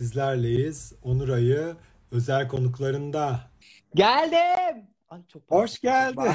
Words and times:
Sizlerleyiz. 0.00 0.92
Onur 1.02 1.28
Ayı 1.28 1.76
özel 2.10 2.48
konuklarında. 2.48 3.40
Geldim. 3.94 4.86
Ay 5.10 5.20
çok 5.28 5.42
Hoş 5.50 5.80
geldin. 5.80 6.22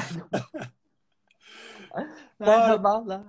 Merhabalar. 2.38 3.22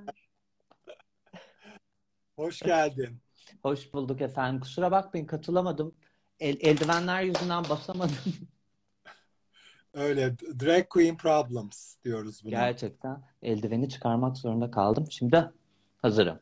Hoş 2.35 2.59
geldin. 2.59 3.19
Hoş 3.63 3.93
bulduk 3.93 4.21
efendim. 4.21 4.61
Kusura 4.61 4.91
bakmayın 4.91 5.25
katılamadım. 5.25 5.95
El, 6.39 6.57
eldivenler 6.59 7.21
yüzünden 7.21 7.63
basamadım. 7.69 8.15
Öyle 9.93 10.37
drag 10.39 10.89
queen 10.89 11.17
problems 11.17 11.95
diyoruz 12.03 12.41
buna. 12.43 12.51
Gerçekten 12.51 13.23
eldiveni 13.41 13.89
çıkarmak 13.89 14.37
zorunda 14.37 14.71
kaldım. 14.71 15.07
Şimdi 15.11 15.51
hazırım. 15.97 16.39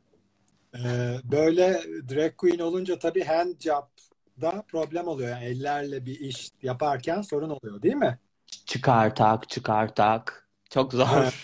Ee, 0.84 1.18
böyle 1.24 1.82
drag 2.10 2.38
queen 2.38 2.60
olunca 2.60 3.00
tabii 3.00 3.24
hand 3.24 3.60
job'da 3.60 4.64
problem 4.68 5.08
oluyor. 5.08 5.30
Yani 5.30 5.46
ellerle 5.46 6.06
bir 6.06 6.20
iş 6.20 6.52
yaparken 6.62 7.22
sorun 7.22 7.50
oluyor 7.50 7.82
değil 7.82 7.96
mi? 7.96 8.20
Çıkar 8.66 9.16
tak, 9.16 9.50
çıkar 9.50 9.96
tak. 9.96 10.50
Çok 10.70 10.94
zor. 10.94 11.44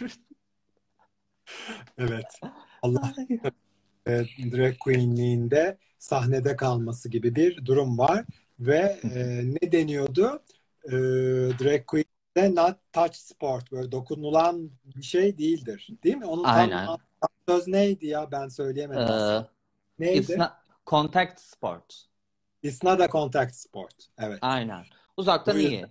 Evet. 1.97 2.39
Allah 2.81 3.13
e, 4.07 4.11
drag 4.51 4.77
queenliğinde 4.79 5.77
sahnede 5.99 6.55
kalması 6.55 7.09
gibi 7.09 7.35
bir 7.35 7.65
durum 7.65 7.97
var. 7.97 8.25
Ve 8.59 8.99
e, 9.03 9.41
ne 9.45 9.71
deniyordu? 9.71 10.43
E, 10.85 10.91
drag 11.59 11.85
queen'de 11.85 12.55
not 12.55 12.77
touch 12.93 13.15
sport. 13.15 13.71
Böyle 13.71 13.91
dokunulan 13.91 14.71
bir 14.95 15.03
şey 15.03 15.37
değildir. 15.37 15.89
Değil 16.03 16.17
mi? 16.17 16.25
Onun 16.25 16.43
Aynen. 16.43 16.85
tam 16.85 16.97
söz 17.49 17.67
neydi 17.67 18.07
ya? 18.07 18.31
Ben 18.31 18.47
söyleyemedim. 18.47 19.01
Ee, 19.13 19.45
Neydi? 19.99 20.17
it's 20.17 20.29
not 20.29 20.51
contact 20.85 21.39
sport. 21.39 22.05
It's 22.63 22.83
not 22.83 23.01
a 23.01 23.07
contact 23.09 23.55
sport. 23.55 23.95
Evet. 24.17 24.39
Aynen. 24.41 24.85
Uzaktan 25.17 25.55
Bu 25.55 25.59
yüzden- 25.59 25.71
iyi. 25.71 25.85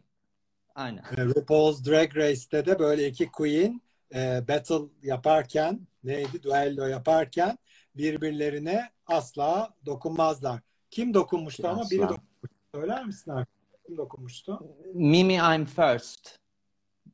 Aynen. 0.74 1.02
E, 1.16 1.24
RuPaul's 1.24 1.86
Drag 1.86 2.16
Race'te 2.16 2.66
de 2.66 2.78
böyle 2.78 3.06
iki 3.08 3.26
queen 3.32 3.82
e, 4.14 4.48
battle 4.48 4.80
yaparken 5.02 5.86
neydi? 6.04 6.42
Duello 6.42 6.86
yaparken 6.86 7.58
birbirlerine 7.94 8.90
asla 9.06 9.70
dokunmazlar. 9.86 10.60
Kim 10.90 11.14
dokunmuştu 11.14 11.68
ama 11.68 11.90
biri 11.90 12.04
Asla. 12.04 12.08
dokunmuştu. 12.16 12.56
Söyler 12.74 13.04
misin 13.04 13.30
artık? 13.30 13.54
Kim 13.86 13.96
dokunmuştu? 13.96 14.60
Mimi 14.94 15.34
I'm 15.34 15.64
first. 15.64 16.38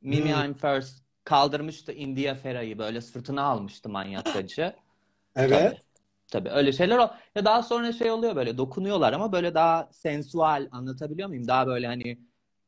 Mimi 0.01 0.33
Hmm. 0.35 0.43
I'm 0.45 0.53
first 0.53 1.03
kaldırmıştı 1.27 1.91
India 1.91 2.35
Fera'yı 2.35 2.77
böyle 2.77 3.01
sırtına 3.01 3.41
almıştı 3.43 3.89
manyakkacı. 3.89 4.75
Evet. 5.35 5.49
Tabii. 5.51 5.77
Tabii 6.27 6.49
öyle 6.49 6.71
şeyler 6.71 6.97
o. 6.97 7.11
Ya 7.35 7.45
daha 7.45 7.63
sonra 7.63 7.91
şey 7.91 8.11
oluyor 8.11 8.35
böyle 8.35 8.57
dokunuyorlar 8.57 9.13
ama 9.13 9.31
böyle 9.31 9.53
daha 9.53 9.89
sensual 9.91 10.67
anlatabiliyor 10.71 11.27
muyum? 11.27 11.47
Daha 11.47 11.67
böyle 11.67 11.87
hani 11.87 12.19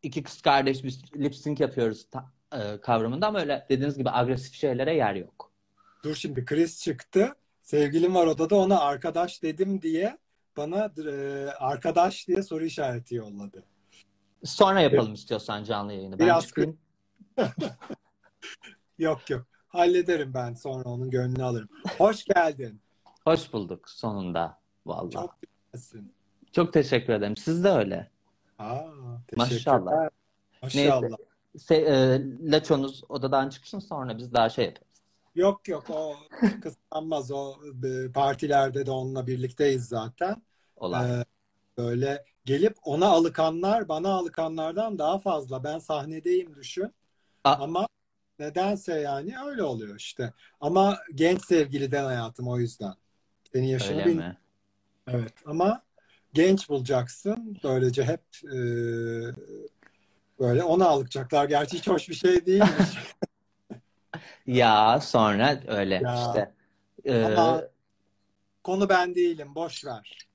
iki 0.04 0.24
kız 0.24 0.42
kardeş 0.42 0.84
biz 0.84 1.16
lip 1.16 1.36
sync 1.36 1.60
yapıyoruz 1.60 2.08
ta- 2.12 2.32
e, 2.54 2.82
kavramında 2.82 3.28
ama 3.28 3.40
öyle 3.40 3.66
dediğiniz 3.70 3.98
gibi 3.98 4.10
agresif 4.12 4.54
şeylere 4.54 4.96
yer 4.96 5.16
yok. 5.16 5.52
Dur 6.04 6.16
şimdi 6.16 6.46
Chris 6.46 6.84
çıktı. 6.84 7.36
Sevgilim 7.62 8.16
var 8.16 8.28
odada 8.28 8.56
ona 8.56 8.80
arkadaş 8.80 9.44
dedim 9.44 9.82
diye 9.82 10.18
bana 10.58 10.92
e, 11.08 11.12
arkadaş 11.60 12.28
diye 12.28 12.44
soru 12.44 12.66
işareti 12.66 13.16
yolladı. 13.16 13.64
Sonra 14.44 14.82
yapalım 14.82 15.14
istiyorsan 15.14 15.64
canlı 15.64 15.94
yayını. 15.94 16.20
Ben 16.20 16.26
Biraz 16.26 16.48
çıkayım. 16.48 16.78
Yok 18.98 19.30
yok. 19.30 19.46
Hallederim 19.68 20.34
ben 20.34 20.54
sonra 20.54 20.90
onun 20.90 21.10
gönlünü 21.10 21.44
alırım. 21.44 21.70
Hoş 21.98 22.24
geldin. 22.26 22.82
Hoş 23.24 23.54
bulduk 23.54 23.90
sonunda. 23.90 24.60
Vallahi. 24.86 25.12
Çok, 25.12 25.24
Çok 25.32 25.42
güzelsin. 25.74 26.14
teşekkür 26.72 27.14
ederim. 27.14 27.38
Siz 27.38 27.64
de 27.64 27.70
öyle. 27.70 28.10
Aa, 28.60 28.82
Maşallah. 29.36 30.10
Maşallah. 30.62 31.18
Se 31.58 31.76
e, 31.76 32.22
Laçonuz 32.52 33.04
odadan 33.10 33.50
çıksın 33.50 33.80
sonra 33.80 34.18
biz 34.18 34.34
daha 34.34 34.50
şey 34.50 34.66
yaparız. 34.66 34.88
Yok 35.36 35.68
yok 35.68 35.90
o 35.90 36.16
kıskanmaz 36.62 37.32
o 37.32 37.56
e, 37.84 38.12
partilerde 38.12 38.86
de 38.86 38.92
onunla 38.92 39.28
birlikteyiz 39.28 39.86
zaten. 39.88 40.42
Olay. 40.76 41.20
Ee, 41.20 41.26
böyle 41.78 42.26
gelip 42.46 42.78
ona 42.84 43.08
alıkanlar 43.08 43.90
bana 43.90 44.10
alıkanlardan 44.10 45.00
daha 45.00 45.20
fazla. 45.20 45.64
Ben 45.64 45.80
sahnedeyim 45.80 46.56
düşün. 46.56 46.94
A- 47.44 47.54
Ama 47.56 47.88
nedense 48.40 49.00
yani 49.00 49.36
öyle 49.46 49.64
oluyor 49.64 49.96
işte. 49.96 50.34
Ama 50.62 51.00
genç 51.16 51.46
sevgiliden 51.46 52.04
hayatım 52.04 52.48
o 52.48 52.60
yüzden. 52.60 52.94
Senin 53.54 53.68
yaşını 53.68 54.02
öyle 54.02 54.14
mi? 54.14 54.38
Evet 55.08 55.34
ama 55.46 55.84
genç 56.34 56.70
bulacaksın. 56.70 57.58
Böylece 57.64 58.04
hep 58.04 58.22
e, 58.44 58.58
böyle 60.40 60.64
ona 60.64 60.86
alacaklar. 60.86 61.46
Gerçi 61.50 61.78
hiç 61.78 61.88
hoş 61.88 62.10
bir 62.10 62.14
şey 62.14 62.46
değilmiş. 62.46 62.70
Ya 64.48 65.00
sonra 65.02 65.60
öyle 65.68 65.96
Ya. 65.96 66.16
işte. 66.16 66.54
Ee, 67.06 67.24
Ama- 67.24 67.64
Konu 68.64 68.90
ben 68.90 69.16
değilim. 69.16 69.56
Boş 69.56 69.86
ver. 69.86 70.28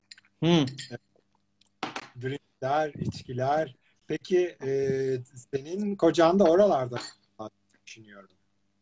hı, 0.45 0.67
Drinkler, 2.23 2.93
içkiler. 2.95 3.77
Peki 4.07 4.57
e, 4.65 4.69
senin 5.53 5.97
kocan 5.97 6.39
da 6.39 6.45
oralarda 6.45 6.99
düşünüyorum. 7.87 8.31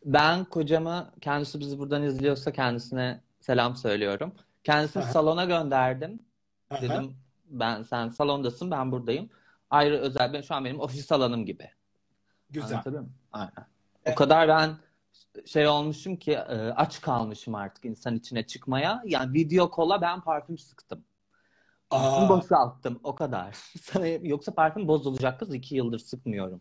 ben 0.04 0.44
kocamı 0.44 1.10
kendisi 1.20 1.60
bizi 1.60 1.78
buradan 1.78 2.02
izliyorsa 2.02 2.52
kendisine 2.52 3.20
selam 3.40 3.76
söylüyorum. 3.76 4.32
Kendisini 4.64 5.02
Aha. 5.02 5.12
salona 5.12 5.44
gönderdim. 5.44 6.22
Aha, 6.70 6.82
Dedim 6.82 7.16
ben 7.46 7.82
sen 7.82 8.08
salondasın 8.08 8.70
ben 8.70 8.92
buradayım. 8.92 9.30
Ayrı 9.70 9.98
özel 9.98 10.32
ben 10.32 10.40
şu 10.40 10.54
an 10.54 10.64
benim 10.64 10.80
ofis 10.80 11.12
alanım 11.12 11.46
gibi. 11.46 11.70
Güzel. 12.50 12.70
Anlatabiliyor 12.70 13.02
muyum? 13.02 13.14
Aynen. 13.32 13.66
O 14.06 14.14
kadar 14.14 14.48
ben 14.48 14.76
şey 15.46 15.68
olmuşum 15.68 16.16
ki 16.16 16.32
e, 16.32 16.56
aç 16.56 17.00
kalmışım 17.00 17.54
artık 17.54 17.84
insan 17.84 18.16
içine 18.16 18.46
çıkmaya. 18.46 19.02
Yani 19.06 19.34
video 19.34 19.70
kola 19.70 20.00
ben 20.00 20.20
parfüm 20.20 20.58
sıktım. 20.58 21.04
Parfüm 21.90 22.28
boşalttım 22.28 23.00
o 23.04 23.14
kadar. 23.14 23.52
Sana- 23.82 24.06
Yoksa 24.06 24.54
parfüm 24.54 24.88
bozulacak 24.88 25.38
kız 25.40 25.54
iki 25.54 25.74
yıldır 25.76 25.98
sıkmıyorum. 25.98 26.60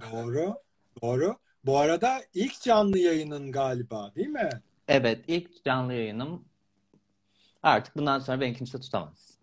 doğru. 0.00 0.54
Doğru. 1.02 1.36
Bu 1.66 1.78
arada 1.78 2.22
ilk 2.34 2.60
canlı 2.60 2.98
yayının 2.98 3.52
galiba 3.52 4.14
değil 4.14 4.28
mi? 4.28 4.50
Evet 4.88 5.24
ilk 5.28 5.64
canlı 5.64 5.92
yayınım. 5.94 6.44
Artık 7.62 7.96
bundan 7.96 8.18
sonra 8.18 8.40
beni 8.40 8.54
kimse 8.54 8.80
tutamaz. 8.80 9.38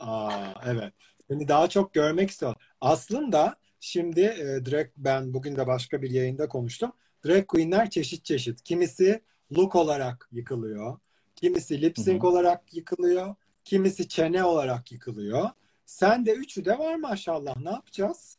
Aa, 0.00 0.52
evet. 0.66 0.92
Seni 1.28 1.48
daha 1.48 1.68
çok 1.68 1.94
görmek 1.94 2.30
istiyorum. 2.30 2.60
Aslında 2.80 3.56
şimdi 3.80 4.20
e, 4.20 4.66
drag 4.70 4.86
ben 4.96 5.34
bugün 5.34 5.56
de 5.56 5.66
başka 5.66 6.02
bir 6.02 6.10
yayında 6.10 6.48
konuştum. 6.48 6.92
Drag 7.26 7.46
queenler 7.46 7.90
çeşit 7.90 8.24
çeşit. 8.24 8.62
Kimisi 8.62 9.22
look 9.56 9.74
olarak 9.74 10.28
yıkılıyor. 10.32 10.98
Kimisi 11.36 11.82
lip 11.82 11.98
sync 11.98 12.22
Hı 12.22 12.26
hı. 12.26 12.30
olarak 12.30 12.74
yıkılıyor. 12.74 13.34
Kimisi 13.64 14.08
çene 14.08 14.44
olarak 14.44 14.92
yıkılıyor. 14.92 15.50
Sen 15.86 16.26
de 16.26 16.32
üçü 16.34 16.64
de 16.64 16.78
var 16.78 16.94
maşallah. 16.94 17.56
Ne 17.56 17.70
yapacağız? 17.70 18.38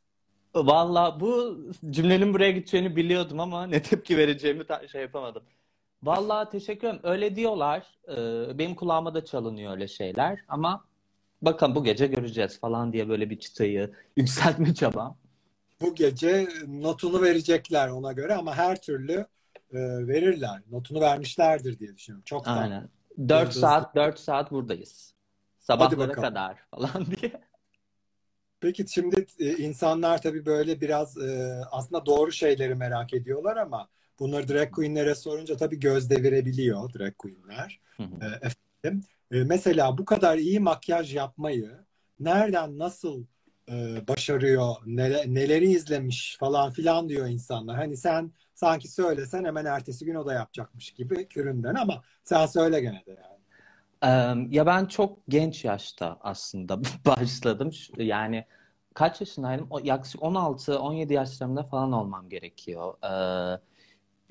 Valla 0.56 1.20
bu 1.20 1.60
cümlenin 1.90 2.34
buraya 2.34 2.52
gideceğini 2.52 2.96
biliyordum 2.96 3.40
ama 3.40 3.68
ne 3.68 3.82
tepki 3.82 4.18
vereceğimi 4.18 4.64
şey 4.92 5.02
yapamadım. 5.02 5.44
Valla 6.04 6.50
teşekkür 6.50 6.88
ederim. 6.88 7.00
Öyle 7.04 7.36
diyorlar. 7.36 7.98
Ee, 8.08 8.58
benim 8.58 8.76
kulağıma 8.76 9.14
da 9.14 9.26
çalınıyor 9.26 9.72
öyle 9.72 9.88
şeyler. 9.88 10.40
Ama 10.48 10.86
bakın 11.42 11.76
bu 11.76 11.84
gece 11.84 12.08
göreceğiz 12.08 12.60
falan 12.60 12.94
diye 12.94 13.10
böyle 13.10 13.30
bir 13.30 13.40
çıtayı 13.40 13.92
yükseltme 14.18 14.74
çabam. 14.74 15.18
Bu 15.82 15.96
gece 15.96 16.48
notunu 16.68 17.22
verecekler 17.22 17.90
ona 17.90 18.12
göre 18.12 18.36
ama 18.36 18.56
her 18.56 18.82
türlü 18.82 19.14
e, 19.74 19.78
verirler. 20.08 20.62
Notunu 20.72 21.02
vermişlerdir 21.02 21.80
diye 21.80 21.96
düşünüyorum. 21.96 22.24
Çok 22.26 22.46
da. 22.46 22.52
Aynen. 22.52 22.90
4 23.18 23.42
Yıldızlı. 23.42 23.62
saat 23.62 23.96
4 23.96 24.20
saat 24.20 24.52
buradayız. 24.52 25.14
Sabahlara 25.58 26.12
kadar 26.12 26.58
falan 26.72 27.06
diye. 27.22 27.32
Peki 28.62 28.86
şimdi 28.88 29.26
e, 29.40 29.58
insanlar 29.58 30.22
tabii 30.22 30.46
böyle 30.46 30.82
biraz 30.82 31.18
e, 31.18 31.62
aslında 31.72 32.06
doğru 32.06 32.32
şeyleri 32.32 32.76
merak 32.76 33.14
ediyorlar 33.14 33.58
ama 33.58 33.90
bunları 34.20 34.48
drag 34.48 34.72
queenlere 34.72 35.16
sorunca 35.16 35.58
tabii 35.58 35.80
göz 35.80 36.10
devirebiliyor 36.10 36.94
drag 36.94 37.18
queenler. 37.18 37.80
Hı 37.98 38.04
hı. 38.04 38.26
E, 38.26 38.48
efendim, 38.48 39.04
mesela 39.32 39.98
bu 39.98 40.06
kadar 40.06 40.38
iyi 40.38 40.60
makyaj 40.60 41.16
yapmayı 41.16 41.72
nereden 42.20 42.80
nasıl 42.80 43.26
başarıyor, 44.08 44.76
nele- 44.86 45.34
neleri 45.34 45.72
izlemiş 45.72 46.38
falan 46.40 46.72
filan 46.72 47.10
diyor 47.10 47.28
insanlar. 47.28 47.76
Hani 47.76 47.98
sen 47.98 48.32
sanki 48.56 48.88
söylesen 48.88 49.46
hemen 49.46 49.66
ertesi 49.66 50.06
gün 50.06 50.16
o 50.16 50.26
da 50.26 50.34
yapacakmış 50.34 50.92
gibi 50.92 51.28
küründen 51.28 51.76
ama 51.76 52.04
sen 52.24 52.46
söyle 52.46 52.80
gene 52.82 53.04
de 53.06 53.12
yani. 53.12 53.39
Ya 54.50 54.66
ben 54.66 54.86
çok 54.86 55.20
genç 55.30 55.66
yaşta 55.66 56.18
aslında 56.22 56.82
başladım. 57.06 57.74
Şu- 57.74 58.02
Yani 58.02 58.46
kaç 58.94 59.22
yaşındaydım? 59.22 59.68
O- 59.70 59.80
Yaklaşık 59.84 60.24
16-17 60.24 61.14
yaşlarımda 61.14 61.64
falan 61.64 61.92
olmam 61.92 62.30
gerekiyor. 62.30 62.94
Eee, 63.04 63.60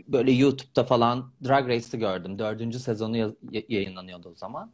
Böyle 0.09 0.32
YouTube'da 0.32 0.85
falan 0.85 1.32
Drag 1.49 1.69
Race'i 1.69 2.00
gördüm. 2.00 2.38
Dördüncü 2.38 2.79
sezonu 2.81 3.17
ya- 3.17 3.32
yayınlanıyordu 3.69 4.29
o 4.31 4.35
zaman. 4.35 4.73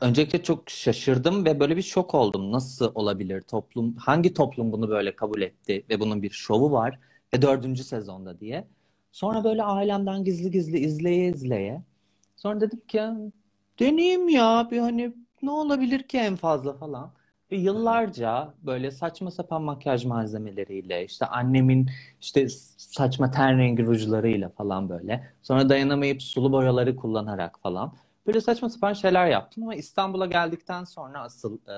Öncelikle 0.00 0.42
çok 0.42 0.70
şaşırdım 0.70 1.44
ve 1.44 1.60
böyle 1.60 1.76
bir 1.76 1.82
şok 1.82 2.14
oldum. 2.14 2.52
Nasıl 2.52 2.92
olabilir 2.94 3.42
toplum? 3.42 3.96
Hangi 3.96 4.34
toplum 4.34 4.72
bunu 4.72 4.88
böyle 4.90 5.16
kabul 5.16 5.42
etti 5.42 5.86
ve 5.90 6.00
bunun 6.00 6.22
bir 6.22 6.30
şovu 6.30 6.72
var 6.72 6.98
ve 7.34 7.42
dördüncü 7.42 7.84
sezonda 7.84 8.40
diye. 8.40 8.68
Sonra 9.12 9.44
böyle 9.44 9.62
ailemden 9.62 10.24
gizli 10.24 10.50
gizli 10.50 10.78
izleye 10.78 11.28
izleye. 11.30 11.82
Sonra 12.36 12.60
dedim 12.60 12.80
ki 12.88 13.02
deneyeyim 13.80 14.28
ya 14.28 14.68
bir 14.70 14.78
hani 14.78 15.14
ne 15.42 15.50
olabilir 15.50 16.02
ki 16.02 16.18
en 16.18 16.36
fazla 16.36 16.74
falan. 16.74 17.12
Ve 17.52 17.56
yıllarca 17.56 18.54
böyle 18.62 18.90
saçma 18.90 19.30
sapan 19.30 19.62
makyaj 19.62 20.04
malzemeleriyle 20.04 21.04
işte 21.04 21.26
annemin 21.26 21.90
işte 22.20 22.48
saçma 22.76 23.30
ten 23.30 23.58
rengi 23.58 23.86
rujlarıyla 23.86 24.48
falan 24.48 24.88
böyle. 24.88 25.32
Sonra 25.42 25.68
dayanamayıp 25.68 26.22
sulu 26.22 26.52
boyaları 26.52 26.96
kullanarak 26.96 27.60
falan. 27.60 27.92
Böyle 28.26 28.40
saçma 28.40 28.70
sapan 28.70 28.92
şeyler 28.92 29.26
yaptım 29.26 29.62
ama 29.62 29.74
İstanbul'a 29.74 30.26
geldikten 30.26 30.84
sonra 30.84 31.20
asıl 31.20 31.58
e, 31.68 31.76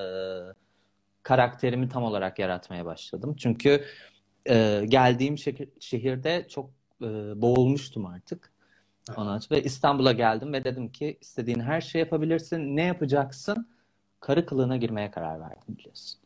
karakterimi 1.22 1.88
tam 1.88 2.04
olarak 2.04 2.38
yaratmaya 2.38 2.84
başladım. 2.86 3.36
Çünkü 3.38 3.84
e, 4.48 4.84
geldiğim 4.88 5.38
şehir, 5.38 5.68
şehirde 5.80 6.46
çok 6.48 6.70
e, 7.02 7.06
boğulmuştum 7.42 8.06
artık. 8.06 8.52
Ondan 9.16 9.38
sonra, 9.38 9.60
ve 9.60 9.64
İstanbul'a 9.64 10.12
geldim 10.12 10.52
ve 10.52 10.64
dedim 10.64 10.88
ki 10.92 11.18
istediğin 11.20 11.60
her 11.60 11.80
şey 11.80 11.98
yapabilirsin. 12.00 12.76
Ne 12.76 12.82
yapacaksın? 12.82 13.68
Karı 14.20 14.46
kılığına 14.46 14.76
girmeye 14.76 15.10
karar 15.10 15.40
verdim 15.40 15.78
biliyorsun. 15.78 16.20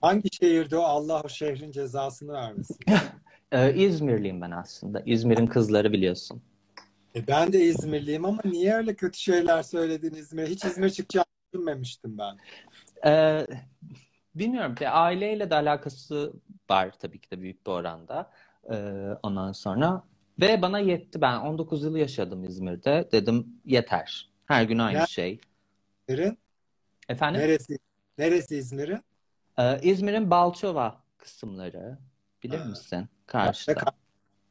Hangi 0.00 0.28
şehirde 0.32 0.76
o 0.76 0.82
Allah 0.82 1.22
o 1.24 1.28
şehrin 1.28 1.70
cezasını 1.70 2.32
vermesin? 2.32 2.76
Ee, 3.52 3.74
İzmirliyim 3.74 4.40
ben 4.40 4.50
aslında. 4.50 5.02
İzmir'in 5.06 5.46
kızları 5.46 5.92
biliyorsun. 5.92 6.42
E 7.16 7.26
ben 7.26 7.52
de 7.52 7.60
İzmirliyim 7.60 8.24
ama 8.24 8.42
niye 8.44 8.74
öyle 8.74 8.94
kötü 8.94 9.18
şeyler 9.18 9.62
söyledin 9.62 10.14
İzmir'e? 10.14 10.46
Hiç 10.46 10.64
İzmir 10.64 10.90
çıkacağını 10.90 11.26
düşünmemiştim 11.52 12.18
ben. 12.18 12.36
Ee, 13.06 13.46
bilmiyorum. 14.34 14.74
Bir 14.80 15.04
aileyle 15.04 15.50
de 15.50 15.54
alakası 15.54 16.32
var 16.70 16.90
tabii 16.98 17.18
ki 17.20 17.30
de 17.30 17.40
büyük 17.40 17.66
bir 17.66 17.70
oranda. 17.70 18.30
Ee, 18.72 18.76
ondan 19.22 19.52
sonra 19.52 20.02
ve 20.40 20.62
bana 20.62 20.78
yetti. 20.78 21.20
Ben 21.20 21.36
19 21.40 21.84
yıl 21.84 21.96
yaşadım 21.96 22.44
İzmir'de. 22.44 23.08
Dedim 23.12 23.46
yeter. 23.64 24.30
Her 24.46 24.62
gün 24.64 24.78
aynı 24.78 24.98
Ne? 24.98 25.06
şey. 25.06 25.40
İzmir'in 26.08 26.38
Efendim? 27.08 27.40
neresi? 27.40 27.78
Neresi 28.18 28.56
İzmir'in? 28.56 29.04
Ee, 29.58 29.80
İzmir'in 29.82 30.30
Balçova 30.30 31.02
kısımları. 31.18 31.98
Bilir 32.42 32.58
Ha. 32.58 32.64
misin? 32.64 33.08
Karşıda. 33.26 33.80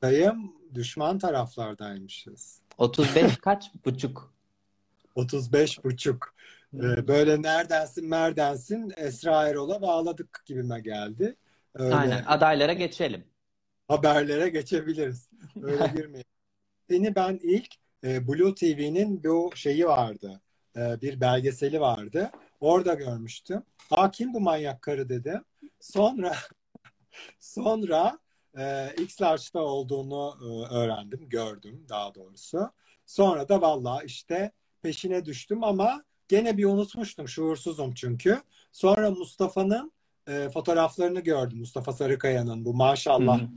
Dayım 0.02 0.54
düşman 0.74 1.20
taraflardaymışız. 1.20 2.62
35 2.78 3.38
kaç 3.42 3.72
buçuk? 3.86 4.34
35 5.16 5.84
buçuk. 5.84 6.34
Ee, 6.74 7.08
böyle 7.08 7.42
neredensin 7.42 8.10
merdensin 8.10 8.94
Esra 8.98 9.48
Erol'a 9.48 9.82
bağladık 9.82 10.44
gibime 10.46 10.80
geldi. 10.80 11.36
Öyle 11.76 11.96
Aynen. 11.96 12.24
Adaylara 12.28 12.74
geçelim. 12.74 13.24
Haberlere 13.90 14.50
geçebiliriz. 14.50 15.30
Öyle 15.62 15.88
girmeyelim. 15.96 16.30
Seni 16.90 17.16
ben 17.16 17.40
ilk 17.44 17.76
e, 18.04 18.28
Blue 18.28 18.56
TV'nin 18.56 19.24
bu 19.24 19.52
şeyi 19.56 19.86
vardı. 19.86 20.42
E, 20.76 21.02
bir 21.02 21.22
belgeseli 21.22 21.80
vardı. 21.82 22.32
Orada 22.60 22.94
görmüştüm. 22.94 23.64
Aa 23.92 24.12
kim 24.12 24.34
bu 24.34 24.40
manyak 24.40 24.82
karı 24.82 25.10
dedim. 25.10 25.44
Sonra 25.80 26.36
sonra 27.40 28.20
e, 28.58 28.94
X-Large'da 28.98 29.60
olduğunu 29.60 30.38
e, 30.42 30.74
öğrendim, 30.76 31.30
gördüm 31.30 31.86
daha 31.90 32.16
doğrusu. 32.16 32.72
Sonra 33.06 33.50
da 33.50 33.62
vallahi 33.62 34.06
işte 34.06 34.52
peşine 34.82 35.26
düştüm 35.26 35.64
ama 35.64 36.04
gene 36.28 36.58
bir 36.58 36.66
unutmuştum. 36.66 37.28
Şuursuzum 37.28 37.94
çünkü. 37.94 38.42
Sonra 38.72 39.12
Mustafa'nın 39.12 39.92
e, 40.28 40.50
fotoğraflarını 40.50 41.20
gördüm. 41.20 41.60
Mustafa 41.60 41.94
Sarıkaya'nın 41.94 42.66
bu 42.66 42.74
Maşallah 42.74 43.40
Hı 43.40 43.44
hı. 43.44 43.50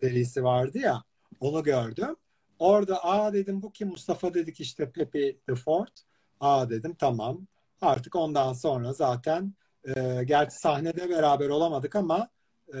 Serisi 0.00 0.44
vardı 0.44 0.78
ya. 0.78 1.02
Onu 1.40 1.62
gördüm. 1.62 2.16
Orada 2.58 3.04
aa 3.04 3.32
dedim 3.32 3.62
bu 3.62 3.72
kim 3.72 3.88
Mustafa 3.88 4.34
dedik 4.34 4.60
işte 4.60 4.90
Pepe 4.90 5.36
the 5.38 5.54
Fort. 5.54 5.92
Aa 6.40 6.70
dedim 6.70 6.94
tamam. 6.94 7.46
Artık 7.80 8.16
ondan 8.16 8.52
sonra 8.52 8.92
zaten 8.92 9.54
e, 9.96 10.24
gerçi 10.24 10.56
sahnede 10.56 11.10
beraber 11.10 11.48
olamadık 11.48 11.96
ama 11.96 12.28
e, 12.74 12.78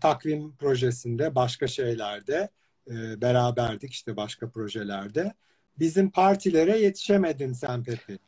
takvim 0.00 0.56
projesinde 0.56 1.34
başka 1.34 1.66
şeylerde 1.66 2.48
e, 2.90 3.20
beraberdik 3.20 3.92
işte 3.92 4.16
başka 4.16 4.50
projelerde. 4.50 5.34
Bizim 5.78 6.10
partilere 6.10 6.78
yetişemedin 6.78 7.52
sen 7.52 7.84
Pepe. 7.84 8.18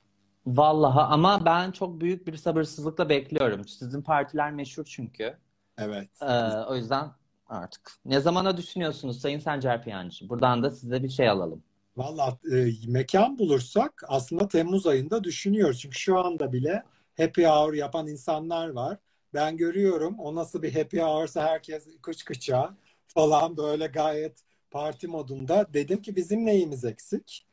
Vallahi 0.47 1.00
ama 1.00 1.44
ben 1.44 1.71
çok 1.73 2.00
büyük 2.00 2.27
bir 2.27 2.37
sabırsızlıkla 2.37 3.09
bekliyorum. 3.09 3.69
Sizin 3.69 4.03
partiler 4.03 4.53
meşhur 4.53 4.85
çünkü. 4.85 5.37
Evet. 5.79 6.09
Ee, 6.23 6.27
o 6.69 6.77
yüzden 6.77 7.11
artık. 7.53 7.93
Ne 8.05 8.21
zamana 8.21 8.57
düşünüyorsunuz 8.57 9.21
Sayın 9.21 9.39
Sencer 9.39 9.83
Piyancı? 9.83 10.29
Buradan 10.29 10.63
da 10.63 10.71
size 10.71 11.03
bir 11.03 11.09
şey 11.09 11.29
alalım. 11.29 11.63
Valla 11.97 12.39
e, 12.53 12.69
mekan 12.87 13.39
bulursak 13.39 14.03
aslında 14.09 14.49
Temmuz 14.49 14.87
ayında 14.87 15.25
düşünüyoruz. 15.25 15.81
Çünkü 15.81 15.99
şu 15.99 16.19
anda 16.19 16.53
bile 16.53 16.83
happy 17.17 17.45
hour 17.45 17.75
yapan 17.75 18.09
insanlar 18.09 18.69
var. 18.69 18.99
Ben 19.35 19.57
görüyorum 19.57 20.19
o 20.19 20.35
nasıl 20.35 20.63
bir 20.63 20.75
happy 20.75 21.01
hour'sa 21.01 21.43
herkes 21.43 21.89
kıç 22.03 22.25
kıça 22.25 22.77
falan 23.07 23.57
böyle 23.57 23.87
gayet 23.87 24.43
parti 24.71 25.09
modunda. 25.09 25.67
Dedim 25.75 26.03
ki 26.03 26.17
bizim 26.17 26.47
neyimiz 26.47 26.85
eksik? 26.85 27.47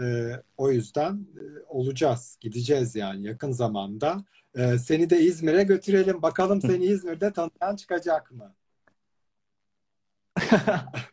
E, 0.00 0.04
o 0.56 0.70
yüzden 0.70 1.12
e, 1.12 1.42
olacağız, 1.68 2.36
gideceğiz 2.40 2.96
yani 2.96 3.26
yakın 3.26 3.52
zamanda. 3.52 4.24
E, 4.54 4.78
seni 4.78 5.10
de 5.10 5.20
İzmir'e 5.20 5.62
götürelim. 5.62 6.22
Bakalım 6.22 6.60
seni 6.62 6.84
İzmir'de 6.84 7.32
tanıyan 7.32 7.76
çıkacak 7.76 8.32
mı? 8.32 8.54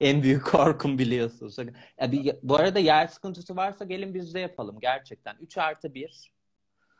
En 0.00 0.22
büyük 0.22 0.46
korkum 0.46 0.98
biliyorsunuz. 0.98 1.56
Ya 2.00 2.12
bir, 2.12 2.34
bu 2.42 2.56
arada 2.56 2.78
yer 2.78 3.06
sıkıntısı 3.06 3.56
varsa 3.56 3.84
gelin 3.84 4.14
biz 4.14 4.34
de 4.34 4.40
yapalım 4.40 4.80
gerçekten. 4.80 5.36
3 5.40 5.58
artı 5.58 5.94
1. 5.94 6.32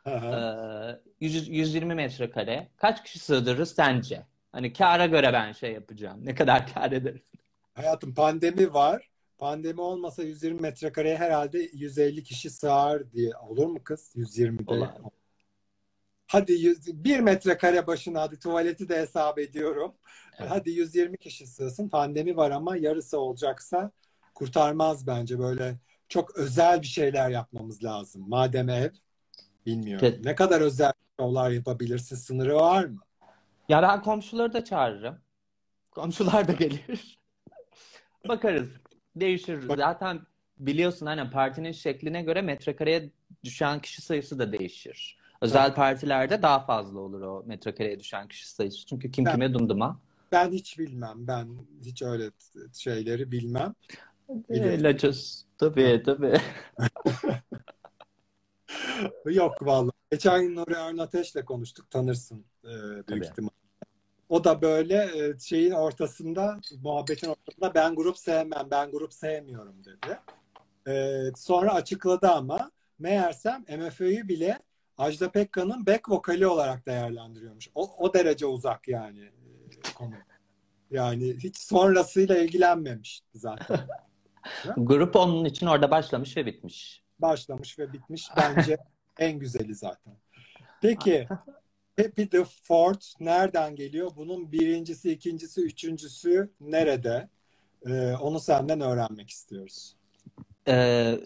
Hı 0.03 0.15
hı. 0.15 1.01
120 1.19 1.95
metrekare. 1.95 2.67
Kaç 2.77 3.03
kişi 3.03 3.19
sığdırırız 3.19 3.75
sence? 3.75 4.25
Hani 4.51 4.73
kâra 4.73 5.05
göre 5.05 5.33
ben 5.33 5.51
şey 5.51 5.73
yapacağım. 5.73 6.25
Ne 6.25 6.35
kadar 6.35 6.73
kâr 6.73 6.91
ederiz? 6.91 7.31
Hayatım 7.73 8.13
pandemi 8.13 8.73
var. 8.73 9.09
Pandemi 9.37 9.81
olmasa 9.81 10.23
120 10.23 10.61
metrekareye 10.61 11.17
herhalde 11.17 11.59
150 11.73 12.23
kişi 12.23 12.49
sığar 12.49 13.11
diye. 13.11 13.31
Olur 13.37 13.65
mu 13.65 13.83
kız? 13.83 14.15
120'de. 14.15 14.71
Olur. 14.71 14.87
Hadi 16.31 16.53
100, 16.53 17.03
1 17.03 17.19
metrekare 17.19 17.87
başına 17.87 18.21
hadi 18.21 18.39
tuvaleti 18.39 18.89
de 18.89 18.97
hesap 19.01 19.39
ediyorum. 19.39 19.93
Evet. 20.39 20.51
Hadi 20.51 20.71
120 20.71 21.17
kişi 21.17 21.47
sığsın. 21.47 21.89
Pandemi 21.89 22.37
var 22.37 22.51
ama 22.51 22.77
yarısı 22.77 23.19
olacaksa 23.19 23.91
kurtarmaz 24.35 25.07
bence. 25.07 25.39
Böyle 25.39 25.75
çok 26.09 26.35
özel 26.35 26.81
bir 26.81 26.87
şeyler 26.87 27.29
yapmamız 27.29 27.83
lazım. 27.83 28.29
Madem 28.29 28.69
ev 28.69 28.89
bilmiyorum. 29.65 30.07
Evet. 30.09 30.25
Ne 30.25 30.35
kadar 30.35 30.61
özel 30.61 30.91
şovlar 31.19 31.51
yapabilirsin? 31.51 32.15
Sınırı 32.15 32.55
var 32.55 32.85
mı? 32.85 32.99
Ya 33.69 33.81
ben 33.81 34.01
komşuları 34.01 34.53
da 34.53 34.63
çağırırım. 34.63 35.17
Komşular 35.91 36.47
da 36.47 36.51
gelir. 36.51 37.17
Bakarız. 38.27 38.69
Değişir. 39.15 39.69
Bak- 39.69 39.77
Zaten 39.77 40.21
biliyorsun 40.57 41.05
hani 41.05 41.29
partinin 41.29 41.71
şekline 41.71 42.21
göre 42.21 42.41
metrekareye 42.41 43.09
düşen 43.43 43.79
kişi 43.79 44.01
sayısı 44.01 44.39
da 44.39 44.51
değişir. 44.51 45.20
Özel 45.41 45.65
Evet. 45.65 45.75
partilerde 45.75 46.41
daha 46.41 46.59
fazla 46.59 46.99
olur 46.99 47.21
o 47.21 47.43
metrekareye 47.45 47.99
düşen 47.99 48.27
kişi 48.27 48.49
sayısı. 48.49 48.85
Çünkü 48.85 49.11
kim 49.11 49.25
Ben- 49.25 49.31
kime 49.31 49.53
dumduma. 49.53 49.99
Ben 50.31 50.51
hiç 50.51 50.79
bilmem. 50.79 51.27
Ben 51.27 51.47
hiç 51.85 52.01
öyle 52.01 52.31
şeyleri 52.73 53.31
bilmem. 53.31 53.73
İlacız. 54.49 55.45
Tabii 55.57 56.03
tabii. 56.05 56.37
Yok 59.25 59.65
vallahi. 59.65 59.91
Geçen 60.11 60.41
gün 60.41 60.55
Nuri 60.55 60.77
Arnateş'le 60.77 61.45
konuştuk. 61.45 61.91
Tanırsın 61.91 62.45
e, 62.63 62.67
büyük 62.67 63.07
Tabii. 63.07 63.25
ihtimal. 63.25 63.49
O 64.29 64.43
da 64.43 64.61
böyle 64.61 64.95
e, 65.27 65.39
şeyin 65.39 65.71
ortasında, 65.71 66.59
muhabbetin 66.83 67.27
ortasında 67.27 67.73
ben 67.75 67.95
grup 67.95 68.17
sevmem, 68.17 68.67
ben 68.71 68.91
grup 68.91 69.13
sevmiyorum 69.13 69.75
dedi. 69.85 70.19
E, 70.87 71.21
sonra 71.35 71.73
açıkladı 71.73 72.27
ama 72.27 72.71
meğersem 72.99 73.65
MFÖ'yü 73.77 74.27
bile 74.27 74.59
Ajda 74.97 75.31
Pekkan'ın 75.31 75.85
back 75.85 76.09
vokali 76.09 76.47
olarak 76.47 76.85
değerlendiriyormuş. 76.85 77.69
O, 77.75 77.95
o 77.97 78.13
derece 78.13 78.45
uzak 78.45 78.87
yani 78.87 79.21
e, 79.21 79.93
konu. 79.95 80.15
Yani 80.91 81.35
hiç 81.37 81.57
sonrasıyla 81.57 82.37
ilgilenmemiş 82.37 83.21
zaten. 83.33 83.79
Grup 84.77 85.15
onun 85.15 85.45
için 85.45 85.65
orada 85.65 85.91
başlamış 85.91 86.37
ve 86.37 86.45
bitmiş. 86.45 87.03
başlamış 87.19 87.79
ve 87.79 87.93
bitmiş. 87.93 88.29
Bence 88.37 88.77
en 89.19 89.39
güzeli 89.39 89.75
zaten. 89.75 90.13
Peki 90.81 91.27
Happy 91.99 92.23
the 92.23 92.43
Fourth 92.43 93.05
nereden 93.19 93.75
geliyor? 93.75 94.11
Bunun 94.15 94.51
birincisi, 94.51 95.11
ikincisi, 95.11 95.61
üçüncüsü 95.61 96.51
nerede? 96.59 97.29
Ee, 97.85 98.13
onu 98.21 98.39
senden 98.39 98.81
öğrenmek 98.81 99.29
istiyoruz. 99.29 99.95
Ee, 100.67 101.19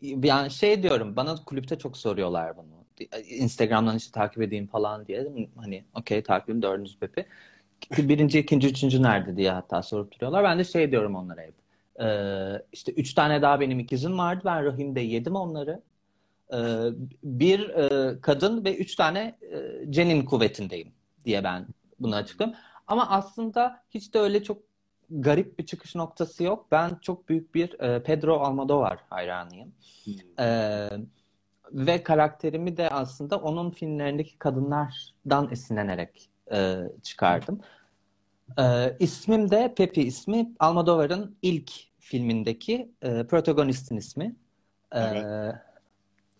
yani 0.00 0.50
şey 0.50 0.82
diyorum 0.82 1.16
bana 1.16 1.44
kulüpte 1.44 1.78
çok 1.78 1.96
soruyorlar 1.96 2.56
bunu. 2.56 2.81
Instagram'dan 3.28 3.96
işte 3.96 4.12
takip 4.12 4.42
edeyim 4.42 4.66
falan 4.66 5.06
diye. 5.06 5.26
Hani 5.56 5.84
okey 5.94 6.22
takibim 6.22 6.62
dördüncü 6.62 6.98
Pepi. 6.98 7.26
Birinci, 7.98 8.38
ikinci, 8.38 8.68
üçüncü 8.68 9.02
nerede 9.02 9.36
diye 9.36 9.50
hatta 9.50 9.82
sorup 9.82 10.12
duruyorlar. 10.12 10.44
Ben 10.44 10.58
de 10.58 10.64
şey 10.64 10.90
diyorum 10.90 11.14
onlara 11.14 11.40
hep. 11.42 11.54
Ee, 12.00 12.62
işte 12.72 12.92
üç 12.92 13.14
tane 13.14 13.42
daha 13.42 13.60
benim 13.60 13.78
ikizim 13.78 14.18
vardı. 14.18 14.42
Ben 14.44 14.64
Rahim'de 14.64 15.00
yedim 15.00 15.36
onları. 15.36 15.82
Ee, 16.52 16.56
bir 17.24 17.68
e, 17.68 18.20
kadın 18.20 18.64
ve 18.64 18.76
üç 18.76 18.96
tane 18.96 19.38
e, 19.52 19.90
cenin 19.90 20.24
kuvvetindeyim 20.24 20.92
diye 21.24 21.44
ben 21.44 21.66
bunu 22.00 22.14
açıkladım. 22.14 22.54
Ama 22.86 23.10
aslında 23.10 23.82
hiç 23.90 24.14
de 24.14 24.18
öyle 24.18 24.42
çok 24.42 24.58
garip 25.10 25.58
bir 25.58 25.66
çıkış 25.66 25.94
noktası 25.94 26.44
yok. 26.44 26.66
Ben 26.70 26.90
çok 27.02 27.28
büyük 27.28 27.54
bir 27.54 27.80
e, 27.80 28.02
Pedro 28.02 28.40
Almodovar 28.40 28.98
hayranıyım. 29.10 29.72
Hmm. 30.04 30.44
E, 30.44 30.88
ve 31.72 32.02
karakterimi 32.02 32.76
de 32.76 32.88
aslında 32.88 33.36
onun 33.36 33.70
filmlerindeki 33.70 34.38
kadınlardan 34.38 35.50
esinlenerek 35.50 36.30
e, 36.52 36.76
çıkardım. 37.02 37.60
E, 38.58 38.96
ismim 38.98 39.50
de 39.50 39.74
Pepi 39.76 40.02
ismi 40.02 40.52
Almodovar'ın 40.58 41.36
ilk 41.42 41.72
filmindeki 41.98 42.92
e, 43.02 43.26
protagonistin 43.26 43.96
ismi. 43.96 44.36
E, 44.94 44.98
Evet. 44.98 45.24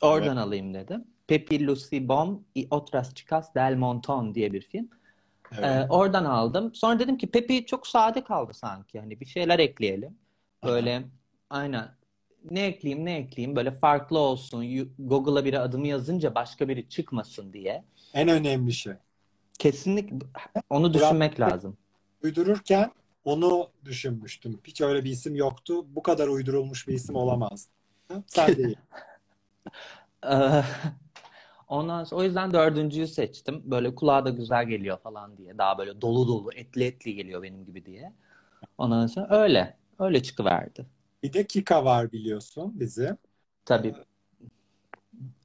oradan 0.01 0.37
Evet. 0.37 0.47
alayım 0.47 0.75
dedim. 0.75 1.05
Pepi 1.27 1.67
Lucy 1.67 1.99
Bom 2.09 2.45
y 2.55 2.67
Otras 2.71 3.15
Chicas 3.15 3.55
del 3.55 3.73
Montón 3.77 4.35
diye 4.35 4.53
bir 4.53 4.63
film. 4.63 4.91
Evet. 5.59 5.65
Ee, 5.65 5.87
oradan 5.89 6.25
aldım. 6.25 6.75
Sonra 6.75 6.99
dedim 6.99 7.19
ki 7.19 7.31
Pepi 7.31 7.67
çok 7.67 7.87
sade 7.87 8.25
kaldı 8.25 8.55
sanki. 8.55 9.01
Hani 9.01 9.21
bir 9.21 9.27
şeyler 9.27 9.59
ekleyelim. 9.59 10.19
Böyle 10.65 11.03
aynen. 11.51 11.89
Ne 12.51 12.67
ekleyeyim 12.67 13.05
ne 13.05 13.17
ekleyeyim 13.17 13.57
böyle 13.57 13.71
farklı 13.71 14.19
olsun. 14.19 14.89
Google'a 14.99 15.45
biri 15.45 15.59
adımı 15.59 15.87
yazınca 15.87 16.35
başka 16.35 16.69
biri 16.69 16.89
çıkmasın 16.89 17.53
diye. 17.53 17.85
En 18.15 18.29
önemli 18.29 18.73
şey. 18.73 18.93
Kesinlikle 19.59 20.17
onu 20.71 20.95
düşünmek 20.95 21.41
lazım. 21.41 21.77
Uydururken 22.23 22.91
onu 23.25 23.71
düşünmüştüm. 23.85 24.61
Hiç 24.65 24.81
öyle 24.81 25.05
bir 25.05 25.11
isim 25.11 25.35
yoktu. 25.35 25.87
Bu 25.89 26.03
kadar 26.03 26.29
uydurulmuş 26.29 26.89
bir 26.89 26.95
isim 26.95 27.17
olamaz. 27.17 27.69
Sen 28.27 28.49
değil. 28.57 28.77
Ee, 30.31 30.63
Ondan 31.73 32.05
sonra, 32.05 32.21
o 32.21 32.25
yüzden 32.25 32.53
dördüncüyü 32.53 33.07
seçtim. 33.07 33.63
Böyle 33.65 33.95
kulağa 33.95 34.25
da 34.25 34.31
güzel 34.31 34.67
geliyor 34.67 34.99
falan 34.99 35.37
diye. 35.37 35.59
Daha 35.59 35.79
böyle 35.79 36.01
dolu 36.01 36.29
dolu, 36.29 36.53
etli 36.55 36.85
etli 36.85 37.15
geliyor 37.15 37.43
benim 37.43 37.65
gibi 37.65 37.87
diye. 37.87 38.13
Ondan 38.79 39.07
sonra 39.07 39.43
öyle. 39.43 39.77
Öyle 39.99 40.23
çıkıverdi. 40.23 40.87
Bir 41.23 41.33
de 41.33 41.47
Kika 41.47 41.85
var 41.85 42.13
biliyorsun 42.13 42.81
bizi. 42.81 43.17
Tabii 43.65 43.95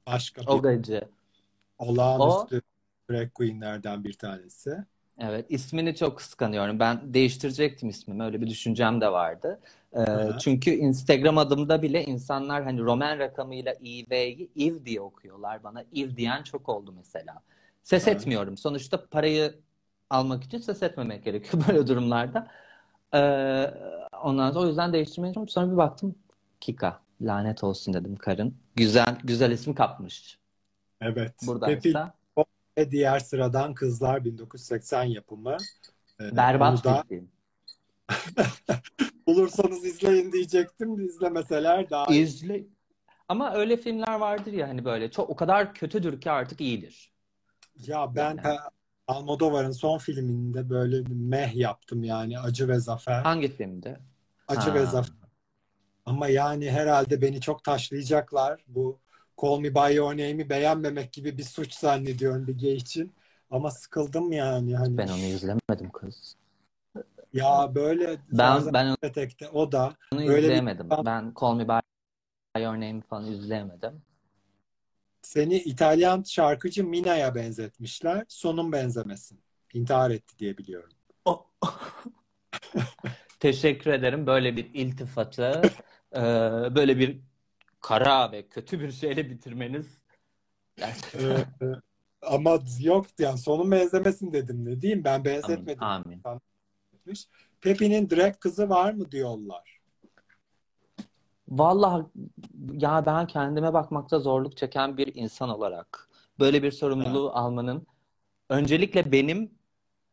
Başka 0.06 0.42
o 0.46 0.62
bir 0.62 0.62
gacı. 0.62 1.08
olağanüstü 1.78 2.62
drag 3.10 3.34
queenlerden 3.34 4.04
bir 4.04 4.12
tanesi. 4.12 4.84
Evet, 5.18 5.46
ismini 5.48 5.94
çok 5.96 6.18
kıskanıyorum. 6.18 6.78
Ben 6.80 7.14
değiştirecektim 7.14 7.88
ismimi. 7.88 8.22
Öyle 8.24 8.40
bir 8.40 8.46
düşüncem 8.50 9.00
de 9.00 9.12
vardı. 9.12 9.60
Ee, 9.96 10.00
çünkü 10.38 10.70
Instagram 10.70 11.38
adımda 11.38 11.82
bile 11.82 12.04
insanlar 12.04 12.64
hani 12.64 12.80
Roman 12.80 13.18
rakamıyla 13.18 13.74
İV'yi 13.80 14.50
İV 14.54 14.84
diye 14.84 15.00
okuyorlar. 15.00 15.62
Bana 15.64 15.84
İV 15.92 16.16
diyen 16.16 16.42
çok 16.42 16.68
oldu 16.68 16.92
mesela. 16.96 17.42
Ses 17.82 18.08
Hı. 18.08 18.08
etmiyorum. 18.08 18.56
Sonuçta 18.56 19.06
parayı 19.08 19.54
almak 20.10 20.44
için 20.44 20.58
ses 20.58 20.82
etmemek 20.82 21.24
gerekiyor 21.24 21.62
böyle 21.68 21.86
durumlarda. 21.86 22.48
Ee, 23.14 23.74
ondan 24.22 24.50
sonra 24.50 24.64
o 24.64 24.68
yüzden 24.68 24.92
değiştirmeye 24.92 25.34
çalıştım. 25.34 25.62
Sonra 25.62 25.72
bir 25.72 25.76
baktım 25.76 26.14
Kika. 26.60 27.00
Lanet 27.20 27.64
olsun 27.64 27.94
dedim 27.94 28.16
karın. 28.16 28.54
Güzel 28.76 29.18
güzel 29.24 29.50
isim 29.50 29.74
kapmış. 29.74 30.38
Evet. 31.00 31.34
Buradaysa. 31.46 32.14
ve 32.78 32.90
diğer 32.90 33.18
sıradan 33.18 33.74
kızlar 33.74 34.24
1980 34.24 35.04
yapımı. 35.04 35.56
Ee, 36.20 36.36
Berbat 36.36 36.84
da 36.84 37.04
film. 37.08 37.28
bulursanız 39.26 39.84
izleyin 39.84 40.32
diyecektim. 40.32 41.06
İzlemeseler 41.06 41.90
daha. 41.90 42.14
İzle. 42.14 42.64
Ama 43.28 43.54
öyle 43.54 43.76
filmler 43.76 44.14
vardır 44.14 44.52
ya 44.52 44.68
hani 44.68 44.84
böyle 44.84 45.10
çok 45.10 45.30
o 45.30 45.36
kadar 45.36 45.74
kötüdür 45.74 46.20
ki 46.20 46.30
artık 46.30 46.60
iyidir. 46.60 47.12
Ya 47.86 48.14
ben 48.14 48.38
Yani. 48.44 48.58
Almodovar'ın 49.08 49.70
son 49.72 49.98
filminde 49.98 50.70
böyle 50.70 51.06
bir 51.06 51.12
meh 51.14 51.54
yaptım 51.56 52.04
yani 52.04 52.38
Acı 52.38 52.68
ve 52.68 52.78
Zafer. 52.78 53.22
Hangi 53.22 53.48
filmde? 53.56 53.98
Acı 54.48 54.68
Ha. 54.70 54.74
ve 54.74 54.86
Zafer. 54.86 55.12
Ama 56.06 56.28
yani 56.28 56.70
herhalde 56.70 57.22
beni 57.22 57.40
çok 57.40 57.64
taşlayacaklar. 57.64 58.64
Bu 58.68 58.98
Call 59.42 59.58
Me 59.60 59.74
By 59.74 59.94
Your 59.94 60.10
Name'i 60.12 60.48
beğenmemek 60.50 61.12
gibi 61.12 61.38
bir 61.38 61.42
suç 61.42 61.74
zannediyorum 61.74 62.46
bir 62.46 62.58
gay 62.58 62.74
için. 62.74 63.12
Ama 63.50 63.70
sıkıldım 63.70 64.32
yani. 64.32 64.76
Hani 64.76 64.98
Ben 64.98 65.08
onu 65.08 65.18
izlemedim 65.18 65.90
kız. 65.92 66.36
ya 67.32 67.74
böyle 67.74 68.18
Ben 68.32 68.72
ben 68.72 68.96
Petek'te 68.96 69.48
o 69.48 69.72
da 69.72 69.94
onu 70.12 70.20
Öyle 70.22 70.36
bir- 70.36 70.42
izleyemedim. 70.42 70.90
Ben 70.90 71.32
Call 71.40 71.54
Me 71.54 71.68
By 71.68 72.62
Your 72.62 72.74
Name 72.74 73.00
falan 73.00 73.24
izleyemedim. 73.24 74.02
Seni 75.28 75.56
İtalyan 75.56 76.22
şarkıcı 76.22 76.84
Mina'ya 76.84 77.34
benzetmişler. 77.34 78.24
Sonun 78.28 78.72
benzemesin. 78.72 79.40
İntihar 79.74 80.10
etti 80.10 80.38
diye 80.38 80.58
biliyorum. 80.58 80.90
Teşekkür 83.40 83.90
ederim 83.90 84.26
böyle 84.26 84.56
bir 84.56 84.70
iltifatı, 84.74 85.62
e, 86.12 86.20
böyle 86.74 86.98
bir 86.98 87.20
kara 87.80 88.32
ve 88.32 88.48
kötü 88.48 88.80
bir 88.80 88.92
şeyle 88.92 89.30
bitirmeniz. 89.30 89.98
Ee, 90.78 91.24
e, 91.24 91.66
ama 92.22 92.58
yok 92.80 93.06
yani 93.18 93.38
sonun 93.38 93.70
benzemesin 93.70 94.32
dedim 94.32 94.64
ne 94.64 94.80
diyeyim 94.80 95.04
ben 95.04 95.12
Amin, 95.12 95.24
benzetmedim. 95.24 95.82
amin. 95.82 96.22
Pepi'nin 97.60 98.10
drag 98.10 98.40
kızı 98.40 98.68
var 98.68 98.92
mı 98.92 99.10
diyorlar. 99.10 99.77
Vallahi 101.48 102.06
ya 102.72 103.06
ben 103.06 103.26
kendime 103.26 103.72
bakmakta 103.72 104.18
zorluk 104.18 104.56
çeken 104.56 104.96
bir 104.96 105.14
insan 105.14 105.48
olarak 105.48 106.08
böyle 106.40 106.62
bir 106.62 106.70
sorumluluğu 106.72 107.30
almanın 107.30 107.86
öncelikle 108.50 109.12
benim 109.12 109.50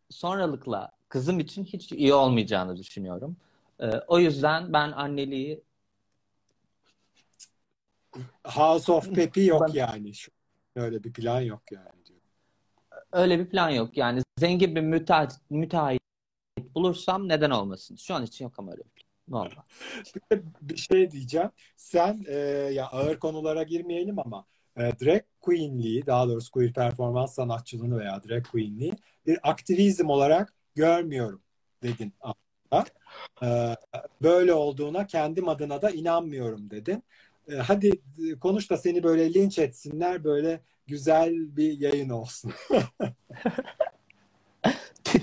sonralıkla 0.10 0.92
kızım 1.10 1.40
için 1.40 1.64
hiç 1.66 1.92
iyi 1.92 2.14
olmayacağını 2.14 2.78
düşünüyorum. 2.78 3.38
Ee, 3.80 3.92
o 4.08 4.20
yüzden 4.20 4.74
ben 4.74 4.92
anneliği 4.92 5.64
House 8.46 8.92
of 8.92 9.16
Pepi 9.16 9.46
yok 9.46 9.62
Ben- 9.68 9.74
yani. 9.74 10.12
Öyle 10.76 11.04
bir 11.04 11.14
plan 11.14 11.42
yok 11.42 11.62
yani 11.72 12.06
diyor. 12.06 12.20
öyle 13.12 13.40
bir 13.40 13.50
plan 13.50 13.70
yok. 13.70 13.98
Yani 13.98 14.22
zengin 14.40 14.76
bir 14.76 14.82
müteahhit, 14.82 15.32
müteahhit 15.50 16.02
bulursam 16.76 17.28
neden 17.30 17.50
olmasın? 17.50 17.96
Şu 17.96 18.16
an 18.16 18.24
için 18.24 18.46
yok 18.46 18.54
ama 18.58 18.72
öyle 18.72 18.84
bir 18.84 18.95
Normal. 19.28 19.64
Bir, 20.62 20.78
şey 20.78 21.12
diyeceğim. 21.12 21.50
Sen 21.78 22.26
e, 22.28 22.36
ya 22.74 22.88
ağır 22.88 23.20
konulara 23.20 23.64
girmeyelim 23.64 24.20
ama 24.20 24.46
e, 24.78 24.82
drag 24.82 25.22
queenliği 25.42 26.06
daha 26.06 26.28
doğrusu 26.28 26.52
queer 26.52 26.74
performans 26.74 27.36
sanatçılığını 27.36 28.00
veya 28.00 28.22
drag 28.30 28.48
queenliği 28.48 28.94
bir 29.28 29.40
aktivizm 29.44 30.10
olarak 30.10 30.54
görmüyorum 30.76 31.42
dedin 31.84 32.14
aslında. 32.22 32.86
E, 33.44 33.76
böyle 34.22 34.54
olduğuna 34.54 35.08
kendim 35.08 35.50
adına 35.50 35.82
da 35.82 35.90
inanmıyorum 35.90 36.70
dedin. 36.70 37.04
E, 37.52 37.56
hadi 37.56 37.92
e, 38.30 38.40
konuş 38.40 38.70
da 38.70 38.78
seni 38.78 39.04
böyle 39.04 39.34
linç 39.34 39.60
etsinler 39.60 40.24
böyle 40.24 40.62
güzel 40.88 41.58
bir 41.58 41.80
yayın 41.80 42.10
olsun. 42.10 42.54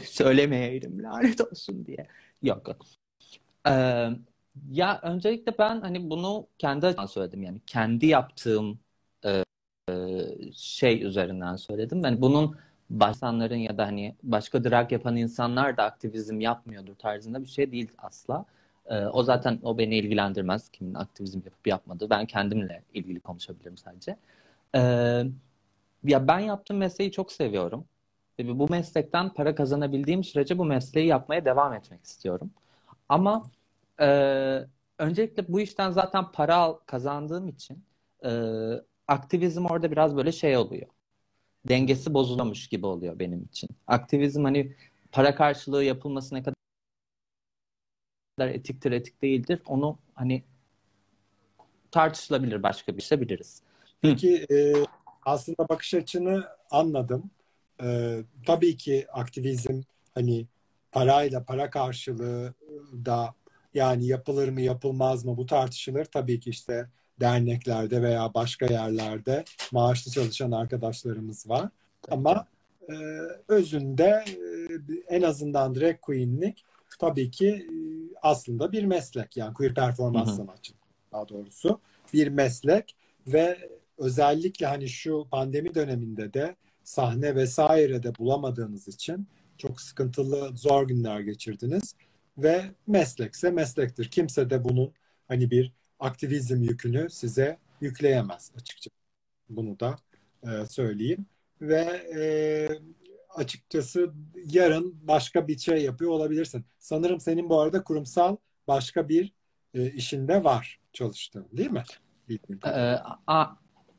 Söylemeyeyim 0.05 1.03
lanet 1.03 1.41
olsun 1.41 1.87
diye. 1.87 2.07
Yok. 2.43 2.77
Ee, 3.69 4.11
ya 4.71 5.01
öncelikle 5.03 5.59
ben 5.59 5.81
hani 5.81 6.11
bunu 6.11 6.49
kendi 6.59 6.87
açımdan 6.87 7.07
söyledim 7.07 7.43
yani 7.43 7.61
kendi 7.67 8.07
yaptığım 8.07 8.81
e, 9.25 9.45
şey 10.55 11.03
üzerinden 11.05 11.57
söyledim. 11.57 12.05
Yani 12.05 12.21
bunun 12.23 12.57
başkanların 12.91 13.57
ya 13.57 13.79
da 13.79 13.87
hani 13.87 14.17
başka 14.23 14.65
drag 14.65 14.93
yapan 14.93 15.17
insanlar 15.17 15.77
da 15.77 15.85
aktivizm 15.85 16.41
yapmıyordur 16.41 16.95
tarzında 16.95 17.43
bir 17.43 17.49
şey 17.49 17.73
değil 17.73 17.89
asla. 17.99 18.45
Ee, 18.87 19.07
o 19.07 19.23
zaten 19.23 19.59
o 19.63 19.79
beni 19.79 19.97
ilgilendirmez 19.99 20.69
kimin 20.69 20.95
aktivizm 20.95 21.39
yapıp 21.45 21.67
yapmadığı. 21.67 22.11
Ben 22.11 22.27
kendimle 22.27 22.83
ilgili 22.95 23.21
konuşabilirim 23.21 23.77
sadece. 23.79 24.17
Ee, 24.77 25.25
ya 26.05 26.29
ben 26.29 26.39
yaptığım 26.41 26.77
mesleği 26.77 27.13
çok 27.13 27.33
seviyorum. 27.33 27.85
Bu 28.45 28.69
meslekten 28.71 29.29
para 29.35 29.55
kazanabildiğim 29.55 30.25
sürece 30.25 30.59
bu 30.59 30.65
mesleği 30.65 31.07
yapmaya 31.07 31.45
devam 31.45 31.75
etmek 31.75 32.05
istiyorum. 32.05 32.51
Ama 33.13 33.51
e, 34.01 34.07
öncelikle 34.99 35.49
bu 35.49 35.61
işten 35.61 35.91
zaten 35.91 36.33
para 36.33 36.79
kazandığım 36.87 37.49
için 37.49 37.85
e, 38.25 38.31
aktivizm 39.09 39.67
orada 39.67 39.91
biraz 39.91 40.17
böyle 40.17 40.33
şey 40.33 40.57
oluyor. 40.57 40.87
Dengesi 41.69 42.15
bozulmuş 42.15 42.69
gibi 42.69 42.87
oluyor 42.87 43.19
benim 43.19 43.43
için. 43.43 43.71
Aktivizm 43.87 44.45
hani 44.45 44.77
para 45.13 45.35
karşılığı 45.35 45.85
yapılması 45.85 46.35
ne 46.35 46.43
kadar 46.43 46.55
etiktir 48.49 48.93
etik 48.93 49.23
değildir 49.23 49.63
onu 49.67 49.99
hani 50.15 50.45
tartışılabilir 51.91 52.63
başka 52.63 52.97
bir 52.97 53.03
şey 53.03 53.21
biliriz. 53.21 53.63
Peki 54.01 54.47
e, 54.51 54.73
aslında 55.27 55.69
bakış 55.69 55.95
açını 55.95 56.45
anladım. 56.71 57.31
E, 57.83 58.19
tabii 58.47 58.77
ki 58.77 59.07
aktivizm 59.13 59.81
hani 60.15 60.47
parayla 60.93 61.45
para 61.45 61.71
karşılığı 61.71 62.55
da 63.05 63.35
yani 63.75 64.07
yapılır 64.07 64.49
mı 64.49 64.61
yapılmaz 64.61 65.25
mı 65.25 65.37
bu 65.37 65.47
tartışılır. 65.47 66.05
Tabii 66.05 66.41
ki 66.41 66.51
işte 66.51 66.87
derneklerde 67.21 68.03
veya 68.03 68.35
başka 68.35 68.67
yerlerde 68.67 69.45
maaşlı 69.73 70.13
çalışan 70.13 70.51
arkadaşlarımız 70.53 71.49
var. 71.49 71.69
Ama 72.11 72.47
e, 72.89 72.95
özünde 73.49 74.25
e, 74.27 75.17
en 75.17 75.23
azından 75.23 75.75
drag 75.75 76.01
queenlik 76.01 76.65
tabii 76.99 77.31
ki 77.31 77.49
e, 77.49 77.75
aslında 78.23 78.73
bir 78.73 78.85
meslek. 78.85 79.37
Yani 79.37 79.55
queer 79.55 79.75
performans 79.75 80.37
sanatçı 80.37 80.73
daha 81.13 81.29
doğrusu 81.29 81.81
bir 82.13 82.29
meslek 82.29 82.97
ve 83.27 83.71
özellikle 83.99 84.67
hani 84.67 84.89
şu 84.89 85.27
pandemi 85.31 85.75
döneminde 85.75 86.35
de 86.35 86.57
sahne 86.85 87.35
vesaire 87.35 88.03
de 88.03 88.15
bulamadığınız 88.19 88.89
için 88.89 89.27
çok 89.63 89.81
sıkıntılı, 89.81 90.57
zor 90.57 90.89
günler 90.89 91.21
geçirdiniz 91.21 91.95
ve 92.39 92.65
meslekse 92.87 93.51
meslektir. 93.51 94.11
Kimse 94.11 94.51
de 94.51 94.65
bunun 94.65 94.93
hani 95.29 95.51
bir 95.51 95.73
aktivizm 96.01 96.63
yükünü 96.63 97.11
size 97.11 97.59
yükleyemez 97.81 98.53
açıkçası. 98.57 98.97
Bunu 99.49 99.81
da 99.81 99.97
e, 100.43 100.67
söyleyeyim. 100.67 101.27
Ve 101.61 101.83
e, 102.17 102.23
açıkçası 103.35 104.13
yarın 104.45 104.95
başka 105.03 105.49
bir 105.49 105.59
şey 105.59 105.83
yapıyor 105.83 106.11
olabilirsin. 106.11 106.65
Sanırım 106.79 107.21
senin 107.21 107.49
bu 107.49 107.61
arada 107.61 107.85
kurumsal 107.85 108.37
başka 108.69 109.09
bir 109.09 109.33
e, 109.75 109.91
işinde 109.91 110.45
var 110.45 110.81
çalıştığın 110.93 111.47
değil 111.53 111.71
mi? 111.71 111.83
Ee, 112.65 112.97
a, 113.27 113.47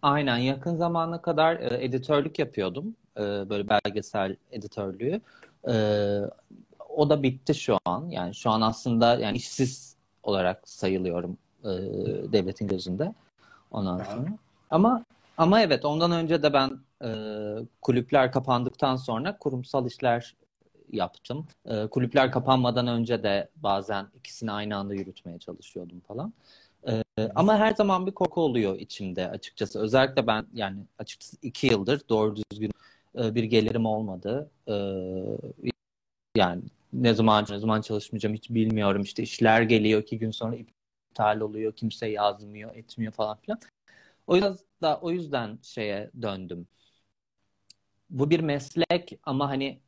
aynen 0.01 0.37
yakın 0.37 0.75
zamana 0.75 1.21
kadar 1.21 1.55
e, 1.55 1.85
editörlük 1.85 2.39
yapıyordum. 2.39 2.95
E, 3.17 3.21
böyle 3.21 3.69
belgesel 3.69 4.35
editörlüğü. 4.51 5.21
E, 5.67 5.73
o 6.89 7.09
da 7.09 7.23
bitti 7.23 7.55
şu 7.55 7.77
an. 7.85 8.09
Yani 8.09 8.35
şu 8.35 8.49
an 8.49 8.61
aslında 8.61 9.15
yani 9.15 9.37
işsiz 9.37 9.95
olarak 10.23 10.69
sayılıyorum 10.69 11.37
e, 11.63 11.69
devletin 12.31 12.67
gözünde. 12.67 13.13
Ondan 13.71 13.97
sonra. 13.97 14.37
Ama 14.69 15.03
ama 15.37 15.61
evet 15.61 15.85
ondan 15.85 16.11
önce 16.11 16.43
de 16.43 16.53
ben 16.53 16.71
e, 17.03 17.09
kulüpler 17.81 18.31
kapandıktan 18.31 18.95
sonra 18.95 19.37
kurumsal 19.37 19.87
işler 19.87 20.35
yaptım. 20.91 21.47
E, 21.65 21.87
kulüpler 21.87 22.31
kapanmadan 22.31 22.87
önce 22.87 23.23
de 23.23 23.49
bazen 23.55 24.07
ikisini 24.15 24.51
aynı 24.51 24.77
anda 24.77 24.93
yürütmeye 24.93 25.39
çalışıyordum 25.39 25.99
falan. 25.99 26.33
E, 26.87 27.03
ama 27.35 27.57
her 27.57 27.71
zaman 27.71 28.07
bir 28.07 28.11
korku 28.11 28.41
oluyor 28.41 28.79
içimde 28.79 29.29
açıkçası. 29.29 29.79
Özellikle 29.79 30.27
ben 30.27 30.45
yani 30.53 30.79
açıkçası 30.99 31.37
iki 31.41 31.67
yıldır 31.67 32.01
doğru 32.09 32.35
düzgün 32.35 32.71
e, 33.17 33.35
bir 33.35 33.43
gelirim 33.43 33.85
olmadı. 33.85 34.51
E, 34.67 34.73
yani 36.35 36.63
ne 36.93 37.13
zaman 37.13 37.45
ne 37.49 37.59
zaman 37.59 37.81
çalışmayacağım 37.81 38.35
hiç 38.35 38.49
bilmiyorum. 38.49 39.01
İşte 39.01 39.23
işler 39.23 39.61
geliyor 39.61 40.01
iki 40.01 40.19
gün 40.19 40.31
sonra 40.31 40.55
iptal 40.55 41.39
oluyor. 41.39 41.73
Kimse 41.73 42.07
yazmıyor, 42.07 42.75
etmiyor 42.75 43.13
falan 43.13 43.37
filan. 43.37 43.59
O 44.27 44.35
yüzden 44.35 44.57
da 44.81 44.99
o 45.01 45.11
yüzden 45.11 45.59
şeye 45.63 46.11
döndüm. 46.21 46.67
Bu 48.09 48.29
bir 48.29 48.39
meslek 48.39 49.19
ama 49.23 49.49
hani 49.49 49.79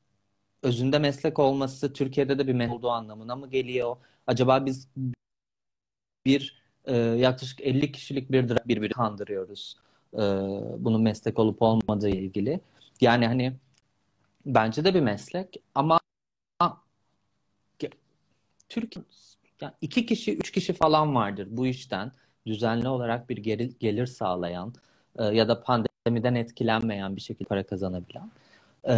özünde 0.64 1.00
meslek 1.00 1.40
olması 1.40 1.94
Türkiye'de 1.94 2.40
de 2.40 2.48
bir 2.48 2.54
meslek 2.54 2.78
olduğu 2.78 2.90
anlamına 2.90 3.36
mı 3.36 3.50
geliyor? 3.50 3.98
Acaba 4.28 4.66
biz 4.66 4.88
bir 6.26 6.64
e, 6.86 6.96
yaklaşık 6.98 7.62
50 7.62 7.92
kişilik 7.92 8.32
bir 8.32 8.50
birbirini 8.50 8.94
kandırıyoruz. 8.94 9.78
Bunun 10.78 11.02
meslek 11.02 11.40
olup 11.40 11.62
olmadığı 11.62 12.10
ilgili. 12.10 12.62
Yani 13.02 13.28
hani 13.28 13.54
bence 14.46 14.86
de 14.86 14.94
bir 14.94 15.02
meslek 15.02 15.62
ama 15.76 16.00
Türkiye 18.70 19.06
yani 19.62 19.74
iki 19.82 20.06
kişi, 20.06 20.38
üç 20.38 20.52
kişi 20.52 20.74
falan 20.74 21.16
vardır 21.16 21.48
bu 21.52 21.68
işten 21.68 22.12
düzenli 22.46 22.88
olarak 22.88 23.30
bir 23.30 23.38
gelir, 23.38 23.74
gelir 23.80 24.06
sağlayan 24.06 24.74
e, 25.20 25.24
ya 25.24 25.48
da 25.48 25.64
pandemiden 25.64 26.36
etkilenmeyen 26.36 27.16
bir 27.16 27.22
şekilde 27.22 27.48
para 27.48 27.66
kazanabilen. 27.66 28.32
E, 28.88 28.96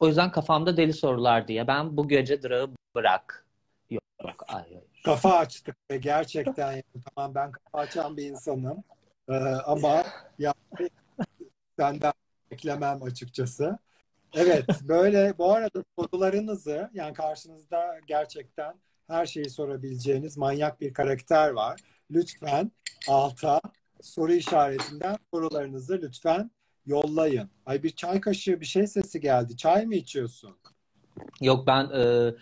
o 0.00 0.08
yüzden 0.08 0.30
kafamda 0.30 0.76
deli 0.76 0.92
sorular 0.92 1.48
diye 1.48 1.66
ben 1.66 1.96
bu 1.96 2.08
gece 2.08 2.42
drağı 2.42 2.68
bırak. 2.94 3.46
Yok, 3.90 4.02
yok 4.24 4.44
hayır. 4.46 4.82
Kafa 5.04 5.36
açtık 5.36 5.76
ve 5.90 5.96
gerçekten 5.96 6.72
yani, 6.72 6.82
tamam 7.14 7.34
ben 7.34 7.52
kafa 7.52 7.78
açan 7.78 8.16
bir 8.16 8.30
insanım 8.30 8.84
e, 9.28 9.34
ama 9.66 10.04
yani 10.38 10.54
senden 11.78 12.12
beklemem 12.56 13.02
açıkçası. 13.02 13.78
Evet 14.34 14.66
böyle 14.82 15.34
bu 15.38 15.52
arada 15.52 15.82
sorularınızı 15.98 16.90
yani 16.94 17.14
karşınızda 17.14 18.00
gerçekten 18.06 18.74
her 19.06 19.26
şeyi 19.26 19.50
sorabileceğiniz 19.50 20.36
manyak 20.36 20.80
bir 20.80 20.94
karakter 20.94 21.50
var. 21.50 21.80
Lütfen 22.10 22.72
alta 23.08 23.60
soru 24.00 24.32
işaretinden 24.32 25.16
sorularınızı 25.34 26.00
lütfen 26.02 26.50
yollayın. 26.86 27.50
Ay 27.66 27.82
bir 27.82 27.90
çay 27.90 28.20
kaşığı 28.20 28.60
bir 28.60 28.66
şey 28.66 28.86
sesi 28.86 29.20
geldi. 29.20 29.56
Çay 29.56 29.86
mı 29.86 29.94
içiyorsun? 29.94 30.56
Yok 31.40 31.66
ben 31.66 31.84
e, 31.84 32.34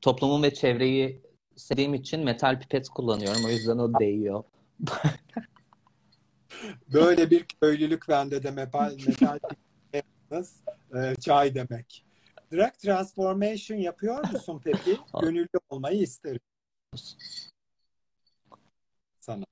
toplumun 0.00 0.42
ve 0.42 0.54
çevreyi 0.54 1.22
sevdiğim 1.56 1.94
için 1.94 2.24
metal 2.24 2.60
pipet 2.60 2.88
kullanıyorum. 2.88 3.44
O 3.44 3.48
yüzden 3.48 3.78
o 3.78 4.00
değiyor. 4.00 4.44
Böyle 6.92 7.30
bir 7.30 7.44
köylülük 7.44 8.08
bende 8.08 8.42
de 8.42 8.50
metal, 8.50 8.96
metal 9.06 9.38
pipet 9.92 10.04
e, 10.94 11.14
çay 11.20 11.54
demek. 11.54 12.04
Drag 12.52 12.74
transformation 12.74 13.78
yapıyor 13.78 14.32
musun 14.32 14.60
peki? 14.64 14.98
Gönüllü 15.20 15.48
olmayı 15.68 16.02
isterim. 16.02 16.40
Sana. 19.18 19.44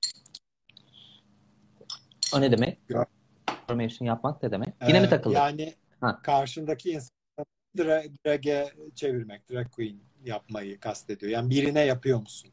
O 2.33 2.41
ne 2.41 2.51
demek? 2.51 2.79
Transformation 2.87 4.07
yapmak 4.07 4.43
ne 4.43 4.51
demek? 4.51 4.73
Yine 4.87 4.97
ee, 4.97 5.01
mi 5.01 5.09
takıldı? 5.09 5.35
Yani 5.35 5.73
ha. 6.01 6.19
karşındaki 6.23 6.89
insanı 6.89 7.45
drag, 7.77 8.05
drag'e 8.25 8.73
çevirmek, 8.95 9.49
drag 9.51 9.71
queen 9.71 9.99
yapmayı 10.23 10.79
kastediyor. 10.79 11.31
Yani 11.31 11.49
birine 11.49 11.81
yapıyor 11.85 12.19
musun? 12.19 12.51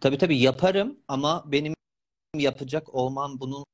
Tabii 0.00 0.18
tabii 0.18 0.38
yaparım 0.38 0.98
ama 1.08 1.44
benim 1.52 1.74
yapacak 2.36 2.94
olmam 2.94 3.40
bunun 3.40 3.64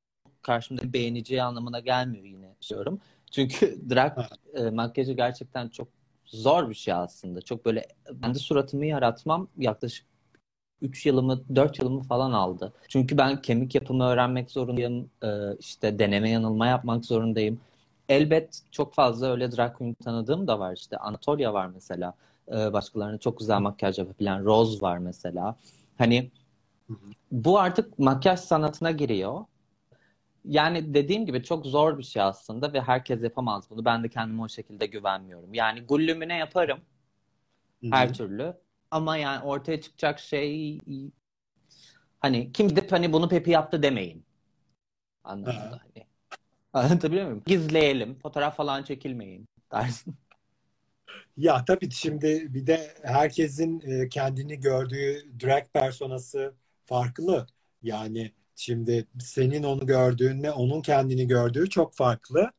karşımda 0.44 0.92
beğeneceği 0.92 1.42
anlamına 1.42 1.80
gelmiyor 1.80 2.24
yine 2.24 2.54
diyorum. 2.70 3.00
Çünkü 3.30 3.78
drag 3.90 4.18
e, 4.54 4.70
makyajı 4.70 5.12
gerçekten 5.12 5.68
çok 5.68 5.88
zor 6.24 6.70
bir 6.70 6.74
şey 6.74 6.94
aslında. 6.94 7.42
Çok 7.42 7.64
böyle 7.64 7.87
kendi 8.22 8.38
suratımı 8.38 8.87
yaratmam 8.87 9.48
yaklaşık 9.59 10.07
3 10.83 11.07
yılımı 11.07 11.57
4 11.57 11.78
yılımı 11.78 12.02
falan 12.02 12.33
aldı. 12.33 12.72
Çünkü 12.88 13.18
ben 13.18 13.42
kemik 13.42 13.74
yapımı 13.74 14.04
öğrenmek 14.04 14.50
zorundayım. 14.50 15.11
Ee, 15.24 15.28
işte 15.59 15.98
deneme 15.98 16.30
yanılma 16.30 16.66
yapmak 16.66 17.04
zorundayım. 17.04 17.61
Elbet 18.09 18.61
çok 18.70 18.94
fazla 18.94 19.30
öyle 19.30 19.52
drag 19.52 19.76
queen 19.76 19.94
tanıdığım 19.94 20.46
da 20.46 20.59
var. 20.59 20.76
İşte 20.76 20.96
Anatolia 20.96 21.54
var 21.54 21.66
mesela. 21.66 22.14
Ee, 22.48 22.72
başkalarına 22.72 23.18
çok 23.18 23.38
güzel 23.38 23.61
makyaj 23.61 23.98
yapabilen 23.98 24.44
Rose 24.44 24.80
var 24.80 24.98
mesela. 24.98 25.57
Hani 25.98 26.30
bu 27.33 27.59
artık 27.59 27.98
makyaj 27.98 28.40
sanatına 28.40 28.90
giriyor. 28.90 29.44
Yani 30.44 30.94
dediğim 30.94 31.26
gibi 31.26 31.42
çok 31.42 31.66
zor 31.66 31.98
bir 31.98 32.02
şey 32.02 32.22
aslında 32.22 32.72
ve 32.72 32.80
herkes 32.80 33.22
yapamaz 33.22 33.70
bunu. 33.70 33.85
Ben 33.85 34.04
de 34.04 34.09
kendime 34.09 34.42
o 34.42 34.48
şekilde 34.48 34.87
güvenmiyorum. 34.87 35.54
Yani 35.54 35.80
gullümüne 35.80 36.37
yaparım. 36.37 36.80
Her 37.90 38.07
Hı-hı. 38.07 38.12
türlü. 38.12 38.54
Ama 38.90 39.16
yani 39.16 39.44
ortaya 39.44 39.80
çıkacak 39.80 40.18
şey 40.18 40.78
hani 42.20 42.52
kim 42.52 42.68
gidip 42.68 42.92
hani 42.92 43.12
bunu 43.12 43.28
Pepi 43.28 43.50
yaptı 43.50 43.83
demeyin. 43.83 44.24
Anlamında 45.24 45.80
hani. 45.83 46.07
Anlatabiliyor 46.72 47.24
muyum? 47.24 47.42
Gizleyelim. 47.46 48.18
Fotoğraf 48.18 48.57
falan 48.57 48.83
çekilmeyin 48.83 49.46
dersin. 49.72 50.16
Ya 51.37 51.64
tabii 51.64 51.90
şimdi 51.90 52.54
bir 52.54 52.66
de 52.66 52.94
herkesin 53.02 53.80
e, 53.80 54.09
kendini 54.09 54.61
gördüğü 54.61 55.24
drag 55.42 55.64
personası 55.72 56.54
farklı. 56.85 57.46
Yani 57.83 58.33
Şimdi 58.57 59.07
senin 59.21 59.62
onu 59.62 59.87
gördüğünle 59.87 60.53
onun 60.53 60.83
kendini 60.83 61.27
gördüğü 61.27 61.71
çok 61.71 61.95
farklı. 61.95 62.51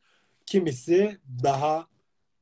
Kimisi 0.46 1.18
daha 1.44 1.88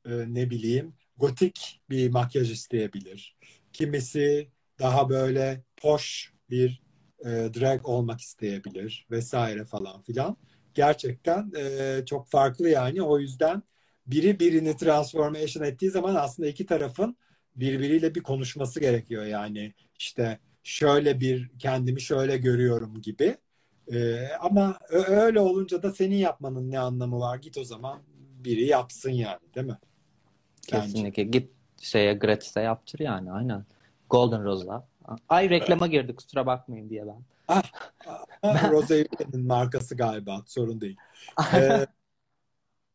e, 0.06 0.12
ne 0.28 0.50
bileyim 0.50 0.94
gotik 1.18 1.82
bir 1.90 2.10
makyaj 2.10 2.52
isteyebilir. 2.52 3.38
Kimisi 3.74 4.50
daha 4.80 5.10
böyle 5.10 5.64
poş 5.78 6.34
bir 6.50 6.84
e, 7.20 7.30
drag 7.30 7.88
olmak 7.90 8.22
isteyebilir 8.22 9.08
vesaire 9.12 9.66
falan 9.66 10.02
filan. 10.02 10.38
Gerçekten 10.74 11.52
e, 11.58 12.02
çok 12.06 12.30
farklı 12.30 12.70
yani. 12.70 13.02
O 13.02 13.20
yüzden 13.20 13.64
biri 14.08 14.40
birini 14.40 14.78
transformation 14.78 15.64
ettiği 15.64 15.92
zaman 15.92 16.16
aslında 16.16 16.50
iki 16.50 16.66
tarafın 16.66 17.18
birbiriyle 17.56 18.16
bir 18.16 18.24
konuşması 18.24 18.80
gerekiyor 18.80 19.26
yani. 19.26 19.74
işte 20.00 20.40
şöyle 20.64 21.20
bir 21.20 21.52
kendimi 21.60 22.02
şöyle 22.02 22.38
görüyorum 22.38 23.02
gibi. 23.02 23.38
Ee, 23.94 24.28
ama 24.40 24.78
öyle 24.90 25.40
olunca 25.40 25.84
da 25.84 25.92
senin 25.92 26.16
yapmanın 26.16 26.72
ne 26.72 26.80
anlamı 26.80 27.20
var? 27.20 27.38
Git 27.38 27.58
o 27.58 27.64
zaman 27.64 28.02
biri 28.44 28.66
yapsın 28.66 29.12
yani, 29.12 29.40
değil 29.56 29.68
mi? 29.68 29.78
Bence. 30.74 30.86
Kesinlikle. 30.86 31.24
Git 31.24 31.52
şeye 31.82 32.14
Gratis'e 32.14 32.62
yaptır 32.62 33.00
yani 33.00 33.32
aynen. 33.32 33.66
Golden 34.10 34.44
Rose'a. 34.44 34.88
Ay 35.30 35.50
reklama 35.50 35.88
girdi 35.88 36.16
kusura 36.16 36.46
bakmayın 36.46 36.90
diye 36.90 37.04
ben. 37.08 37.24
Rose 38.72 39.02
Ülken'in 39.02 39.48
markası 39.48 39.98
galiba. 39.98 40.42
Sorun 40.46 40.82
değil. 40.82 40.98
Ee, 41.56 41.86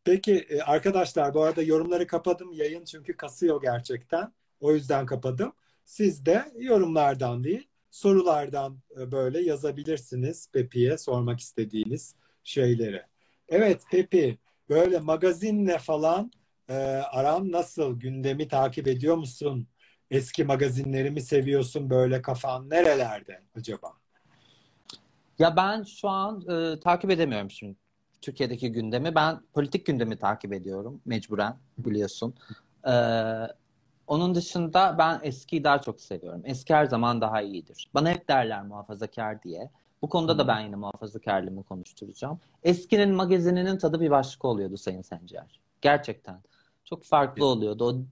peki 0.04 0.38
e, 0.38 0.60
arkadaşlar 0.60 1.34
bu 1.34 1.42
arada 1.42 1.62
yorumları 1.62 2.06
kapadım. 2.06 2.52
Yayın 2.52 2.84
çünkü 2.84 3.16
kasıyor 3.16 3.62
gerçekten. 3.62 4.32
O 4.60 4.72
yüzden 4.72 5.06
kapadım. 5.06 5.52
Siz 5.88 6.26
de 6.26 6.44
yorumlardan 6.58 7.44
değil 7.44 7.68
sorulardan 7.90 8.78
e, 9.00 9.12
böyle 9.12 9.40
yazabilirsiniz 9.40 10.50
Pepi'ye 10.52 10.98
sormak 10.98 11.40
istediğiniz 11.40 12.14
şeyleri. 12.44 13.02
Evet 13.48 13.82
Pepi 13.90 14.38
böyle 14.68 14.98
magazinle 14.98 15.78
falan 15.78 16.32
e, 16.68 16.74
aran 17.12 17.52
nasıl? 17.52 18.00
Gündemi 18.00 18.48
takip 18.48 18.88
ediyor 18.88 19.16
musun? 19.16 19.66
Eski 20.10 20.44
magazinleri 20.44 21.10
mi 21.10 21.20
seviyorsun? 21.20 21.90
Böyle 21.90 22.22
kafan 22.22 22.70
nerelerde 22.70 23.42
acaba? 23.56 23.92
Ya 25.38 25.56
ben 25.56 25.82
şu 25.82 26.08
an 26.08 26.40
e, 26.40 26.80
takip 26.80 27.10
edemiyorum 27.10 27.50
şimdi 27.50 27.76
Türkiye'deki 28.20 28.72
gündemi. 28.72 29.14
Ben 29.14 29.40
politik 29.52 29.86
gündemi 29.86 30.16
takip 30.16 30.52
ediyorum 30.52 31.00
mecburen 31.06 31.56
biliyorsun. 31.78 32.34
E, 32.84 32.92
onun 34.08 34.34
dışında 34.34 34.98
ben 34.98 35.20
eskiyi 35.22 35.64
daha 35.64 35.80
çok 35.80 36.00
seviyorum. 36.00 36.42
Eski 36.44 36.74
her 36.74 36.84
zaman 36.84 37.20
daha 37.20 37.42
iyidir. 37.42 37.88
Bana 37.94 38.10
hep 38.10 38.28
derler 38.28 38.62
muhafazakar 38.62 39.42
diye. 39.42 39.70
Bu 40.02 40.08
konuda 40.08 40.38
da 40.38 40.48
ben 40.48 40.60
yine 40.60 40.76
muhafazakarlığımı 40.76 41.62
konuşturacağım. 41.62 42.40
Eskinin 42.62 43.14
magazininin 43.14 43.78
tadı 43.78 44.00
bir 44.00 44.10
başka 44.10 44.48
oluyordu 44.48 44.76
Sayın 44.76 45.02
Sencer. 45.02 45.60
Gerçekten. 45.80 46.40
Çok 46.84 47.04
farklı 47.04 47.46
oluyordu. 47.46 47.84
O 47.84 48.02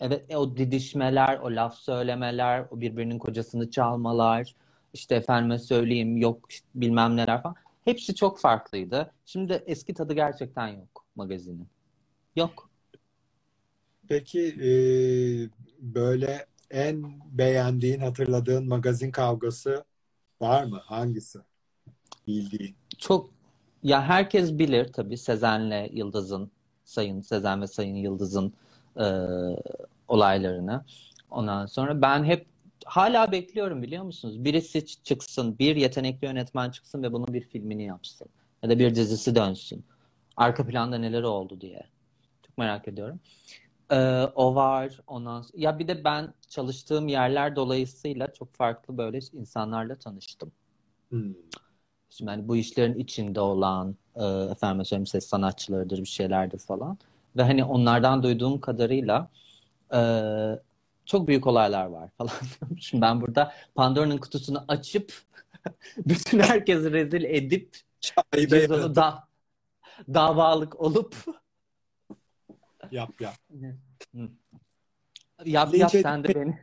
Evet, 0.00 0.34
o 0.34 0.56
didişmeler, 0.56 1.38
o 1.38 1.46
laf 1.50 1.74
söylemeler, 1.74 2.66
o 2.70 2.80
birbirinin 2.80 3.18
kocasını 3.18 3.70
çalmalar, 3.70 4.54
işte 4.92 5.14
efendime 5.14 5.58
söyleyeyim 5.58 6.16
yok 6.16 6.46
işte 6.50 6.66
bilmem 6.74 7.16
neler 7.16 7.42
falan. 7.42 7.56
Hepsi 7.84 8.14
çok 8.14 8.40
farklıydı. 8.40 9.10
Şimdi 9.26 9.62
eski 9.66 9.94
tadı 9.94 10.12
gerçekten 10.14 10.68
yok 10.68 11.04
magazinin. 11.16 11.68
Yok. 12.36 12.69
Peki 14.10 14.40
e, 14.48 14.70
böyle 15.78 16.46
en 16.70 17.04
beğendiğin, 17.32 18.00
hatırladığın 18.00 18.68
magazin 18.68 19.10
kavgası 19.10 19.84
var 20.40 20.64
mı? 20.64 20.80
Hangisi? 20.84 21.38
Bildiğin. 22.26 22.74
Çok 22.98 23.30
ya 23.82 24.02
herkes 24.02 24.58
bilir 24.58 24.92
tabii 24.92 25.16
Sezen'le 25.16 25.88
Yıldız'ın, 25.92 26.50
Sayın 26.84 27.20
Sezen 27.20 27.62
ve 27.62 27.66
Sayın 27.66 27.94
Yıldız'ın 27.94 28.52
e, 28.96 29.06
olaylarını. 30.08 30.84
Ondan 31.30 31.66
sonra 31.66 32.02
ben 32.02 32.24
hep 32.24 32.46
hala 32.84 33.32
bekliyorum 33.32 33.82
biliyor 33.82 34.04
musunuz? 34.04 34.44
Birisi 34.44 34.86
çıksın, 34.86 35.58
bir 35.58 35.76
yetenekli 35.76 36.26
yönetmen 36.26 36.70
çıksın 36.70 37.02
ve 37.02 37.12
bunun 37.12 37.34
bir 37.34 37.42
filmini 37.42 37.84
yapsın. 37.84 38.28
Ya 38.62 38.70
da 38.70 38.78
bir 38.78 38.94
dizisi 38.94 39.34
dönsün. 39.34 39.84
Arka 40.36 40.66
planda 40.66 40.98
neler 40.98 41.22
oldu 41.22 41.60
diye. 41.60 41.82
Çok 42.46 42.58
merak 42.58 42.88
ediyorum. 42.88 43.20
Ee, 43.90 43.96
o 44.34 44.54
var. 44.54 45.00
Ondan 45.06 45.42
sonra... 45.42 45.62
Ya 45.62 45.78
bir 45.78 45.88
de 45.88 46.04
ben 46.04 46.34
çalıştığım 46.48 47.08
yerler 47.08 47.56
dolayısıyla 47.56 48.32
çok 48.32 48.54
farklı 48.54 48.98
böyle 48.98 49.18
insanlarla 49.32 49.98
tanıştım. 49.98 50.52
Hmm. 51.08 51.34
Şimdi 52.10 52.30
hani 52.30 52.48
bu 52.48 52.56
işlerin 52.56 52.94
içinde 52.94 53.40
olan 53.40 53.96
e, 54.16 54.24
efendim 54.24 54.84
söyleyeyim 54.84 55.06
ses 55.06 55.26
sanatçılarıdır 55.26 55.98
bir 55.98 56.04
şeylerdir 56.04 56.58
falan. 56.58 56.98
Ve 57.36 57.42
hani 57.42 57.64
onlardan 57.64 58.22
duyduğum 58.22 58.60
kadarıyla 58.60 59.30
e, 59.94 60.00
çok 61.06 61.28
büyük 61.28 61.46
olaylar 61.46 61.86
var 61.86 62.10
falan. 62.18 62.32
Şimdi 62.78 63.02
ben 63.02 63.20
burada 63.20 63.52
Pandora'nın 63.74 64.18
kutusunu 64.18 64.64
açıp 64.68 65.12
bütün 65.96 66.38
herkesi 66.38 66.92
rezil 66.92 67.24
edip 67.24 67.76
Şaibe 68.00 68.62
biz 68.62 68.70
onu 68.70 68.94
da 68.94 69.28
davalık 70.14 70.80
olup 70.80 71.14
yap 72.92 73.20
yap. 73.20 73.34
yap 75.44 75.72
Linç 75.72 75.80
yap 75.80 75.90
sen 76.02 76.24
de 76.24 76.34
beni. 76.34 76.58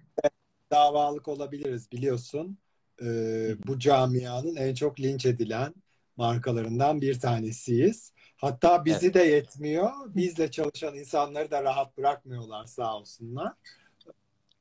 Davalık 0.71 1.27
olabiliriz 1.27 1.91
biliyorsun. 1.91 2.57
Ee, 3.01 3.55
bu 3.67 3.79
camianın 3.79 4.55
en 4.55 4.73
çok 4.73 4.99
linç 4.99 5.25
edilen 5.25 5.73
markalarından 6.17 7.01
bir 7.01 7.19
tanesiyiz. 7.19 8.13
Hatta 8.35 8.85
bizi 8.85 9.13
de 9.13 9.23
yetmiyor. 9.23 9.91
Bizle 10.15 10.51
çalışan 10.51 10.95
insanları 10.95 11.51
da 11.51 11.63
rahat 11.63 11.97
bırakmıyorlar 11.97 12.65
sağ 12.65 12.97
olsunlar. 12.97 13.53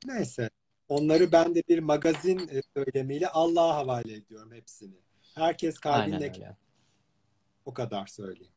Neyse. 0.05 0.49
Onları 0.89 1.31
ben 1.31 1.55
de 1.55 1.63
bir 1.69 1.79
magazin 1.79 2.39
e, 2.47 2.61
söylemiyle 2.75 3.27
Allah'a 3.29 3.75
havale 3.75 4.13
ediyorum 4.13 4.51
hepsini. 4.51 4.95
Herkes 5.35 5.79
kalbinde 5.79 6.55
o 7.65 7.73
kadar 7.73 8.07
söyleyeyim. 8.07 8.53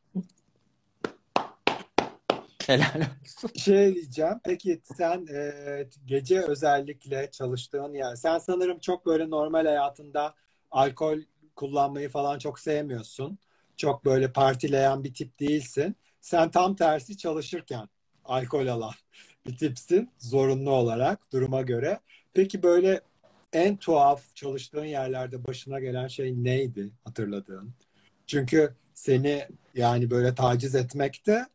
Helal 2.67 3.01
olsun. 3.23 3.51
Şey 3.57 3.95
diyeceğim. 3.95 4.41
Peki 4.45 4.81
sen 4.97 5.27
e, 5.27 5.89
gece 6.07 6.41
özellikle 6.41 7.31
çalıştığın 7.31 7.95
yer. 7.95 8.15
Sen 8.15 8.39
sanırım 8.39 8.79
çok 8.79 9.07
böyle 9.07 9.31
normal 9.31 9.67
hayatında 9.67 10.35
alkol 10.71 11.19
kullanmayı 11.57 12.09
falan 12.09 12.39
çok 12.39 12.59
sevmiyorsun. 12.59 13.39
Çok 13.77 14.05
böyle 14.05 14.33
partileyen 14.33 15.05
bir 15.05 15.15
tip 15.15 15.41
değilsin. 15.41 15.97
Sen 16.21 16.51
tam 16.51 16.77
tersi 16.77 17.17
çalışırken 17.19 17.89
alkol 18.25 18.67
alan 18.67 18.93
bir 19.47 19.57
tipsin 19.57 20.11
zorunlu 20.19 20.71
olarak 20.71 21.33
duruma 21.33 21.63
göre. 21.63 22.01
Peki 22.35 22.63
böyle 22.63 23.01
en 23.53 23.77
tuhaf 23.77 24.37
çalıştığın 24.37 24.85
yerlerde 24.85 25.45
başına 25.45 25.81
gelen 25.81 26.07
şey 26.09 26.45
neydi 26.45 26.93
hatırladığın? 27.05 27.75
Çünkü 28.27 28.75
seni 28.95 29.49
yani 29.75 30.11
böyle 30.11 30.35
taciz 30.35 30.75
etmek 30.75 31.27
de 31.27 31.47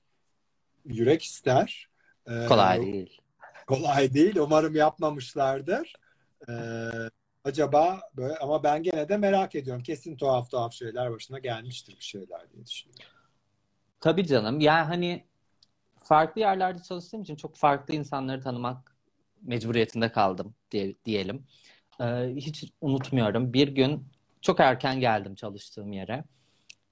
yürek 0.86 1.24
ister. 1.24 1.88
Ee, 2.28 2.46
Kolay 2.48 2.82
değil. 2.82 3.22
kolay 3.68 4.14
değil. 4.14 4.36
Umarım 4.36 4.76
yapmamışlardır. 4.76 5.94
Ee, 6.50 6.54
acaba 7.44 8.02
böyle 8.18 8.38
ama 8.38 8.64
ben 8.64 8.84
gene 8.84 9.10
de 9.10 9.18
merak 9.18 9.56
ediyorum. 9.56 9.84
Kesin 9.84 10.18
tuhaf 10.18 10.52
tuhaf 10.52 10.74
şeyler 10.74 11.12
başına 11.12 11.40
gelmiştir 11.40 11.98
bir 12.00 12.04
şeyler 12.04 12.52
diye 12.54 12.66
düşünüyorum. 12.66 13.06
Tabii 14.00 14.28
canım. 14.28 14.60
Yani 14.60 14.86
hani 14.86 15.26
farklı 16.04 16.42
yerlerde 16.42 16.84
çalıştığım 16.84 17.22
için 17.22 17.36
çok 17.36 17.56
farklı 17.56 17.96
insanları 17.96 18.42
tanımak 18.42 18.96
mecburiyetinde 19.42 20.12
kaldım 20.12 20.56
diye, 20.72 20.96
diyelim. 21.06 21.48
Ee, 22.02 22.34
hiç 22.36 22.74
unutmuyorum. 22.82 23.54
Bir 23.54 23.68
gün 23.68 24.08
çok 24.42 24.60
erken 24.60 25.00
geldim 25.00 25.36
çalıştığım 25.36 25.92
yere 25.92 26.24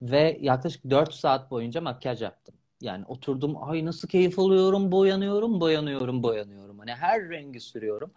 ve 0.02 0.38
yaklaşık 0.42 0.90
4 0.90 1.14
saat 1.14 1.52
boyunca 1.52 1.82
makyaj 1.82 2.22
yaptım. 2.22 2.56
Yani 2.84 3.06
oturdum 3.08 3.64
ay 3.64 3.86
nasıl 3.86 4.08
keyif 4.08 4.40
alıyorum 4.40 4.92
boyanıyorum 4.92 5.62
boyanıyorum 5.62 6.24
boyanıyorum. 6.24 6.80
Hani 6.80 6.92
her 6.92 7.30
rengi 7.30 7.60
sürüyorum. 7.60 8.12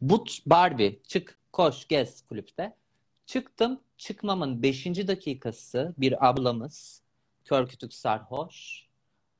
But 0.00 0.38
Barbie 0.46 0.98
çık 1.08 1.38
koş 1.52 1.88
gez 1.88 2.22
kulüpte. 2.28 2.74
Çıktım 3.26 3.80
çıkmamın 3.96 4.62
5. 4.62 4.86
dakikası 4.86 5.94
bir 5.98 6.28
ablamız 6.28 7.02
kör 7.44 7.68
kütük 7.68 7.94
sarhoş. 7.94 8.86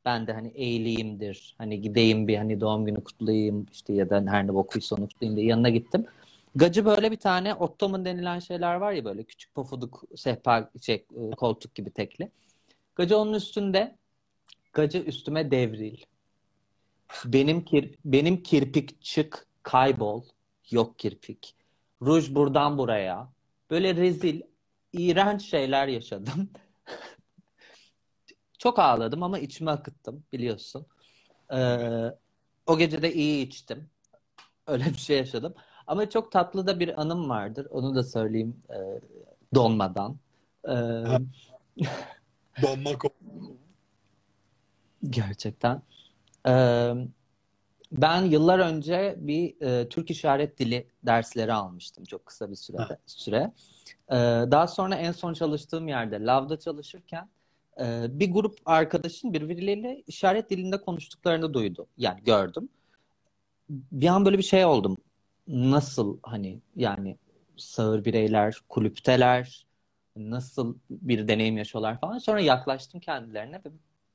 Ben 0.05 0.27
de 0.27 0.33
hani 0.33 0.49
eğileyimdir. 0.49 1.55
Hani 1.59 1.81
gideyim 1.81 2.29
bir 2.29 2.37
hani 2.37 2.61
doğum 2.61 2.87
günü 2.87 3.05
kutlayayım 3.05 3.67
işte 3.73 3.93
ya 3.93 4.11
da 4.11 4.25
her 4.27 4.47
ne 4.47 4.55
bokuysa 4.55 4.97
onu 4.97 5.09
kutlayayım 5.09 5.37
diye 5.37 5.47
yanına 5.47 5.69
gittim. 5.69 6.07
Gacı 6.55 6.85
böyle 6.85 7.11
bir 7.11 7.17
tane 7.17 7.55
ottoman 7.55 8.05
denilen 8.05 8.39
şeyler 8.39 8.75
var 8.75 8.93
ya 8.93 9.05
böyle 9.05 9.23
küçük 9.23 9.55
pofuduk 9.55 10.03
sehpa 10.17 10.71
şey, 10.81 10.95
e, 10.95 11.31
koltuk 11.31 11.75
gibi 11.75 11.91
tekli. 11.91 12.31
Gacı 12.97 13.19
onun 13.19 13.35
üstünde 13.35 13.97
Gacı 14.73 14.99
üstüme 14.99 15.51
devril. 15.51 15.97
Benim 17.25 17.65
kir 17.65 17.95
benim 18.05 18.43
kirpik 18.43 19.03
çık 19.03 19.47
kaybol. 19.63 20.23
Yok 20.71 20.99
kirpik. 20.99 21.55
Ruj 22.03 22.35
buradan 22.35 22.79
buraya. 22.79 23.29
Böyle 23.71 23.97
rezil, 23.97 24.41
iğrenç 24.93 25.43
şeyler 25.43 25.89
yaşadım. 25.89 26.51
Çok 28.59 28.79
ağladım 28.79 29.23
ama 29.23 29.39
içime 29.39 29.71
akıttım 29.71 30.25
biliyorsun. 30.33 30.87
Ee, 31.53 32.15
o 32.67 32.79
gece 32.79 33.03
de 33.03 33.15
iyi 33.15 33.47
içtim. 33.47 33.91
Öyle 34.67 34.85
bir 34.85 34.99
şey 34.99 35.17
yaşadım. 35.17 35.55
Ama 35.87 36.11
çok 36.11 36.33
tatlı 36.33 36.67
da 36.67 36.81
bir 36.81 37.01
anım 37.01 37.29
vardır. 37.29 37.67
Onu 37.71 37.95
da 37.95 38.03
söyleyeyim 38.03 38.57
e, 38.71 38.79
donmadan. 39.55 40.17
Ee, 40.65 40.71
Donma 42.63 42.91
ko- 42.91 43.13
Gerçekten. 45.03 45.83
Ee, 46.49 46.93
Ben 47.93 48.23
yıllar 48.25 48.59
önce 48.59 49.17
bir 49.19 49.61
e, 49.63 49.89
Türk 49.89 50.11
işaret 50.11 50.59
dili 50.59 50.89
dersleri 51.07 51.53
almıştım 51.53 52.05
çok 52.05 52.27
kısa 52.27 52.51
bir 52.51 52.57
sürede, 52.57 52.99
süre. 53.07 53.53
E, 54.09 54.17
daha 54.51 54.67
sonra 54.67 54.95
en 54.95 55.13
son 55.13 55.35
çalıştığım 55.35 55.89
yerde 55.89 56.21
Lav'da 56.25 56.59
çalışırken 56.59 57.29
e, 57.81 58.07
bir 58.21 58.33
grup 58.33 58.59
arkadaşın 58.67 59.33
birbirleriyle 59.33 60.03
işaret 60.07 60.51
dilinde 60.51 60.81
konuştuklarını 60.81 61.55
duydum. 61.55 61.87
Yani 61.97 62.25
gördüm. 62.25 62.69
Bir 63.71 64.07
an 64.07 64.25
böyle 64.25 64.39
bir 64.39 64.43
şey 64.43 64.65
oldum. 64.65 64.97
Nasıl 65.49 66.19
hani 66.23 66.61
yani 66.77 67.17
sağır 67.57 68.05
bireyler 68.05 68.61
kulüpteler 68.69 69.67
nasıl 70.17 70.79
bir 70.91 71.29
deneyim 71.29 71.57
yaşıyorlar 71.59 72.01
falan. 72.01 72.19
Sonra 72.19 72.41
yaklaştım 72.41 73.01
kendilerine 73.01 73.57
ve 73.57 73.71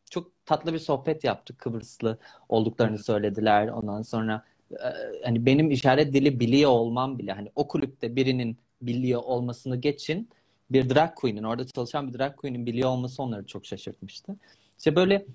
çok 0.09 0.45
tatlı 0.45 0.73
bir 0.73 0.79
sohbet 0.79 1.23
yaptık. 1.23 1.59
Kıbrıslı 1.59 2.17
olduklarını 2.49 2.99
söylediler. 2.99 3.67
Ondan 3.67 4.01
sonra 4.01 4.45
e, 4.71 4.87
hani 5.23 5.45
benim 5.45 5.71
işaret 5.71 6.13
dili 6.13 6.39
biliyor 6.39 6.71
olmam 6.71 7.19
bile 7.19 7.31
hani 7.31 7.51
o 7.55 7.67
kulüpte 7.67 8.15
birinin 8.15 8.57
biliyor 8.81 9.21
olmasını 9.23 9.77
geçin 9.77 10.29
bir 10.71 10.89
drag 10.89 11.15
queen'in 11.15 11.43
orada 11.43 11.67
çalışan 11.67 12.13
bir 12.13 12.19
drag 12.19 12.35
queen'in 12.35 12.65
biliyor 12.65 12.89
olması 12.89 13.23
onları 13.23 13.45
çok 13.45 13.65
şaşırtmıştı. 13.65 14.35
İşte 14.77 14.95
böyle 14.95 15.25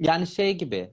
yani 0.00 0.26
şey 0.26 0.58
gibi 0.58 0.90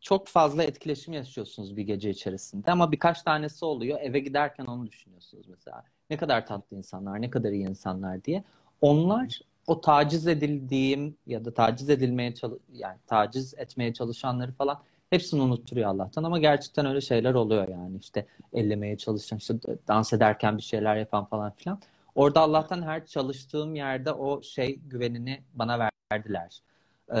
çok 0.00 0.28
fazla 0.28 0.62
etkileşim 0.62 1.14
yaşıyorsunuz 1.14 1.76
bir 1.76 1.82
gece 1.82 2.10
içerisinde 2.10 2.70
ama 2.70 2.92
birkaç 2.92 3.22
tanesi 3.22 3.64
oluyor. 3.64 3.98
Eve 4.02 4.18
giderken 4.18 4.64
onu 4.64 4.86
düşünüyorsunuz 4.86 5.46
mesela. 5.48 5.84
Ne 6.10 6.16
kadar 6.16 6.46
tatlı 6.46 6.76
insanlar, 6.76 7.22
ne 7.22 7.30
kadar 7.30 7.52
iyi 7.52 7.68
insanlar 7.68 8.24
diye. 8.24 8.44
Onlar 8.80 9.40
o 9.70 9.80
taciz 9.80 10.26
edildiğim 10.26 11.16
ya 11.26 11.44
da 11.44 11.54
taciz 11.54 11.90
edilmeye 11.90 12.34
yani 12.72 12.98
taciz 13.06 13.54
etmeye 13.58 13.92
çalışanları 13.94 14.52
falan 14.52 14.82
hepsini 15.10 15.42
unutturuyor 15.42 15.88
Allah'tan 15.88 16.24
ama 16.24 16.38
gerçekten 16.38 16.86
öyle 16.86 17.00
şeyler 17.00 17.34
oluyor 17.34 17.68
yani 17.68 17.98
işte 17.98 18.26
ellemeye 18.52 18.98
çalışan 18.98 19.36
işte 19.36 19.54
dans 19.88 20.12
ederken 20.12 20.56
bir 20.56 20.62
şeyler 20.62 20.96
yapan 20.96 21.24
falan 21.24 21.52
filan. 21.52 21.80
Orada 22.14 22.40
Allah'tan 22.40 22.82
her 22.82 23.06
çalıştığım 23.06 23.74
yerde 23.74 24.12
o 24.12 24.42
şey 24.42 24.78
güvenini 24.78 25.42
bana 25.54 25.90
verdiler. 26.12 26.62
Ee, 27.10 27.14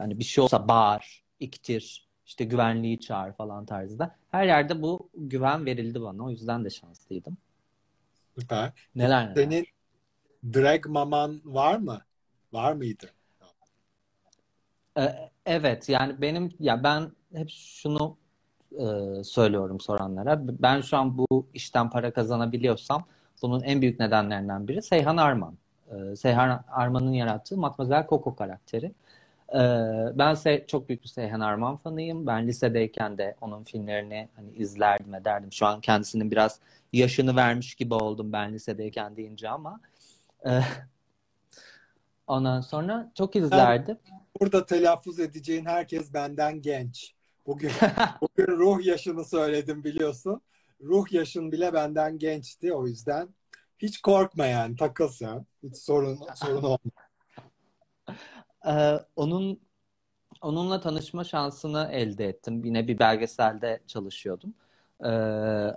hani 0.00 0.18
bir 0.18 0.24
şey 0.24 0.44
olsa 0.44 0.68
bağır, 0.68 1.22
iktir, 1.40 2.08
işte 2.26 2.44
güvenliği 2.44 3.00
çağır 3.00 3.32
falan 3.32 3.64
tarzında. 3.66 4.16
Her 4.30 4.46
yerde 4.46 4.82
bu 4.82 5.08
güven 5.14 5.66
verildi 5.66 6.02
bana. 6.02 6.24
O 6.24 6.30
yüzden 6.30 6.64
de 6.64 6.70
şanslıydım. 6.70 7.36
Süper. 8.38 8.72
Neler 8.94 9.24
neler. 9.24 9.34
Senin 9.34 9.66
drag 10.44 10.86
maman 10.86 11.40
var 11.44 11.76
mı? 11.76 12.02
Var 12.52 12.72
mıydı? 12.72 13.10
Ee, 14.98 15.30
evet 15.46 15.88
yani 15.88 16.20
benim 16.20 16.50
ya 16.60 16.84
ben 16.84 17.12
hep 17.34 17.50
şunu 17.50 18.16
e, 18.72 18.84
söylüyorum 19.24 19.80
soranlara. 19.80 20.40
Ben 20.62 20.80
şu 20.80 20.96
an 20.96 21.18
bu 21.18 21.46
işten 21.54 21.90
para 21.90 22.12
kazanabiliyorsam 22.12 23.04
bunun 23.42 23.62
en 23.62 23.80
büyük 23.82 24.00
nedenlerinden 24.00 24.68
biri 24.68 24.82
Seyhan 24.82 25.16
Arman. 25.16 25.54
Ee, 25.90 26.16
Seyhan 26.16 26.64
Arman'ın 26.68 27.12
yarattığı 27.12 27.56
Matmazel 27.56 28.06
Coco 28.08 28.36
karakteri. 28.36 28.92
Ee, 29.54 29.58
ben 30.18 30.36
çok 30.66 30.88
büyük 30.88 31.02
bir 31.02 31.08
Seyhan 31.08 31.40
Arman 31.40 31.76
fanıyım. 31.76 32.26
Ben 32.26 32.46
lisedeyken 32.46 33.18
de 33.18 33.36
onun 33.40 33.64
filmlerini 33.64 34.28
hani 34.36 34.50
izlerdim 34.50 35.14
ederdim. 35.14 35.52
Şu 35.52 35.66
an 35.66 35.80
kendisinin 35.80 36.30
biraz 36.30 36.60
yaşını 36.92 37.36
vermiş 37.36 37.74
gibi 37.74 37.94
oldum 37.94 38.32
ben 38.32 38.52
lisedeyken 38.52 39.16
deyince 39.16 39.48
ama 39.48 39.80
ondan 42.26 42.60
sonra 42.60 43.12
çok 43.14 43.36
izlerdim. 43.36 43.98
Burada 44.40 44.66
telaffuz 44.66 45.20
edeceğin 45.20 45.64
herkes 45.64 46.14
benden 46.14 46.62
genç. 46.62 47.14
Bugün 47.46 47.70
bugün 48.20 48.46
ruh 48.46 48.84
yaşını 48.84 49.24
söyledim 49.24 49.84
biliyorsun. 49.84 50.40
Ruh 50.80 51.12
yaşın 51.12 51.52
bile 51.52 51.72
benden 51.72 52.18
gençti 52.18 52.72
o 52.72 52.86
yüzden 52.86 53.28
hiç 53.78 54.00
korkma 54.00 54.46
yani 54.46 54.76
takıl 54.76 55.08
sen. 55.08 55.46
Hiç 55.62 55.76
sorun 55.76 56.18
sorun 56.34 56.62
olmaz. 56.62 56.78
Ee, 58.66 59.06
onun 59.16 59.60
onunla 60.40 60.80
tanışma 60.80 61.24
şansını 61.24 61.88
elde 61.92 62.28
ettim. 62.28 62.64
Yine 62.64 62.88
bir 62.88 62.98
belgeselde 62.98 63.80
çalışıyordum. 63.86 64.54
Ee, 65.00 65.08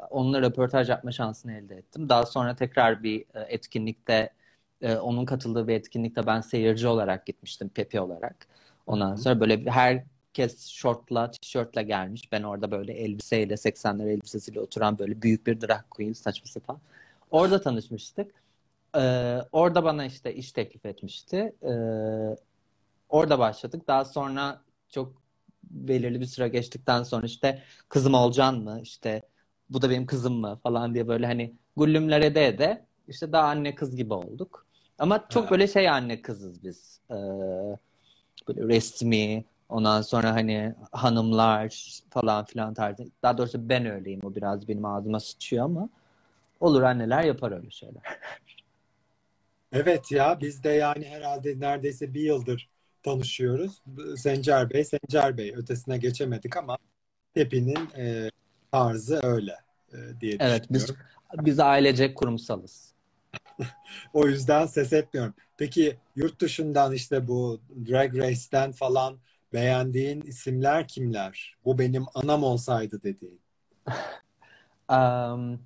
onunla 0.09 0.41
röportaj 0.41 0.89
yapma 0.89 1.11
şansını 1.11 1.53
elde 1.53 1.75
ettim. 1.75 2.09
Daha 2.09 2.25
sonra 2.25 2.55
tekrar 2.55 3.03
bir 3.03 3.25
etkinlikte 3.33 4.29
e, 4.85 4.97
onun 4.97 5.25
katıldığı 5.25 5.67
bir 5.67 5.73
etkinlikte 5.73 6.25
ben 6.25 6.41
seyirci 6.41 6.87
olarak 6.87 7.25
gitmiştim 7.25 7.69
Pepe 7.69 8.01
olarak. 8.01 8.47
Ondan 8.87 9.15
sonra 9.15 9.39
böyle 9.39 9.71
herkes 9.71 10.67
şortla, 10.67 11.31
tişörtle 11.31 11.83
gelmiş. 11.83 12.31
Ben 12.31 12.43
orada 12.43 12.71
böyle 12.71 12.93
elbiseyle, 12.93 13.57
80'ler 13.57 14.09
elbisesiyle 14.09 14.59
oturan 14.59 14.99
böyle 14.99 15.21
büyük 15.21 15.47
bir 15.47 15.61
drag 15.61 15.81
queen 15.89 16.13
saçma 16.13 16.47
sapan. 16.47 16.79
Orada 17.31 17.61
tanışmıştık. 17.61 18.31
Ee, 18.97 19.37
orada 19.51 19.83
bana 19.83 20.05
işte 20.05 20.35
iş 20.35 20.51
teklif 20.51 20.85
etmişti. 20.85 21.55
Ee, 21.63 21.69
orada 23.09 23.39
başladık. 23.39 23.87
Daha 23.87 24.05
sonra 24.05 24.61
çok 24.89 25.13
belirli 25.63 26.21
bir 26.21 26.25
süre 26.25 26.47
geçtikten 26.47 27.03
sonra 27.03 27.25
işte 27.25 27.63
kızım 27.89 28.13
olacaksın 28.13 28.63
mı? 28.63 28.79
İşte 28.83 29.21
bu 29.69 29.81
da 29.81 29.89
benim 29.89 30.05
kızım 30.05 30.33
mı? 30.39 30.59
Falan 30.63 30.93
diye 30.93 31.07
böyle 31.07 31.25
hani 31.25 31.55
gullümlere 31.77 32.35
de 32.35 32.57
de 32.57 32.85
işte 33.07 33.31
daha 33.31 33.47
anne 33.47 33.75
kız 33.75 33.95
gibi 33.95 34.13
olduk. 34.13 34.64
Ama 34.99 35.25
çok 35.29 35.51
böyle 35.51 35.67
şey 35.67 35.89
anne 35.89 36.21
kızız 36.21 36.63
biz. 36.63 36.99
Ee, 37.09 37.15
böyle 38.47 38.67
resmi 38.75 39.45
ondan 39.69 40.01
sonra 40.01 40.33
hani 40.33 40.75
hanımlar 40.91 41.91
falan 42.09 42.45
filan 42.45 42.73
tarzı. 42.73 43.11
Daha 43.23 43.37
doğrusu 43.37 43.69
ben 43.69 43.85
öyleyim. 43.85 44.19
O 44.23 44.35
biraz 44.35 44.67
benim 44.67 44.85
ağzıma 44.85 45.19
sıçıyor 45.19 45.65
ama 45.65 45.89
olur 46.59 46.81
anneler 46.81 47.23
yapar 47.23 47.51
öyle 47.51 47.69
şeyler. 47.69 48.01
Evet 49.71 50.11
ya 50.11 50.37
biz 50.41 50.63
de 50.63 50.69
yani 50.69 51.05
herhalde 51.05 51.59
neredeyse 51.59 52.13
bir 52.13 52.21
yıldır 52.21 52.69
tanışıyoruz. 53.03 53.81
Sencer 54.17 54.69
Bey, 54.69 54.83
Sencer 54.83 55.37
Bey 55.37 55.53
ötesine 55.55 55.97
geçemedik 55.97 56.57
ama 56.57 56.77
hepinin 57.33 57.89
e, 57.97 58.29
tarzı 58.71 59.19
öyle 59.23 59.55
e, 59.93 59.97
diye 60.21 60.37
evet, 60.39 60.69
düşünüyorum. 60.69 60.95
Biz, 61.33 61.45
biz 61.45 61.59
ailecek 61.59 62.17
kurumsalız. 62.17 62.94
o 64.13 64.27
yüzden 64.27 64.65
ses 64.65 64.93
etmiyorum. 64.93 65.33
Peki 65.57 65.97
yurt 66.15 66.41
dışından 66.41 66.93
işte 66.93 67.27
bu 67.27 67.59
Drag 67.89 68.17
Race'ten 68.17 68.71
falan 68.71 69.17
beğendiğin 69.53 70.21
isimler 70.21 70.87
kimler? 70.87 71.55
Bu 71.65 71.79
benim 71.79 72.05
anam 72.13 72.43
olsaydı 72.43 73.03
dediğin. 73.03 73.39
um, 74.91 75.59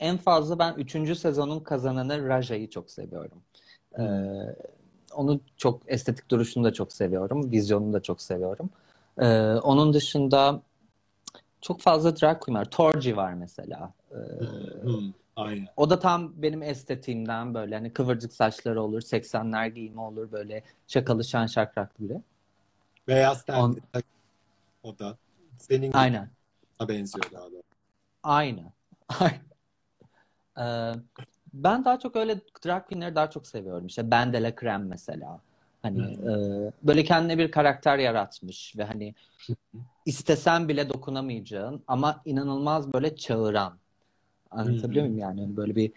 en 0.00 0.16
fazla 0.16 0.58
ben 0.58 0.74
3. 0.74 1.18
sezonun 1.18 1.60
kazananı 1.60 2.28
Raja'yı 2.28 2.70
çok 2.70 2.90
seviyorum. 2.90 3.42
Hmm. 3.94 4.04
Ee, 4.04 4.56
onu 5.14 5.40
çok 5.56 5.82
estetik 5.86 6.30
duruşunu 6.30 6.64
da 6.64 6.72
çok 6.72 6.92
seviyorum. 6.92 7.50
Vizyonunu 7.50 7.92
da 7.92 8.02
çok 8.02 8.22
seviyorum. 8.22 8.70
Ee, 9.18 9.26
onun 9.54 9.92
dışında 9.92 10.62
çok 11.60 11.80
fazla 11.80 12.16
drag 12.16 12.40
queen 12.40 12.58
var. 12.58 12.70
Torji 12.70 13.16
var 13.16 13.34
mesela. 13.34 13.92
Ee, 14.10 14.16
hmm, 14.82 15.12
aynen. 15.36 15.68
O 15.76 15.90
da 15.90 15.98
tam 15.98 16.42
benim 16.42 16.62
estetiğimden 16.62 17.54
böyle 17.54 17.74
hani 17.74 17.92
kıvırcık 17.92 18.32
saçları 18.32 18.82
olur, 18.82 19.00
80'ler 19.00 19.68
giyimi 19.68 20.00
olur 20.00 20.32
böyle 20.32 20.62
şakalı 20.86 21.24
şan 21.24 21.46
şakraklı 21.46 22.08
biri. 22.08 22.20
Beyaz 23.08 23.44
tenli 23.44 23.60
On... 23.60 23.78
o 24.82 24.98
da. 24.98 25.16
Senin 25.58 25.92
Aynen. 25.92 26.30
benziyor 26.88 27.32
daha 27.32 27.44
da. 27.44 27.62
Aynen. 28.22 28.72
Aynen. 29.20 29.40
Ee, 30.58 30.92
ben 31.54 31.84
daha 31.84 31.98
çok 31.98 32.16
öyle 32.16 32.40
drag 32.66 32.86
queenleri 32.88 33.14
daha 33.14 33.30
çok 33.30 33.46
seviyorum. 33.46 33.86
İşte 33.86 34.10
Ben 34.10 34.32
de 34.32 34.42
la 34.42 34.56
Creme 34.60 34.84
mesela. 34.84 35.40
Hani 35.82 36.16
hmm. 36.16 36.30
e, 36.30 36.72
böyle 36.82 37.04
kendine 37.04 37.38
bir 37.38 37.50
karakter 37.50 37.98
yaratmış 37.98 38.74
ve 38.76 38.84
hani 38.84 39.14
istesen 40.06 40.68
bile 40.68 40.88
dokunamayacağın 40.88 41.82
ama 41.86 42.22
inanılmaz 42.24 42.92
böyle 42.92 43.16
çağıran. 43.16 43.78
Anlatabiliyor 44.56 45.06
muyum 45.06 45.18
yani? 45.18 45.40
Hani 45.40 45.56
böyle 45.56 45.76
bir 45.76 45.92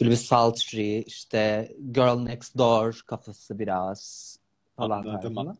böyle 0.00 0.10
bir 0.10 0.16
sultry 0.16 0.98
işte 1.00 1.72
girl 1.92 2.18
next 2.18 2.58
door 2.58 3.02
kafası 3.06 3.58
biraz 3.58 4.38
falan 4.76 5.04
tarzında. 5.04 5.56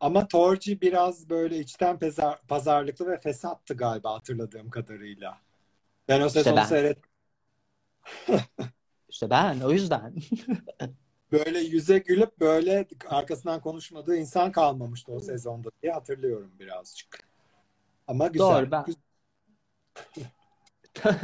Ama 0.00 0.28
Torci 0.28 0.80
biraz 0.80 1.30
böyle 1.30 1.58
içten 1.58 1.98
pazar, 1.98 2.38
pazarlıklı 2.48 3.06
ve 3.06 3.20
fesattı 3.20 3.74
galiba 3.74 4.14
hatırladığım 4.14 4.70
kadarıyla. 4.70 5.38
Ben 6.08 6.20
o 6.20 6.28
sezonu 6.28 6.60
işte 6.60 6.68
seyret. 6.68 6.98
işte 9.08 9.30
ben 9.30 9.60
o 9.60 9.70
yüzden. 9.70 10.14
böyle 11.32 11.58
yüze 11.58 11.98
gülüp 11.98 12.40
böyle 12.40 12.86
arkasından 13.08 13.60
konuşmadığı 13.60 14.16
insan 14.16 14.52
kalmamıştı 14.52 15.12
o 15.12 15.20
sezonda 15.20 15.68
diye 15.82 15.92
hatırlıyorum 15.92 16.52
birazcık. 16.58 17.28
Ama 18.06 18.26
güzel. 18.26 18.48
Doğru 18.48 18.70
ben. 18.70 18.84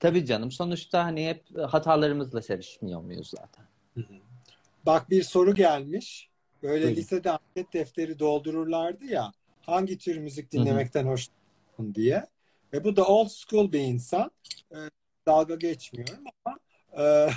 Tabii 0.00 0.26
canım. 0.26 0.50
Sonuçta 0.50 1.04
hani 1.04 1.28
hep 1.28 1.58
hatalarımızla 1.68 2.42
sevişmiyor 2.42 3.00
muyuz 3.00 3.30
zaten? 3.30 3.64
Bak 4.86 5.10
bir 5.10 5.22
soru 5.22 5.54
gelmiş. 5.54 6.28
Böyle 6.62 6.84
Buyurun. 6.84 6.96
lisede 6.96 7.30
anket 7.30 7.72
defteri 7.72 8.18
doldururlardı 8.18 9.04
ya. 9.04 9.32
hangi 9.60 9.98
tür 9.98 10.18
müzik 10.18 10.52
dinlemekten 10.52 11.06
hoşlanıyorsun 11.06 11.94
diye. 11.94 12.26
Ve 12.72 12.84
bu 12.84 12.96
da 12.96 13.06
old 13.06 13.28
school 13.28 13.72
bir 13.72 13.80
insan. 13.80 14.30
E, 14.72 14.76
dalga 15.26 15.54
geçmiyorum 15.54 16.24
ama 16.44 16.58
e, 16.98 17.28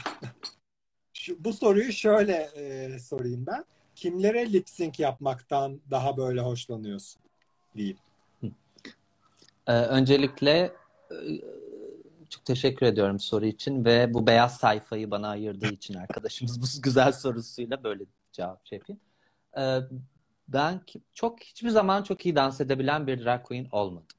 şu, 1.13 1.43
bu 1.43 1.53
soruyu 1.53 1.93
şöyle 1.93 2.49
e, 2.55 2.99
sorayım 2.99 3.45
ben. 3.45 3.65
Kimlere 3.95 4.53
lip 4.53 4.69
sync 4.69 4.99
yapmaktan 4.99 5.81
daha 5.91 6.17
böyle 6.17 6.41
hoşlanıyorsun 6.41 7.21
diyeyim. 7.75 7.97
Ee, 9.67 9.73
öncelikle 9.73 10.73
çok 12.29 12.45
teşekkür 12.45 12.85
ediyorum 12.85 13.19
soru 13.19 13.45
için 13.45 13.85
ve 13.85 14.13
bu 14.13 14.27
beyaz 14.27 14.57
sayfayı 14.57 15.11
bana 15.11 15.29
ayırdığı 15.29 15.73
için 15.73 15.93
arkadaşımız 15.93 16.61
bu 16.61 16.65
güzel 16.83 17.11
sorusuyla 17.11 17.83
böyle 17.83 18.03
cevap 18.31 18.67
şey 18.67 18.79
yapayım. 18.79 19.01
Ee, 19.57 19.79
ben 20.47 20.81
çok 21.13 21.43
hiçbir 21.43 21.69
zaman 21.69 22.03
çok 22.03 22.25
iyi 22.25 22.35
dans 22.35 22.61
edebilen 22.61 23.07
bir 23.07 23.25
drag 23.25 23.43
queen 23.43 23.67
olmadım. 23.71 24.17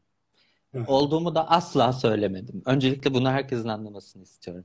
Olduğumu 0.86 1.34
da 1.34 1.50
asla 1.50 1.92
söylemedim. 1.92 2.62
Öncelikle 2.66 3.14
bunu 3.14 3.30
herkesin 3.30 3.68
anlamasını 3.68 4.22
istiyorum. 4.22 4.64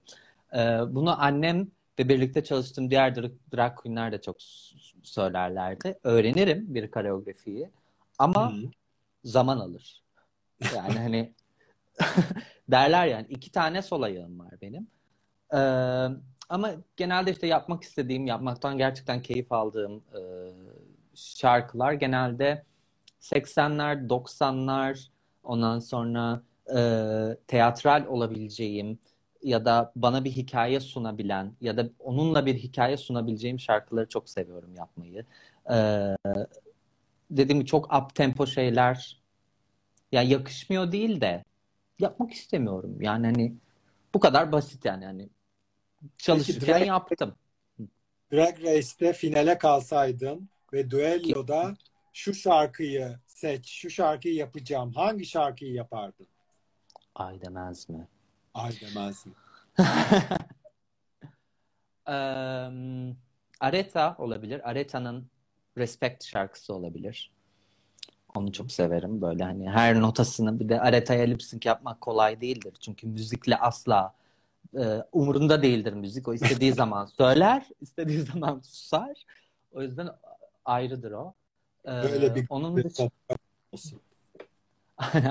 Ee, 0.53 0.79
bunu 0.89 1.21
annem 1.21 1.67
ve 1.99 2.09
birlikte 2.09 2.43
çalıştığım 2.43 2.89
diğer 2.89 3.15
drag, 3.55 3.75
queenler 3.75 4.11
de 4.11 4.21
çok 4.21 4.37
söylerlerdi. 5.03 5.99
Öğrenirim 6.03 6.75
bir 6.75 6.91
koreografiyi 6.91 7.69
ama 8.19 8.53
Hı. 8.53 8.57
zaman 9.23 9.59
alır. 9.59 10.03
Yani 10.75 10.99
hani 10.99 11.33
derler 12.71 13.07
yani 13.07 13.25
iki 13.29 13.51
tane 13.51 13.81
sol 13.81 14.01
ayağım 14.01 14.39
var 14.39 14.53
benim. 14.61 14.87
Ee, 15.53 15.57
ama 16.49 16.71
genelde 16.97 17.31
işte 17.31 17.47
yapmak 17.47 17.83
istediğim, 17.83 18.27
yapmaktan 18.27 18.77
gerçekten 18.77 19.21
keyif 19.21 19.51
aldığım 19.51 19.95
e, 19.95 20.21
şarkılar 21.15 21.93
genelde 21.93 22.63
80'ler, 23.21 24.07
90'lar, 24.09 25.07
ondan 25.43 25.79
sonra 25.79 26.41
e, 26.75 26.79
teatral 27.47 28.05
olabileceğim 28.07 28.99
ya 29.43 29.65
da 29.65 29.91
bana 29.95 30.23
bir 30.23 30.31
hikaye 30.31 30.79
sunabilen 30.79 31.53
ya 31.61 31.77
da 31.77 31.89
onunla 31.99 32.45
bir 32.45 32.55
hikaye 32.55 32.97
sunabileceğim 32.97 33.59
şarkıları 33.59 34.09
çok 34.09 34.29
seviyorum 34.29 34.75
yapmayı. 34.75 35.25
Ee, 35.71 36.15
dediğim 37.31 37.59
gibi 37.59 37.65
çok 37.65 37.93
up 37.93 38.15
tempo 38.15 38.47
şeyler 38.47 39.21
ya 40.11 40.21
yakışmıyor 40.21 40.91
değil 40.91 41.21
de 41.21 41.43
yapmak 41.99 42.33
istemiyorum. 42.33 43.01
Yani 43.01 43.25
hani 43.25 43.53
bu 44.13 44.19
kadar 44.19 44.51
basit 44.51 44.85
yani 44.85 45.05
hani 45.05 45.29
çalışırken 46.17 46.81
drag- 46.81 46.85
yaptım. 46.85 47.35
Drag 48.33 48.63
Race'te 48.63 49.13
finale 49.13 49.57
kalsaydın 49.57 50.49
ve 50.73 50.89
düelloda 50.89 51.73
şu 52.13 52.33
şarkıyı 52.33 53.19
seç, 53.27 53.69
şu 53.69 53.89
şarkıyı 53.89 54.35
yapacağım. 54.35 54.93
Hangi 54.93 55.25
şarkıyı 55.25 55.73
yapardın? 55.73 56.27
Ay 57.15 57.41
demez 57.41 57.89
mi? 57.89 58.07
Ay 58.53 58.71
demezsin. 58.81 59.35
Eee, 62.07 63.15
Aretha 63.59 64.15
olabilir. 64.17 64.69
Aretha'nın 64.69 65.27
Respect 65.77 66.23
şarkısı 66.25 66.73
olabilir. 66.73 67.31
Onu 68.37 68.51
çok 68.51 68.71
severim. 68.71 69.21
Böyle 69.21 69.43
hani 69.43 69.69
her 69.69 70.01
notasını 70.01 70.59
bir 70.59 70.69
de 70.69 70.81
Aretha'ya 70.81 71.23
lip 71.23 71.43
sync 71.43 71.65
yapmak 71.65 72.01
kolay 72.01 72.41
değildir. 72.41 72.73
Çünkü 72.79 73.07
müzikle 73.07 73.57
asla 73.57 74.13
e, 74.79 75.03
umurunda 75.11 75.61
değildir 75.61 75.93
müzik. 75.93 76.27
O 76.27 76.33
istediği 76.33 76.73
zaman 76.83 77.05
söyler, 77.05 77.67
istediği 77.81 78.21
zaman 78.21 78.59
susar. 78.59 79.23
O 79.73 79.81
yüzden 79.81 80.09
ayrıdır 80.65 81.11
o. 81.11 81.33
Ee, 81.85 81.89
Böyle 81.89 82.35
bir 82.35 82.45
onun 82.49 82.77
dışında 82.77 83.09
olsun. 83.71 83.99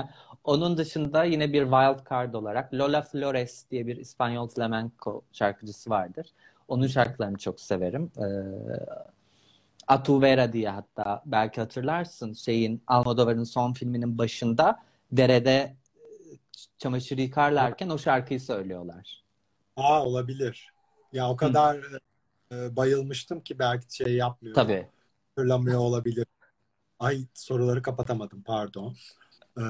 Onun 0.43 0.77
dışında 0.77 1.23
yine 1.23 1.53
bir 1.53 1.63
wild 1.63 2.09
card 2.09 2.33
olarak 2.33 2.73
Lola 2.73 3.01
Flores 3.01 3.65
diye 3.71 3.87
bir 3.87 3.97
İspanyol 3.97 4.47
flamenco 4.47 5.21
şarkıcısı 5.33 5.89
vardır. 5.89 6.27
Onun 6.67 6.87
şarkılarını 6.87 7.37
çok 7.37 7.59
severim. 7.59 8.11
Ee, 8.17 8.23
Atu 9.87 10.21
Vera 10.21 10.53
diye 10.53 10.69
hatta 10.69 11.23
belki 11.25 11.61
hatırlarsın 11.61 12.33
şeyin 12.33 12.83
Almodovar'ın 12.87 13.43
son 13.43 13.73
filminin 13.73 14.17
başında 14.17 14.83
derede 15.11 15.51
e, 15.51 15.75
çamaşır 16.77 17.17
yıkarlarken 17.17 17.89
o 17.89 17.97
şarkıyı 17.97 18.41
söylüyorlar. 18.41 19.23
Aa 19.75 20.05
olabilir. 20.05 20.73
Ya 21.13 21.29
o 21.29 21.35
kadar 21.35 21.77
e, 22.51 22.75
bayılmıştım 22.75 23.41
ki 23.41 23.59
belki 23.59 23.95
şey 23.95 24.15
yapmıyor. 24.15 24.55
Tabii. 24.55 24.87
Hatırlamıyor 25.35 25.79
olabilir. 25.79 26.25
Ay 26.99 27.25
soruları 27.33 27.81
kapatamadım 27.81 28.43
pardon. 28.43 28.95
Ee, 29.57 29.61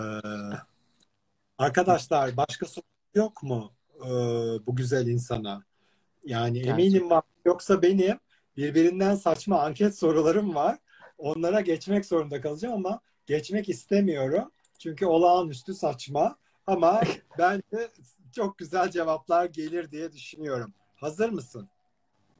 arkadaşlar 1.57 2.37
başka 2.37 2.65
soru 2.65 2.85
yok 3.15 3.43
mu 3.43 3.71
ee, 3.95 4.09
bu 4.67 4.75
güzel 4.75 5.07
insana? 5.07 5.63
Yani 6.25 6.53
Gerçekten. 6.53 6.83
eminim 6.83 7.09
var. 7.09 7.23
Yoksa 7.45 7.81
benim 7.81 8.19
birbirinden 8.57 9.15
saçma 9.15 9.61
anket 9.61 9.97
sorularım 9.97 10.55
var. 10.55 10.77
Onlara 11.17 11.61
geçmek 11.61 12.05
zorunda 12.05 12.41
kalacağım 12.41 12.75
ama 12.75 12.99
geçmek 13.25 13.69
istemiyorum. 13.69 14.51
Çünkü 14.79 15.05
olağanüstü 15.05 15.73
saçma. 15.73 16.37
Ama 16.67 17.01
bence 17.37 17.89
çok 18.35 18.57
güzel 18.57 18.91
cevaplar 18.91 19.45
gelir 19.45 19.91
diye 19.91 20.11
düşünüyorum. 20.11 20.73
Hazır 20.95 21.29
mısın? 21.29 21.69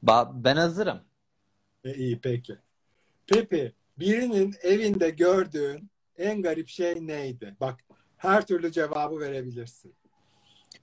Ba- 0.04 0.44
ben 0.44 0.56
hazırım. 0.56 1.00
E, 1.84 1.94
iyi 1.94 2.20
peki. 2.20 2.56
Pepe, 3.26 3.72
birinin 3.98 4.54
evinde 4.62 5.10
gördüğün 5.10 5.90
en 6.16 6.42
garip 6.42 6.68
şey 6.68 7.06
neydi? 7.06 7.56
Bak 7.60 7.84
her 8.16 8.46
türlü 8.46 8.72
cevabı 8.72 9.20
verebilirsin. 9.20 9.94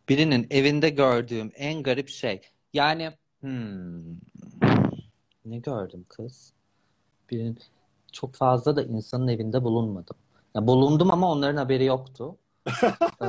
Birinin 0.10 0.48
evinde 0.50 0.90
gördüğüm 0.90 1.52
en 1.56 1.84
garip 1.84 2.10
şey. 2.10 2.42
Yani 2.74 3.12
hmm, 3.40 4.16
ne 5.46 5.58
gördüm 5.60 6.06
kız? 6.10 6.54
Birinin 7.32 7.60
çok 8.12 8.36
fazla 8.36 8.76
da 8.76 8.84
insanın 8.84 9.28
evinde 9.28 9.64
bulunmadım. 9.64 10.16
Ya 10.56 10.68
bulundum 10.68 11.12
ama 11.12 11.32
onların 11.32 11.58
haberi 11.58 11.86
yoktu. 11.86 12.38
Ee, 13.22 13.26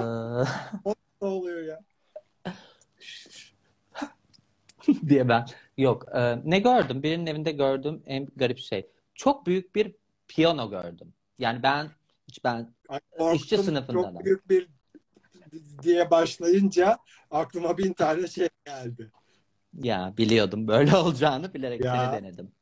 Ne 1.23 1.29
oluyor 1.29 1.63
ya? 1.63 1.81
diye 5.09 5.29
ben. 5.29 5.47
Yok. 5.79 6.07
e, 6.15 6.39
ne 6.45 6.59
gördüm? 6.59 7.03
Birinin 7.03 7.27
evinde 7.27 7.53
gördüğüm 7.53 8.03
en 8.07 8.29
garip 8.37 8.59
şey. 8.59 8.87
Çok 9.15 9.47
büyük 9.47 9.75
bir 9.75 9.95
piyano 10.29 10.71
gördüm. 10.71 11.13
Yani 11.39 11.63
ben 11.63 11.91
hiç 12.29 12.45
ben 12.45 12.75
Ay, 12.89 13.01
İşçi 13.37 13.57
korktum. 13.57 13.65
sınıfından 13.65 14.13
Çok 14.15 14.25
büyük 14.25 14.51
bir 14.51 14.69
diye 15.83 16.11
başlayınca 16.11 16.99
aklıma 17.31 17.79
bin 17.79 17.93
tane 17.93 18.27
şey 18.29 18.49
geldi. 18.65 19.11
Ya 19.83 20.15
biliyordum 20.19 20.69
böyle 20.69 20.97
olacağını 20.97 21.55
bilerek 21.55 21.85
Ya. 21.85 22.11
seni 22.13 22.23
denedim. 22.23 22.53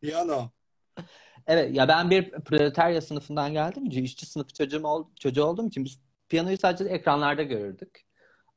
Piyano. 0.00 0.48
Evet 1.46 1.76
ya 1.76 1.88
ben 1.88 2.10
bir 2.10 2.30
proletarya 2.30 3.00
sınıfından 3.00 3.52
geldim. 3.52 4.04
işçi 4.04 4.26
sınıfı 4.26 4.52
çocuğum 4.52 4.84
ol, 4.84 5.04
çocuğu 5.20 5.44
olduğum 5.44 5.68
için 5.68 5.84
biz 5.84 6.00
piyanoyu 6.28 6.58
sadece 6.58 6.84
ekranlarda 6.84 7.42
görürdük. 7.42 8.04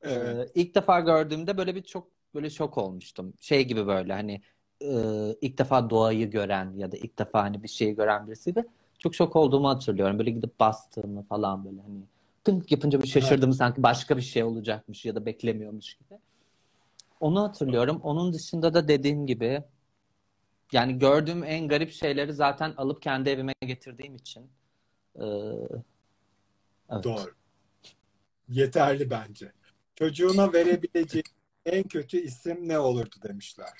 Evet. 0.02 0.48
Ee, 0.56 0.60
ilk 0.60 0.74
defa 0.74 1.00
gördüğümde 1.00 1.58
böyle 1.58 1.74
bir 1.74 1.82
çok 1.82 2.08
böyle 2.34 2.50
şok 2.50 2.78
olmuştum. 2.78 3.34
Şey 3.40 3.64
gibi 3.64 3.86
böyle 3.86 4.12
hani 4.12 4.42
e, 4.82 4.90
ilk 5.40 5.58
defa 5.58 5.90
doğayı 5.90 6.30
gören 6.30 6.72
ya 6.76 6.92
da 6.92 6.96
ilk 6.96 7.18
defa 7.18 7.42
hani 7.42 7.62
bir 7.62 7.68
şeyi 7.68 7.94
gören 7.94 8.26
birisiydi. 8.26 8.64
Çok 8.98 9.14
şok 9.14 9.36
olduğumu 9.36 9.68
hatırlıyorum. 9.68 10.18
Böyle 10.18 10.30
gidip 10.30 10.60
bastığımı 10.60 11.22
falan 11.22 11.64
böyle 11.64 11.80
hani 11.82 12.00
tınk 12.44 12.72
yapınca 12.72 13.02
bir 13.02 13.08
şaşırdım 13.08 13.52
sanki 13.52 13.82
başka 13.82 14.16
bir 14.16 14.22
şey 14.22 14.42
olacakmış 14.44 15.04
ya 15.04 15.14
da 15.14 15.26
beklemiyormuş 15.26 15.94
gibi. 15.94 16.18
Onu 17.20 17.42
hatırlıyorum. 17.42 18.00
Onun 18.02 18.32
dışında 18.32 18.74
da 18.74 18.88
dediğim 18.88 19.26
gibi 19.26 19.62
yani 20.72 20.98
gördüğüm 20.98 21.44
en 21.44 21.68
garip 21.68 21.92
şeyleri 21.92 22.32
zaten 22.32 22.74
alıp 22.76 23.02
kendi 23.02 23.30
evime 23.30 23.52
getirdiğim 23.60 24.16
için 24.16 24.50
e, 25.14 25.24
evet. 26.90 27.04
Doğru. 27.04 27.34
Yeterli 28.48 29.10
bence. 29.10 29.52
Çocuğuna 29.94 30.52
verebileceği 30.52 31.24
en 31.66 31.82
kötü 31.82 32.18
isim 32.18 32.68
ne 32.68 32.78
olurdu 32.78 33.16
demişler. 33.22 33.72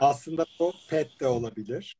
Aslında 0.00 0.46
bu 0.60 0.72
pet 0.88 1.20
de 1.20 1.26
olabilir. 1.26 1.96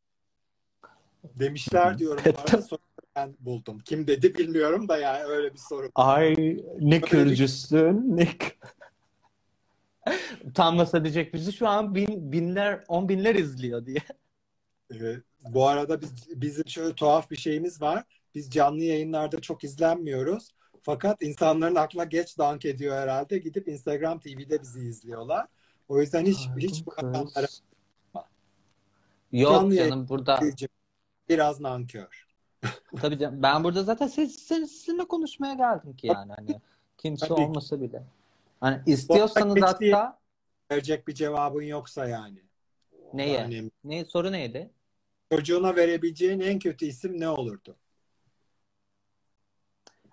Demişler 1.24 1.98
diyorum. 1.98 2.22
Pet 2.22 2.64
sonra 2.64 2.80
ben 3.16 3.36
buldum. 3.40 3.78
Kim 3.78 4.06
dedi 4.06 4.34
bilmiyorum 4.34 4.88
da 4.88 4.98
yani 4.98 5.24
öyle 5.24 5.52
bir 5.52 5.58
soru. 5.58 5.90
Ay 5.94 6.34
ne 6.80 7.00
kırıcısın 7.00 8.16
ne 8.16 8.28
Utanmasa 10.44 11.04
diyecek 11.04 11.34
bizi 11.34 11.52
şu 11.52 11.68
an 11.68 11.94
bin, 11.94 12.32
binler 12.32 12.84
on 12.88 13.08
binler 13.08 13.34
izliyor 13.34 13.86
diye. 13.86 14.02
Ee, 14.94 15.16
bu 15.44 15.66
arada 15.66 16.00
biz, 16.00 16.40
bizim 16.42 16.68
şöyle 16.68 16.94
tuhaf 16.94 17.30
bir 17.30 17.36
şeyimiz 17.36 17.82
var. 17.82 18.04
Biz 18.34 18.50
canlı 18.50 18.82
yayınlarda 18.82 19.40
çok 19.40 19.64
izlenmiyoruz. 19.64 20.50
Fakat 20.82 21.22
insanların 21.22 21.74
aklına 21.74 22.04
geç 22.04 22.38
dank 22.38 22.64
ediyor 22.64 22.96
herhalde. 22.96 23.38
Gidip 23.38 23.68
Instagram 23.68 24.20
TV'de 24.20 24.62
bizi 24.62 24.80
izliyorlar. 24.80 25.46
O 25.88 26.00
yüzden 26.00 26.26
hiç 26.26 26.48
hiç 26.58 26.86
bu 26.86 26.92
rakamlara 26.92 27.46
Yok 29.32 29.52
Canlı 29.52 29.76
canım 29.76 30.08
burada 30.08 30.40
biraz 31.28 31.60
nankör. 31.60 32.26
Tabii 33.00 33.18
canım. 33.18 33.42
Ben 33.42 33.64
burada 33.64 33.82
zaten 33.82 34.06
siz, 34.06 34.36
siz- 34.36 34.70
sizinle 34.70 35.04
konuşmaya 35.04 35.54
geldim 35.54 35.96
ki 35.96 36.06
yani 36.06 36.32
hani 36.36 36.60
kimse 36.98 37.28
Tabii 37.28 37.40
olmasa 37.40 37.80
bile. 37.80 38.02
Hani 38.60 38.82
istiyorsanız 38.86 39.54
Peki- 39.54 39.92
hatta 39.92 40.20
Verecek 40.70 41.08
bir 41.08 41.14
cevabın 41.14 41.62
yoksa 41.62 42.08
yani. 42.08 42.42
Neye? 43.12 43.38
Yani 43.38 43.70
ne 43.84 44.04
soru 44.04 44.32
neydi? 44.32 44.70
çocuğuna 45.32 45.76
verebileceğin 45.76 46.40
en 46.40 46.58
kötü 46.58 46.86
isim 46.86 47.20
ne 47.20 47.28
olurdu? 47.28 47.76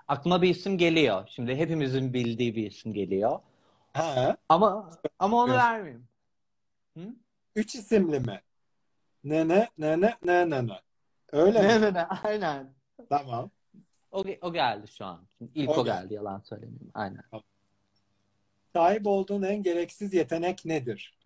Aklıma 0.08 0.42
bir 0.42 0.50
isim 0.50 0.78
geliyor. 0.78 1.28
Şimdi 1.36 1.56
hepimizin 1.56 2.14
bildiği 2.14 2.56
bir 2.56 2.72
isim 2.72 2.94
geliyor. 2.94 3.40
Ha, 3.94 4.38
Ama 4.50 4.92
ama 5.20 5.44
onu 5.44 5.54
vermeyeyim. 5.54 6.08
Hı? 6.98 7.08
üç 7.56 7.76
isimli 7.76 8.20
mi? 8.20 8.42
Ne 9.24 9.48
ne 9.48 9.70
ne 9.78 10.02
ne 10.02 10.18
ne 10.24 10.50
ne 10.50 10.68
ne. 10.68 10.80
Öyle 11.32 11.62
mi? 11.62 11.68
Ne 11.68 11.82
ne 11.82 11.94
ne 11.94 12.06
aynen. 12.06 12.74
Tamam. 13.10 13.52
O, 14.12 14.24
o 14.42 14.54
geldi 14.54 14.88
şu 14.88 15.06
an. 15.06 15.28
Şimdi 15.38 15.52
İlk 15.56 15.70
O 15.70 15.74
o, 15.74 15.86
geldi. 15.86 16.02
geldi 16.04 16.14
yalan 16.14 16.40
söylemeyeyim. 16.40 16.92
Aynen. 16.94 17.24
Sahip 18.78 19.08
olduğun 19.08 19.44
en 19.44 19.64
gereksiz 19.64 20.14
yetenek 20.14 20.66
nedir? 20.66 21.18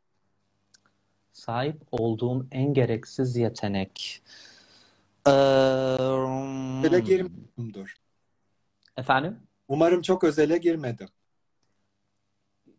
Sahip 1.31 1.81
olduğum 1.91 2.47
en 2.51 2.73
gereksiz 2.73 3.35
yetenek. 3.35 4.21
Ee, 5.27 5.31
Öyle 6.83 6.99
girmiyorumdur. 6.99 7.95
Efendim? 8.97 9.39
Umarım 9.67 10.01
çok 10.01 10.23
özele 10.23 10.57
girmedim. 10.57 11.07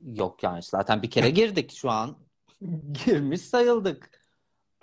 Yok 0.05 0.43
yani 0.43 0.63
zaten 0.63 1.03
bir 1.03 1.11
kere 1.11 1.31
girdik 1.31 1.73
şu 1.73 1.91
an. 1.91 2.17
Girmiş 3.07 3.41
sayıldık. 3.41 4.11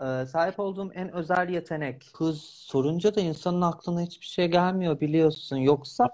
Ee, 0.01 0.25
sahip 0.25 0.59
olduğum 0.59 0.91
en 0.93 1.11
özel 1.11 1.49
yetenek. 1.49 2.09
Kız 2.13 2.41
sorunca 2.41 3.15
da 3.15 3.21
insanın 3.21 3.61
aklına 3.61 4.01
hiçbir 4.01 4.25
şey 4.25 4.47
gelmiyor 4.47 4.99
biliyorsun. 4.99 5.57
Yoksa 5.57 6.09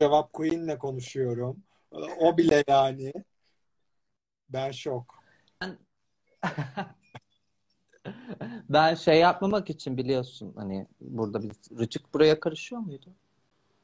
Cevap 0.00 0.32
Queen'le 0.32 0.78
konuşuyorum. 0.78 1.62
O 2.18 2.36
bile 2.38 2.64
yani. 2.68 3.12
Ben 4.48 4.70
şok. 4.70 5.24
ben 8.68 8.94
şey 8.94 9.18
yapmamak 9.18 9.70
için 9.70 9.96
biliyorsun 9.96 10.52
hani 10.56 10.86
burada 11.00 11.42
bir 11.42 11.52
rıcık 11.78 12.14
buraya 12.14 12.40
karışıyor 12.40 12.80
muydu? 12.80 13.14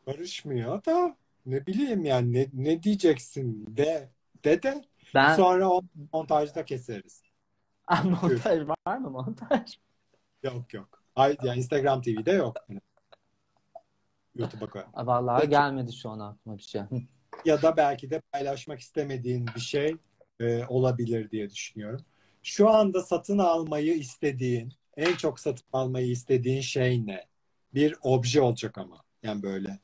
Karışmıyor 0.04 0.84
da 0.84 1.16
ne 1.46 1.66
bileyim 1.66 2.04
yani 2.04 2.32
ne, 2.32 2.46
ne 2.52 2.82
diyeceksin 2.82 3.76
de 3.76 4.10
de 4.44 4.62
de 4.62 4.84
Ben 5.14 5.36
sonra 5.36 5.70
o 5.70 5.82
montajda 6.12 6.64
keseriz. 6.64 7.22
Ah, 7.92 8.04
montaj 8.04 8.68
var 8.86 8.98
mı 8.98 9.10
montaj? 9.10 9.78
Yok 10.42 10.74
yok. 10.74 11.02
Ay, 11.16 11.36
yani 11.42 11.58
Instagram 11.58 12.02
TV'de 12.02 12.32
yok. 12.32 12.56
YouTube'a 14.34 14.70
koy. 14.70 14.82
Aa, 14.94 15.06
Vallahi 15.06 15.40
Peki. 15.40 15.50
gelmedi 15.50 15.92
şu 15.92 16.10
an 16.10 16.18
aklıma 16.18 16.58
bir 16.58 16.62
şey. 16.62 16.82
Ya 17.44 17.62
da 17.62 17.76
belki 17.76 18.10
de 18.10 18.20
paylaşmak 18.32 18.80
istemediğin 18.80 19.46
bir 19.54 19.60
şey 19.60 19.96
e, 20.40 20.64
olabilir 20.68 21.30
diye 21.30 21.50
düşünüyorum. 21.50 22.04
Şu 22.42 22.68
anda 22.70 23.02
satın 23.02 23.38
almayı 23.38 23.94
istediğin, 23.94 24.72
en 24.96 25.14
çok 25.14 25.40
satın 25.40 25.66
almayı 25.72 26.06
istediğin 26.10 26.60
şey 26.60 27.06
ne? 27.06 27.24
Bir 27.74 27.96
obje 28.02 28.40
olacak 28.40 28.78
ama. 28.78 29.04
Yani 29.22 29.42
böyle 29.42 29.78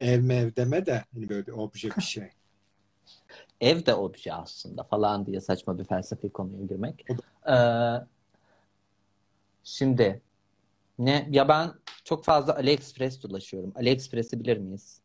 ev 0.00 0.22
mev 0.22 0.56
deme 0.56 0.86
de 0.86 1.04
hani 1.14 1.28
böyle 1.28 1.46
bir 1.46 1.52
obje 1.52 1.90
bir 1.96 2.02
şey. 2.02 2.28
Ev 3.60 3.86
de 3.86 3.94
obje 3.94 4.32
aslında 4.32 4.82
falan 4.82 5.26
diye 5.26 5.40
saçma 5.40 5.78
bir 5.78 5.84
felsefi 5.84 6.32
konuya 6.32 6.66
girmek. 6.66 7.06
Ee, 7.50 7.54
şimdi 9.64 10.22
ne 10.98 11.28
ya 11.30 11.48
ben 11.48 11.72
çok 12.04 12.24
fazla 12.24 12.54
AliExpress 12.54 13.22
dolaşıyorum. 13.22 13.72
AliExpress'i 13.76 14.40
bilir 14.40 14.56
miyiz? 14.56 15.01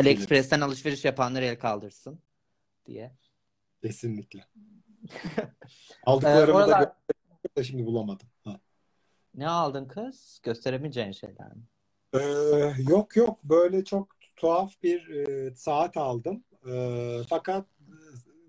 AliExpress'ten 0.00 0.60
alışveriş 0.60 1.04
yapanlar 1.04 1.42
el 1.42 1.58
kaldırsın 1.58 2.20
diye. 2.86 3.16
Kesinlikle. 3.82 4.44
Ee, 5.40 6.02
Aldıklarımı 6.06 6.58
da 6.58 6.64
oralar- 6.64 6.82
gö- 6.82 7.56
da 7.56 7.64
şimdi 7.64 7.86
bulamadım. 7.86 8.28
Ha. 8.44 8.60
Ne 9.34 9.48
aldın 9.48 9.84
kız? 9.88 10.40
Gösteremeyeceğin 10.42 11.12
şeyler 11.12 11.52
mi? 11.56 11.62
Ee, 12.14 12.18
yok 12.88 13.16
yok 13.16 13.44
böyle 13.44 13.84
çok 13.84 14.08
tuhaf 14.36 14.82
bir 14.82 15.08
e, 15.08 15.54
saat 15.54 15.96
aldım. 15.96 16.44
Ee, 16.70 17.20
fakat 17.28 17.66
e, 17.80 17.94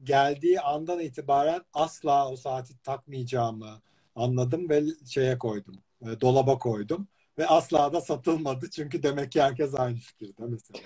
geldiği 0.04 0.62
andan 0.62 1.00
itibaren 1.00 1.62
asla 1.74 2.30
o 2.32 2.36
saati 2.36 2.82
takmayacağımı 2.84 3.82
anladım 4.16 4.70
ve 4.70 4.84
şeye 5.06 5.38
koydum. 5.38 5.76
e, 6.02 6.22
dolaba 6.22 6.58
koydum 6.60 7.08
ve 7.38 7.48
asla 7.48 7.94
da 7.94 8.02
satılmadı 8.02 8.70
çünkü 8.70 9.04
demek 9.04 9.32
ki 9.32 9.42
herkes 9.42 9.76
aynı 9.80 9.98
fikirde 9.98 10.44
mesela. 10.46 10.80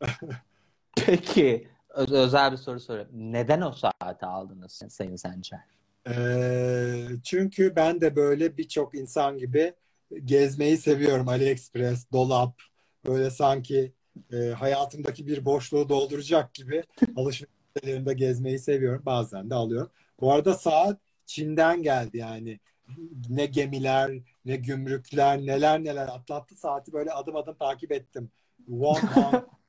Peki 1.06 1.68
özel 1.90 2.52
bir 2.52 2.56
soru 2.56 2.80
sorayım. 2.80 3.08
Neden 3.12 3.60
o 3.60 3.72
saati 3.72 4.26
aldınız 4.26 4.82
Sayın 4.88 5.16
Sencer? 5.16 5.60
Ee, 6.08 7.06
çünkü 7.24 7.76
ben 7.76 8.00
de 8.00 8.16
böyle 8.16 8.56
birçok 8.56 8.94
insan 8.94 9.38
gibi 9.38 9.74
gezmeyi 10.24 10.78
seviyorum. 10.78 11.28
AliExpress, 11.28 12.12
dolap, 12.12 12.60
böyle 13.06 13.30
sanki 13.30 13.92
e, 14.32 14.36
hayatımdaki 14.36 15.26
bir 15.26 15.44
boşluğu 15.44 15.88
dolduracak 15.88 16.54
gibi 16.54 16.82
alışveriş 17.16 17.54
sitelerinde 17.76 18.14
gezmeyi 18.14 18.58
seviyorum. 18.58 19.02
Bazen 19.06 19.50
de 19.50 19.54
alıyorum. 19.54 19.90
Bu 20.20 20.32
arada 20.32 20.54
saat 20.54 21.00
Çin'den 21.26 21.82
geldi 21.82 22.18
yani. 22.18 22.60
Ne 23.28 23.46
gemiler, 23.46 24.10
ne 24.44 24.56
gümrükler, 24.56 25.38
neler 25.38 25.84
neler 25.84 26.08
atlattı 26.08 26.54
saati 26.54 26.92
böyle 26.92 27.12
adım 27.12 27.36
adım 27.36 27.54
takip 27.54 27.92
ettim. 27.92 28.30
Wuhan 28.66 29.46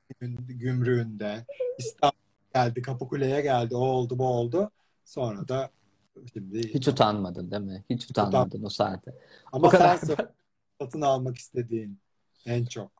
gümrüğünde, 0.47 1.45
İstanbul 1.77 2.15
geldi, 2.53 2.81
Kapıkule'ye 2.81 3.41
geldi, 3.41 3.75
o 3.75 3.79
oldu, 3.79 4.17
bu 4.17 4.27
oldu. 4.27 4.71
Sonra 5.05 5.47
da 5.47 5.69
şimdi 6.33 6.73
Hiç 6.73 6.87
utanmadın 6.87 7.51
değil 7.51 7.61
mi? 7.61 7.83
Hiç 7.89 8.09
utanmadın 8.09 8.63
o 8.63 8.69
saate. 8.69 9.15
ama 9.51 9.67
O 9.67 9.69
kadar. 9.69 9.97
sen 9.97 10.15
satın 10.81 11.01
almak 11.01 11.37
istediğin 11.37 11.99
en 12.45 12.65
çok. 12.65 12.91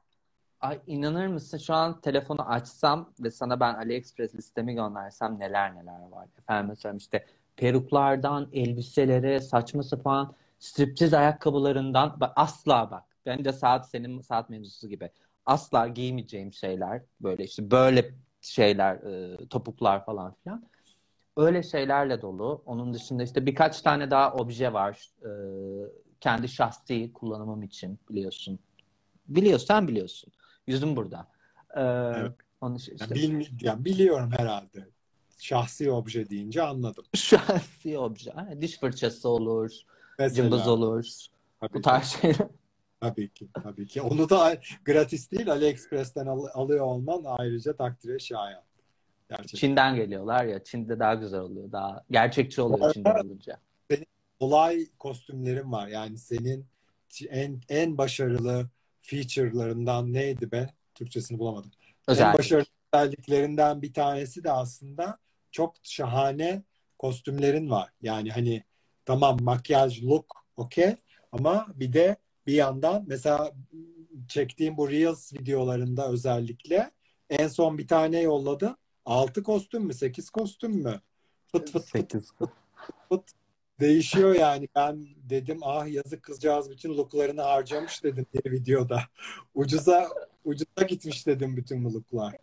Ay 0.60 0.80
inanır 0.88 1.28
mısın 1.28 1.58
şu 1.58 1.74
an 1.74 2.02
telefonu 2.02 2.42
açsam 2.50 3.14
ve 3.20 3.32
sana 3.32 3.60
ben 3.60 3.74
AliExpress 3.74 4.36
listemi 4.36 4.76
göndersem 4.76 5.40
neler 5.40 5.76
neler 5.76 6.10
var. 6.12 6.28
Efendim 6.40 6.76
söyleyeyim 6.76 6.98
işte 6.98 7.26
peruklardan 7.56 8.50
elbiselere 8.54 9.40
saçma 9.40 9.84
sapan 9.84 10.34
striptiz 10.60 11.14
ayakkabılarından 11.14 12.18
bak 12.20 12.34
asla 12.36 12.92
bak. 12.92 13.04
Bence 13.26 13.54
saat 13.54 13.90
senin 13.90 14.22
saat 14.22 14.50
mevzusu 14.50 14.88
gibi. 14.90 15.12
Asla 15.46 15.88
giymeyeceğim 15.88 16.54
şeyler 16.54 17.02
böyle 17.22 17.44
işte 17.44 17.72
böyle 17.72 18.16
şeyler 18.42 18.96
e, 18.96 19.38
topuklar 19.48 20.06
falan 20.06 20.36
filan. 20.44 20.70
Öyle 21.38 21.64
şeylerle 21.64 22.22
dolu. 22.22 22.64
Onun 22.66 22.94
dışında 22.94 23.24
işte 23.24 23.46
birkaç 23.46 23.82
tane 23.82 24.12
daha 24.12 24.34
obje 24.34 24.74
var. 24.74 25.10
E, 25.26 25.30
kendi 26.20 26.48
şahsi 26.50 27.14
kullanımım 27.14 27.64
için 27.64 28.00
biliyorsun. 28.10 28.60
Biliyorsun 29.28 29.68
sen 29.68 29.88
biliyorsun. 29.88 30.34
Yüzüm 30.68 30.96
burada. 30.96 31.28
Ee, 31.78 31.82
Evet. 31.82 32.32
onu 32.62 32.76
işte, 32.78 32.96
Yani 33.00 33.14
bilmi- 33.16 33.46
yani 33.62 33.86
biliyorum 33.86 34.32
herhalde. 34.38 34.88
Şahsi 35.38 35.92
obje 35.92 36.30
deyince 36.30 36.62
anladım. 36.64 37.06
şahsi 37.16 37.98
obje. 38.00 38.34
Diş 38.62 38.80
fırçası 38.80 39.30
olur, 39.30 39.72
Mesela, 40.20 40.44
cımbız 40.44 40.68
olur. 40.68 41.06
tabii 41.60 41.74
Bu 41.74 41.82
tarz 41.82 42.06
şeyler. 42.08 42.48
Tabii 43.02 43.30
ki, 43.30 43.48
tabii 43.64 43.88
ki. 43.88 44.02
Onu 44.02 44.30
da 44.30 44.58
gratis 44.86 45.32
değil 45.32 45.52
AliExpress'ten 45.52 46.26
al- 46.26 46.48
alıyor 46.54 46.86
olman 46.86 47.24
ayrıca 47.26 47.76
takdire 47.76 48.20
şayan. 48.20 48.64
Gerçekten. 49.30 49.58
Çin'den 49.58 49.96
geliyorlar 49.96 50.46
ya. 50.46 50.64
Çin'de 50.64 51.00
daha 51.00 51.14
güzel 51.14 51.40
oluyor. 51.40 51.72
Daha 51.72 52.04
gerçekçi 52.12 52.62
oluyor 52.62 52.94
Çin'den 52.94 53.16
alınca. 53.16 53.58
olay 54.40 54.86
kostümlerin 55.00 55.72
var. 55.72 55.88
Yani 55.88 56.18
senin 56.18 56.66
en 57.30 57.62
en 57.70 57.98
başarılı 57.98 58.70
feature'larından 59.02 60.14
neydi 60.14 60.52
be? 60.52 60.70
Türkçesini 60.96 61.40
bulamadım. 61.40 61.72
En 61.88 61.94
Özellikle. 62.08 62.38
başarılı 62.38 62.66
özelliklerinden 62.94 63.82
bir 63.82 63.94
tanesi 63.94 64.44
de 64.44 64.52
aslında 64.52 65.18
çok 65.52 65.76
şahane 65.84 66.64
kostümlerin 67.00 67.70
var. 67.70 67.90
Yani 68.02 68.32
hani 68.32 68.64
tamam 69.06 69.38
makyaj 69.42 70.04
look 70.04 70.46
okey 70.58 70.96
ama 71.32 71.68
bir 71.76 71.94
de 71.94 72.16
bir 72.48 72.54
yandan 72.54 73.04
mesela 73.08 73.52
çektiğim 74.28 74.78
bu 74.78 74.90
Reels 74.90 75.34
videolarında 75.34 76.12
özellikle 76.12 76.92
en 77.30 77.48
son 77.48 77.78
bir 77.78 77.88
tane 77.88 78.22
yolladı. 78.22 78.76
6 79.06 79.44
kostüm 79.44 79.84
mü 79.84 79.94
8 79.94 80.30
kostüm 80.30 80.72
mü? 80.72 81.02
Fıt 81.52 81.72
fıt 81.72 81.86
fıt 81.86 81.88
Sekiz. 81.90 82.32
değişiyor 83.80 84.36
yani. 84.36 84.68
Ben 84.76 85.08
dedim 85.30 85.60
ah 85.62 85.88
yazık 85.88 86.24
kızcağız 86.24 86.70
bütün 86.70 86.98
looklarını 86.98 87.42
harcamış 87.42 88.04
dedim 88.04 88.26
bir 88.34 88.52
videoda. 88.52 89.02
Ucuza 89.56 90.08
ucuza 90.46 90.88
gitmiş 90.88 91.28
dedim 91.28 91.58
bütün 91.58 91.86
bu 91.86 91.94
looklar. 91.94 92.36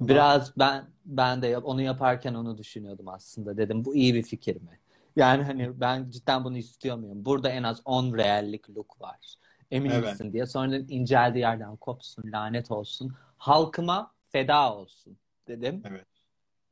Biraz 0.00 0.58
ben 0.58 0.84
ben 1.04 1.42
de 1.42 1.58
onu 1.58 1.82
yaparken 1.82 2.34
onu 2.34 2.58
düşünüyordum 2.58 3.08
aslında. 3.08 3.56
Dedim 3.56 3.84
bu 3.84 3.94
iyi 3.94 4.14
bir 4.14 4.22
fikir 4.22 4.56
mi? 4.56 4.80
Yani 5.16 5.42
hani 5.42 5.80
ben 5.80 6.10
cidden 6.10 6.44
bunu 6.44 6.56
istiyor 6.58 6.96
muyum? 6.96 7.24
Burada 7.24 7.48
en 7.48 7.62
az 7.62 7.80
10 7.84 8.14
reallik 8.16 8.70
look 8.70 9.00
var. 9.00 9.34
Emin 9.70 9.90
Evet. 9.90 10.04
misin 10.12 10.32
diye. 10.32 10.46
Sonra 10.46 10.76
inceldiği 10.76 11.40
yerden 11.42 11.76
kopsun, 11.76 12.24
lanet 12.32 12.70
olsun. 12.70 13.14
Halkıma 13.38 14.12
feda 14.28 14.74
olsun 14.74 15.16
dedim. 15.48 15.82
Evet. 15.84 16.06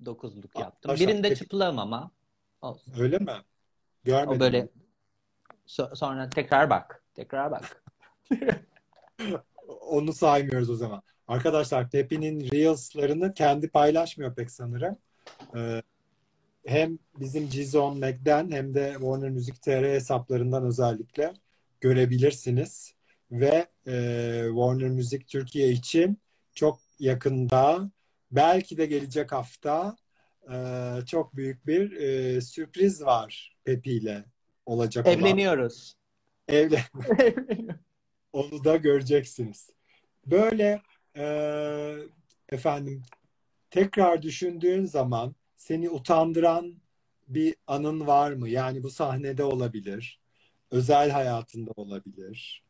Dokuzluk 0.05 0.59
yaptım. 0.59 0.91
Arkadaşlar, 0.91 1.09
Birinde 1.09 1.29
peki- 1.29 1.41
çıplığım 1.41 1.79
ama 1.79 2.11
olsun. 2.63 2.93
Öyle 2.99 3.19
mi? 3.19 3.33
Görmedim. 4.05 4.37
O 4.37 4.41
böyle 4.41 4.69
So- 5.67 5.97
sonra 5.97 6.31
tekrar 6.31 6.71
bak. 6.71 7.03
Tekrar 7.15 7.51
bak. 7.51 7.83
Onu 9.81 10.13
saymıyoruz 10.13 10.71
o 10.71 10.77
zaman. 10.77 11.03
Arkadaşlar 11.29 11.91
Pepi'nin 11.91 12.51
Reels'larını 12.53 13.35
kendi 13.35 13.69
paylaşmıyor 13.69 14.35
pek 14.35 14.51
sanırım. 14.51 14.97
Ee, 15.57 15.83
hem 16.67 16.99
bizim 17.21 17.49
Gizon 17.49 17.99
Mac'den 17.99 18.51
hem 18.51 18.75
de 18.75 18.93
Warner 18.93 19.31
Music 19.31 19.55
TR 19.61 19.85
hesaplarından 19.85 20.65
özellikle 20.65 21.33
görebilirsiniz. 21.81 22.95
Ve 23.31 23.67
e, 23.87 23.93
Warner 24.49 24.91
Music 24.91 25.25
Türkiye 25.27 25.71
için 25.71 26.19
çok 26.55 26.81
yakında 26.99 27.91
belki 28.31 28.77
de 28.77 28.87
gelecek 28.87 29.33
hafta 29.33 29.97
e, 30.53 30.57
çok 31.07 31.37
büyük 31.37 31.67
bir 31.67 31.93
e, 31.93 32.41
sürpriz 32.41 33.05
var 33.05 33.57
Pepi 33.65 33.93
ile 33.93 34.25
olacak 34.67 35.07
olan. 35.07 35.19
Evleniyoruz. 35.19 35.97
Evlen 36.49 36.81
Onu 38.33 38.65
da 38.65 38.77
göreceksiniz. 38.77 39.71
Böyle 40.27 40.83
e, 41.17 41.25
efendim 42.49 43.03
tekrar 43.71 44.23
düşündüğün 44.23 44.85
zaman 44.85 45.35
seni 45.65 45.91
utandıran 45.91 46.75
bir 47.29 47.57
anın 47.67 48.07
var 48.07 48.33
mı? 48.33 48.49
Yani 48.49 48.83
bu 48.83 48.91
sahnede 48.91 49.45
olabilir. 49.45 50.21
Özel 50.71 51.11
hayatında 51.11 51.71
olabilir. 51.77 52.63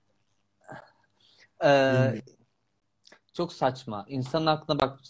Ee, 1.65 2.23
çok 3.33 3.53
saçma. 3.53 4.05
İnsanın 4.09 4.47
aklına 4.47 4.79
bak 4.79 5.01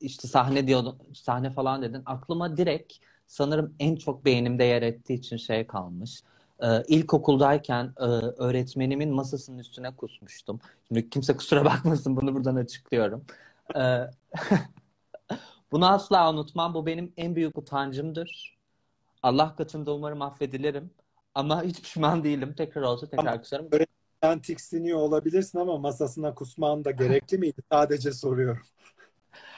işte 0.00 0.28
sahne 0.28 0.66
diyordun, 0.66 0.98
sahne 1.14 1.50
falan 1.50 1.82
dedin. 1.82 2.02
Aklıma 2.06 2.56
direkt 2.56 2.94
sanırım 3.26 3.74
en 3.78 3.96
çok 3.96 4.24
beynimde 4.24 4.64
yer 4.64 4.82
ettiği 4.82 5.14
için 5.14 5.36
şey 5.36 5.66
kalmış. 5.66 6.22
Ee, 6.62 6.82
ilkokuldayken 6.88 7.92
e, 7.96 8.04
öğretmenimin 8.42 9.14
masasının 9.14 9.58
üstüne 9.58 9.96
kusmuştum. 9.96 10.60
Şimdi 10.88 11.10
kimse 11.10 11.36
kusura 11.36 11.64
bakmasın 11.64 12.16
bunu 12.16 12.34
buradan 12.34 12.56
açıklıyorum. 12.56 13.24
Ee, 13.76 14.00
bunu 15.74 15.86
asla 15.92 16.30
unutmam. 16.30 16.74
Bu 16.74 16.86
benim 16.86 17.12
en 17.16 17.36
büyük 17.36 17.58
utancımdır. 17.58 18.58
Allah 19.22 19.56
katında 19.56 19.94
umarım 19.94 20.22
affedilirim. 20.22 20.90
Ama 21.34 21.62
hiç 21.62 21.82
pişman 21.82 22.24
değilim. 22.24 22.54
Tekrar 22.56 22.82
olsa 22.82 23.08
tekrar 23.08 23.42
kusarım. 23.42 23.68
Sen 24.22 24.38
tiksiniyor 24.38 24.98
olabilirsin 24.98 25.58
ama 25.58 25.78
masasına 25.78 26.34
kusman 26.34 26.84
da 26.84 26.90
gerekli 26.90 27.38
miydi? 27.38 27.62
Sadece 27.72 28.12
soruyorum. 28.12 28.62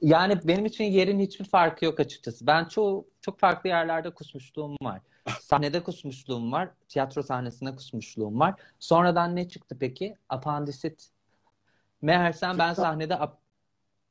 Yani 0.00 0.40
benim 0.44 0.66
için 0.66 0.84
yerin 0.84 1.20
hiçbir 1.20 1.44
farkı 1.44 1.84
yok 1.84 2.00
açıkçası. 2.00 2.46
Ben 2.46 2.64
çoğu 2.64 3.08
çok 3.20 3.38
farklı 3.38 3.68
yerlerde 3.68 4.10
kusmuşluğum 4.10 4.76
var. 4.82 5.00
Sahnede 5.40 5.82
kusmuşluğum 5.82 6.52
var. 6.52 6.70
Tiyatro 6.88 7.22
sahnesinde 7.22 7.76
kusmuşluğum 7.76 8.40
var. 8.40 8.54
Sonradan 8.78 9.36
ne 9.36 9.48
çıktı 9.48 9.76
peki? 9.80 10.16
Apandisit. 10.28 11.08
Meğersem 12.02 12.58
ben 12.58 12.74
sahnede 12.74 13.16
ap 13.16 13.43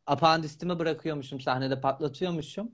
apandisitimi 0.07 0.79
bırakıyormuşum. 0.79 1.39
Sahnede 1.39 1.81
patlatıyormuşum. 1.81 2.71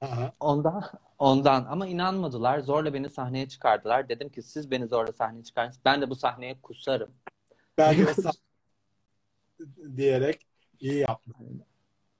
Aha. 0.00 0.32
Ondan 0.40 0.84
ondan 1.18 1.64
ama 1.64 1.86
inanmadılar. 1.86 2.58
Zorla 2.58 2.94
beni 2.94 3.10
sahneye 3.10 3.48
çıkardılar. 3.48 4.08
Dedim 4.08 4.28
ki 4.28 4.42
siz 4.42 4.70
beni 4.70 4.86
zorla 4.86 5.12
sahneye 5.12 5.44
çıkarın. 5.44 5.72
Ben 5.84 6.02
de 6.02 6.10
bu 6.10 6.14
sahneye 6.14 6.60
kusarım. 6.60 7.10
Ben 7.78 7.98
de 7.98 8.06
diyerek 9.96 10.46
iyi 10.80 10.98
yaptın. 10.98 11.64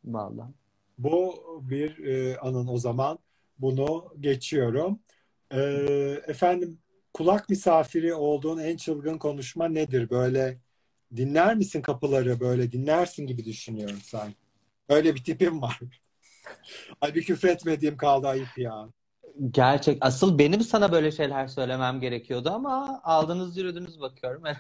Vallahi. 0.05 0.51
Bu 0.99 1.35
bir 1.63 2.05
e, 2.05 2.39
anın 2.39 2.67
o 2.67 2.79
zaman. 2.79 3.19
Bunu 3.59 4.15
geçiyorum. 4.21 5.01
E, 5.51 5.61
efendim 6.27 6.79
kulak 7.15 7.49
misafiri 7.49 8.15
olduğun 8.15 8.59
en 8.59 8.77
çılgın 8.77 9.19
konuşma 9.19 9.69
nedir? 9.69 10.11
Böyle 10.11 10.59
dinler 11.17 11.57
misin 11.57 11.83
kapıları 11.83 12.41
böyle 12.41 12.73
dinlersin 12.73 13.27
gibi 13.27 13.45
düşünüyorum 13.45 14.01
sanki. 14.03 14.37
Öyle 14.89 15.15
bir 15.15 15.25
tipim 15.25 15.63
var. 15.63 15.81
Ay 17.01 17.15
bir 17.15 17.25
küfretmediğim 17.25 17.97
kaldı 17.97 18.29
ayıp 18.29 18.59
ya. 18.59 18.89
Gerçek. 19.51 19.99
Asıl 20.01 20.39
benim 20.39 20.61
sana 20.61 20.93
böyle 20.93 21.13
şeyler 21.13 21.47
söylemem 21.47 22.01
gerekiyordu 22.01 22.51
ama 22.51 23.01
aldınız 23.05 23.57
yürüdünüz 23.57 24.01
bakıyorum. 24.01 24.43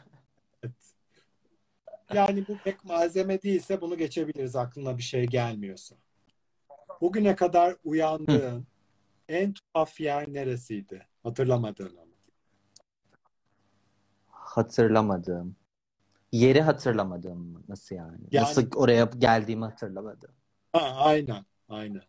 Yani 2.14 2.48
bu 2.48 2.58
pek 2.64 2.84
malzeme 2.84 3.42
değilse 3.42 3.80
bunu 3.80 3.96
geçebiliriz 3.96 4.56
aklına 4.56 4.98
bir 4.98 5.02
şey 5.02 5.26
gelmiyorsa. 5.26 5.96
Bugüne 7.00 7.36
kadar 7.36 7.76
uyandığın 7.84 8.66
en 9.28 9.52
tuhaf 9.52 10.00
yer 10.00 10.32
neresiydi? 10.32 11.06
Hatırlamadığın 11.22 11.96
ama. 11.96 12.12
Hatırlamadım. 14.28 15.56
Yeri 16.32 16.60
hatırlamadım 16.62 17.38
mı? 17.38 17.62
Nasıl 17.68 17.94
yani? 17.96 18.18
Yani- 18.32 18.44
Nasıl 18.44 18.70
oraya 18.74 19.04
geldiğimi 19.18 19.64
hatırlamadım. 19.64 20.30
Ha, 20.72 20.78
aynen, 20.80 21.44
aynen. 21.68 22.02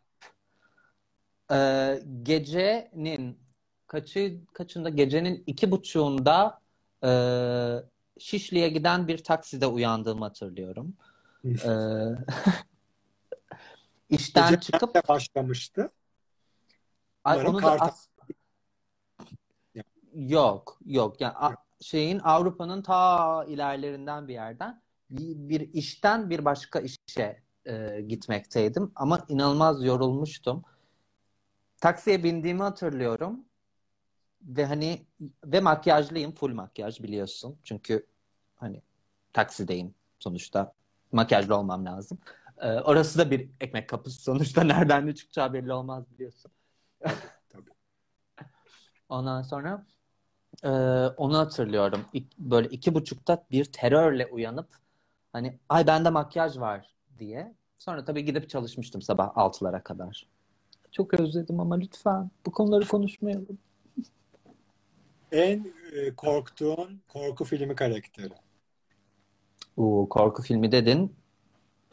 Ee, 1.52 2.04
gecenin 2.24 3.40
kaçı 3.88 4.38
kaçında 4.54 4.90
gecenin 4.90 5.44
iki 5.48 5.72
buçuğunda 5.72 6.62
e, 7.04 7.10
Şişli'ye 8.20 8.70
giden 8.70 9.08
bir 9.08 9.24
takside 9.24 9.68
uyandığımı 9.68 10.26
hatırlıyorum. 10.26 10.94
Ee, 11.46 11.68
işten 14.10 14.50
Gece 14.50 14.62
çıkıp 14.62 15.08
başlamıştı? 15.10 15.90
Ay, 17.24 17.36
Umarım 17.38 17.56
onu 17.56 17.62
da 17.64 17.72
as- 17.72 18.08
yok 20.14 20.80
yok 20.86 21.22
yani 21.22 21.34
a- 21.34 21.56
şeyin 21.82 22.20
Avrupa'nın 22.20 22.82
ta 22.82 23.46
ilerlerinden 23.46 24.28
bir 24.28 24.34
yerden 24.34 24.82
bir, 25.10 25.74
işten 25.74 26.30
bir 26.30 26.46
başka 26.46 26.80
işe 26.80 27.42
e, 27.66 28.02
gitmekteydim 28.02 28.92
ama 28.96 29.26
inanılmaz 29.28 29.84
yorulmuştum. 29.84 30.64
Taksiye 31.82 32.24
bindiğimi 32.24 32.62
hatırlıyorum 32.62 33.46
ve 34.42 34.66
hani 34.66 35.06
ve 35.46 35.60
makyajlıyım 35.60 36.32
full 36.32 36.54
makyaj 36.54 37.04
biliyorsun 37.04 37.58
çünkü 37.64 38.08
hani 38.56 38.82
taksideyim 39.34 39.96
sonuçta 40.20 40.74
makyajlı 41.12 41.58
olmam 41.58 41.86
lazım. 41.86 42.20
E, 42.58 42.68
orası 42.68 43.20
da 43.20 43.32
bir 43.32 43.50
ekmek 43.60 43.90
kapısı 43.90 44.22
sonuçta 44.22 44.64
nereden 44.64 45.08
ne 45.08 45.16
çıkacağı 45.16 45.54
belli 45.54 45.74
olmaz 45.74 46.12
biliyorsun. 46.12 46.52
Tabii. 47.50 47.72
Ondan 49.10 49.42
sonra 49.42 49.86
e, 50.64 50.70
onu 51.18 51.38
hatırlıyorum. 51.38 52.02
İk- 52.14 52.38
böyle 52.38 52.68
iki 52.68 52.96
buçukta 52.96 53.44
bir 53.52 53.66
terörle 53.66 54.26
uyanıp 54.26 54.68
hani 55.34 55.60
ay 55.70 55.88
bende 55.88 56.10
makyaj 56.10 56.58
var 56.58 56.88
diye. 57.20 57.56
Sonra 57.78 58.06
tabii 58.06 58.26
gidip 58.26 58.50
çalışmıştım 58.50 59.02
sabah 59.02 59.38
altılara 59.38 59.84
kadar. 59.84 60.28
Çok 60.92 61.14
özledim 61.20 61.60
ama 61.60 61.76
lütfen 61.76 62.32
bu 62.46 62.52
konuları 62.52 62.88
konuşmayalım. 62.88 63.58
En 65.32 65.74
e, 65.94 66.16
korktuğun 66.16 67.02
korku 67.08 67.44
filmi 67.44 67.76
karakteri. 67.76 68.34
Oo, 69.78 70.10
korku 70.10 70.42
filmi 70.42 70.72
dedin. 70.72 71.16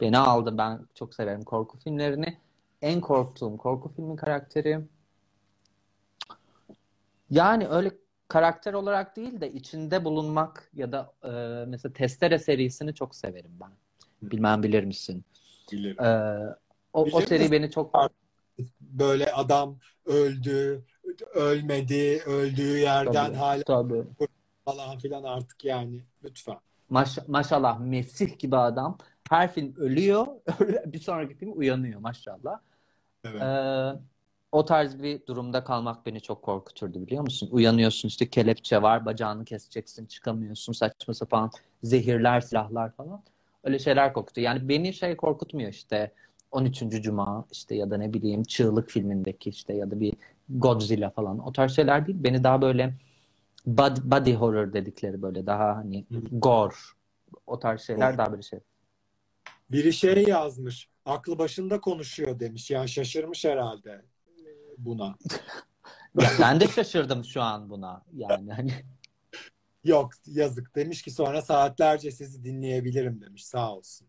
Beni 0.01 0.17
aldı. 0.17 0.57
Ben 0.57 0.79
çok 0.95 1.15
severim 1.15 1.43
korku 1.43 1.77
filmlerini. 1.77 2.37
En 2.81 3.01
korktuğum 3.01 3.57
korku 3.57 3.93
filmi 3.95 4.15
karakteri 4.15 4.79
yani 7.29 7.67
öyle 7.67 7.91
karakter 8.29 8.73
olarak 8.73 9.15
değil 9.15 9.41
de 9.41 9.51
içinde 9.51 10.05
bulunmak 10.05 10.71
ya 10.73 10.91
da 10.91 11.13
e, 11.23 11.29
mesela 11.65 11.93
Testere 11.93 12.39
serisini 12.39 12.93
çok 12.93 13.15
severim 13.15 13.51
ben. 13.61 13.71
Bilmem 14.21 14.63
bilir 14.63 14.83
misin? 14.83 15.25
Bilirim. 15.71 16.03
E, 16.03 16.37
o, 16.93 17.01
o 17.01 17.05
Bilir 17.05 17.27
seri 17.27 17.39
misin? 17.39 17.51
beni 17.51 17.71
çok 17.71 17.95
Böyle 18.81 19.31
adam 19.31 19.77
öldü, 20.05 20.83
ölmedi, 21.33 22.21
öldüğü 22.25 22.77
yerden 22.77 23.13
tabii, 23.13 23.35
hala 23.37 23.63
tabii. 23.63 24.03
falan 24.65 24.97
filan 24.97 25.23
artık 25.23 25.65
yani. 25.65 26.01
Lütfen. 26.23 26.57
Maş, 26.89 27.17
maşallah 27.27 27.79
Mesih 27.79 28.39
gibi 28.39 28.57
adam. 28.57 28.97
Her 29.29 29.53
film 29.53 29.75
ölüyor. 29.77 30.27
bir 30.85 30.99
sonraki 30.99 31.35
film 31.35 31.57
uyanıyor 31.57 31.99
maşallah. 31.99 32.59
Evet. 33.23 33.41
Ee, 33.41 33.99
o 34.51 34.65
tarz 34.65 35.03
bir 35.03 35.25
durumda 35.25 35.63
kalmak 35.63 36.05
beni 36.05 36.21
çok 36.21 36.41
korkuturdu 36.41 37.01
biliyor 37.05 37.21
musun? 37.21 37.49
Uyanıyorsun 37.51 38.07
işte 38.07 38.29
kelepçe 38.29 38.81
var, 38.81 39.05
bacağını 39.05 39.45
keseceksin, 39.45 40.05
çıkamıyorsun, 40.05 40.73
saçma 40.73 41.13
sapan 41.13 41.51
zehirler, 41.83 42.41
silahlar 42.41 42.91
falan. 42.91 43.23
Öyle 43.63 43.79
şeyler 43.79 44.13
korkutuyor. 44.13 44.45
Yani 44.45 44.69
beni 44.69 44.93
şey 44.93 45.15
korkutmuyor 45.15 45.69
işte 45.69 46.11
13. 46.51 46.79
Cuma 47.01 47.45
işte 47.51 47.75
ya 47.75 47.89
da 47.89 47.97
ne 47.97 48.13
bileyim 48.13 48.43
Çığlık 48.43 48.89
filmindeki 48.89 49.49
işte 49.49 49.73
ya 49.73 49.91
da 49.91 49.99
bir 49.99 50.13
Godzilla 50.49 51.09
falan 51.09 51.39
o 51.39 51.51
tarz 51.51 51.75
şeyler 51.75 52.07
değil. 52.07 52.17
Beni 52.23 52.43
daha 52.43 52.61
böyle 52.61 52.93
body, 53.65 53.99
body 54.03 54.33
horror 54.33 54.73
dedikleri 54.73 55.21
böyle 55.21 55.45
daha 55.45 55.75
hani 55.75 56.05
gore 56.31 56.75
o 57.47 57.59
tarz 57.59 57.81
şeyler 57.81 58.17
daha 58.17 58.37
bir 58.37 58.43
şey. 58.43 58.59
Biri 59.71 59.93
şey 59.93 60.23
yazmış. 60.23 60.89
Aklı 61.05 61.39
başında 61.39 61.81
konuşuyor 61.81 62.39
demiş. 62.39 62.71
Yani 62.71 62.89
şaşırmış 62.89 63.45
herhalde 63.45 64.01
buna. 64.85 65.15
Ya 66.19 66.29
ben 66.41 66.59
de 66.59 66.67
şaşırdım 66.67 67.23
şu 67.23 67.41
an 67.41 67.69
buna. 67.69 68.03
Yani 68.13 68.53
hani 68.53 68.73
Yok 69.83 70.11
yazık 70.25 70.75
demiş 70.75 71.01
ki 71.01 71.11
sonra 71.11 71.41
saatlerce 71.41 72.11
sizi 72.11 72.43
dinleyebilirim 72.43 73.21
demiş. 73.21 73.45
Sağ 73.45 73.75
olsun. 73.75 74.07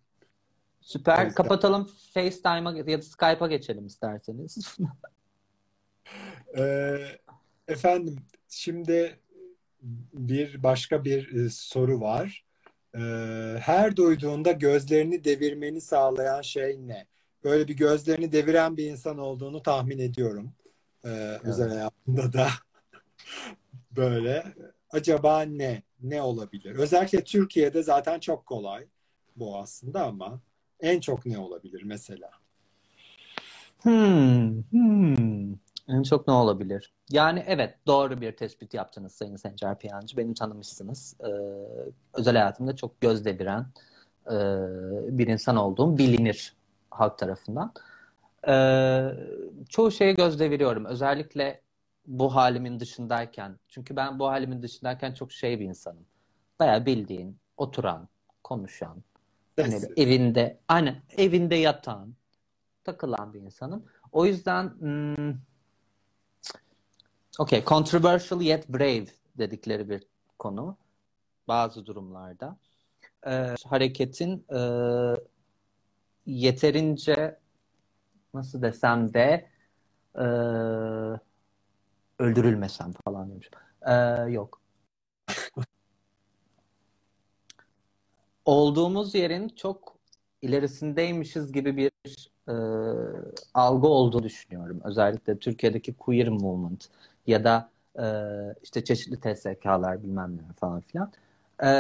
süper. 0.81 1.25
Evet. 1.25 1.35
Kapatalım 1.35 1.91
FaceTime'a 2.15 2.73
ya 2.73 2.87
da 2.87 3.03
Skype'a 3.03 3.47
geçelim 3.47 3.87
isterseniz. 3.87 4.79
Ee, 6.59 6.99
efendim 7.69 8.17
şimdi 8.49 9.21
bir 10.13 10.63
başka 10.63 11.05
bir 11.05 11.35
e, 11.35 11.51
soru 11.51 12.01
var. 12.01 12.45
Ee, 12.95 12.99
her 13.61 13.97
duyduğunda 13.97 14.53
gözlerini 14.53 15.25
devirmeni 15.25 15.81
sağlayan 15.81 16.43
şey 16.43 16.79
ne? 16.81 17.07
Böyle 17.45 17.69
bir 17.69 17.77
gözlerini 17.77 18.33
deviren 18.33 18.77
bir 18.77 18.87
insan 18.87 19.19
olduğunu 19.19 19.63
tahmin 19.63 19.99
ediyorum. 19.99 20.53
Ee, 21.05 21.39
özel 21.45 21.69
hayatında 21.69 22.33
da 22.33 22.49
böyle. 23.97 24.45
Acaba 24.91 25.43
ne? 25.43 25.83
Ne 26.03 26.23
olabilir? 26.23 26.75
Özellikle 26.75 27.25
Türkiye'de 27.25 27.83
zaten 27.83 28.21
çok 28.21 28.47
kolay 28.47 28.87
bu 29.37 29.59
aslında 29.59 30.07
ama 30.07 30.41
en 30.81 31.01
çok 31.01 31.27
ne 31.27 31.39
olabilir 31.39 31.83
mesela? 31.83 32.31
Hmm, 33.83 34.63
hmm. 34.71 35.53
En 35.89 36.03
çok 36.03 36.29
ne 36.29 36.35
olabilir? 36.35 36.93
Yani 37.11 37.45
evet 37.47 37.75
doğru 37.87 38.21
bir 38.21 38.37
tespit 38.37 38.75
yaptınız 38.75 39.13
Sayın 39.13 39.37
Sencer 39.37 39.79
Piyancı. 39.79 40.17
Beni 40.17 40.35
tanımışsınız. 40.35 41.15
Ee, 41.21 41.31
özel 42.15 42.37
hayatımda 42.37 42.77
çok 42.77 43.01
göz 43.01 43.25
deviren 43.25 43.67
e, 44.27 44.37
bir 45.19 45.27
insan 45.27 45.57
olduğum 45.57 45.99
bilinir 45.99 46.57
halk 46.91 47.19
tarafından. 47.19 47.73
Ee, 48.49 49.11
çoğu 49.69 49.91
şeye 49.91 50.13
göz 50.13 50.41
deviriyorum. 50.41 50.85
Özellikle 50.85 51.63
bu 52.07 52.35
halimin 52.35 52.81
dışındayken. 52.81 53.59
Çünkü 53.69 53.97
ben 53.97 54.19
bu 54.19 54.27
halimin 54.27 54.63
dışındayken 54.63 55.15
çok 55.15 55.33
şey 55.33 55.61
bir 55.61 55.65
insanım. 55.65 56.07
Bayağı 56.59 56.87
bildiğin, 56.87 57.39
oturan, 57.57 58.09
konuşan, 58.45 59.03
hani 59.61 59.81
evinde, 59.97 60.61
aynen 60.69 61.03
evinde 61.17 61.55
yatan, 61.55 62.15
takılan 62.85 63.35
bir 63.35 63.41
insanım. 63.41 63.85
O 64.13 64.27
yüzden 64.27 64.69
hmm, 64.69 65.35
okay, 67.39 67.65
controversial 67.65 68.43
yet 68.43 68.69
brave 68.69 69.07
dedikleri 69.39 69.89
bir 69.89 70.03
konu 70.39 70.77
bazı 71.49 71.87
durumlarda. 71.87 72.57
Ee, 73.27 73.55
hareketin 73.67 74.47
e, 74.55 74.61
yeterince 76.27 77.40
nasıl 78.35 78.63
desem 78.63 79.15
de 79.15 79.51
e, 80.17 80.25
öldürülmesem 82.19 82.93
falan 83.05 83.31
demiş. 83.31 83.51
Ee, 83.87 83.93
yok. 84.33 84.61
Olduğumuz 88.45 89.15
yerin 89.15 89.49
çok 89.49 89.97
ilerisindeymişiz 90.43 91.53
gibi 91.53 91.77
bir 91.77 91.91
e, 92.49 92.55
algı 93.55 93.87
olduğunu 93.89 94.23
düşünüyorum. 94.23 94.81
Özellikle 94.85 95.39
Türkiye'deki 95.39 95.95
queer 95.95 96.29
movement 96.29 96.89
ya 97.27 97.45
da 97.45 97.71
e, 97.99 98.05
işte 98.63 98.85
çeşitli 98.85 99.21
TSK'lar 99.21 100.03
bilmem 100.03 100.37
ne 100.37 100.53
falan 100.61 100.81
filan. 100.81 101.13
E, 101.65 101.71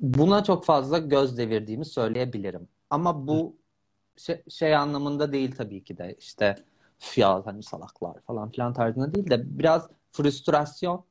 buna 0.00 0.44
çok 0.44 0.64
fazla 0.64 0.98
göz 0.98 1.38
devirdiğimi 1.38 1.84
söyleyebilirim. 1.84 2.68
Ama 2.90 3.26
bu 3.26 3.56
şey, 4.18 4.42
şey 4.48 4.76
anlamında 4.76 5.32
değil 5.32 5.56
tabii 5.56 5.84
ki 5.84 5.98
de 5.98 6.16
işte 6.18 6.56
"Üf 7.02 7.18
ya 7.18 7.46
hani 7.46 7.62
salaklar 7.62 8.20
falan 8.20 8.50
filan 8.50 8.72
tarzında 8.72 9.14
değil 9.14 9.30
de 9.30 9.58
biraz 9.58 9.88
frustrasyon 10.12 11.04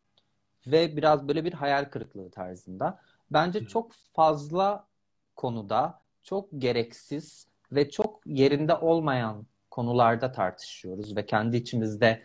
ve 0.67 0.97
biraz 0.97 1.27
böyle 1.27 1.45
bir 1.45 1.53
hayal 1.53 1.85
kırıklığı 1.85 2.31
tarzında. 2.31 2.99
Bence 3.31 3.67
çok 3.67 3.91
fazla 4.13 4.87
konuda 5.35 5.99
çok 6.23 6.49
gereksiz 6.57 7.47
ve 7.71 7.89
çok 7.89 8.21
yerinde 8.25 8.75
olmayan 8.75 9.45
konularda 9.71 10.31
tartışıyoruz 10.31 11.15
ve 11.15 11.25
kendi 11.25 11.57
içimizde 11.57 12.21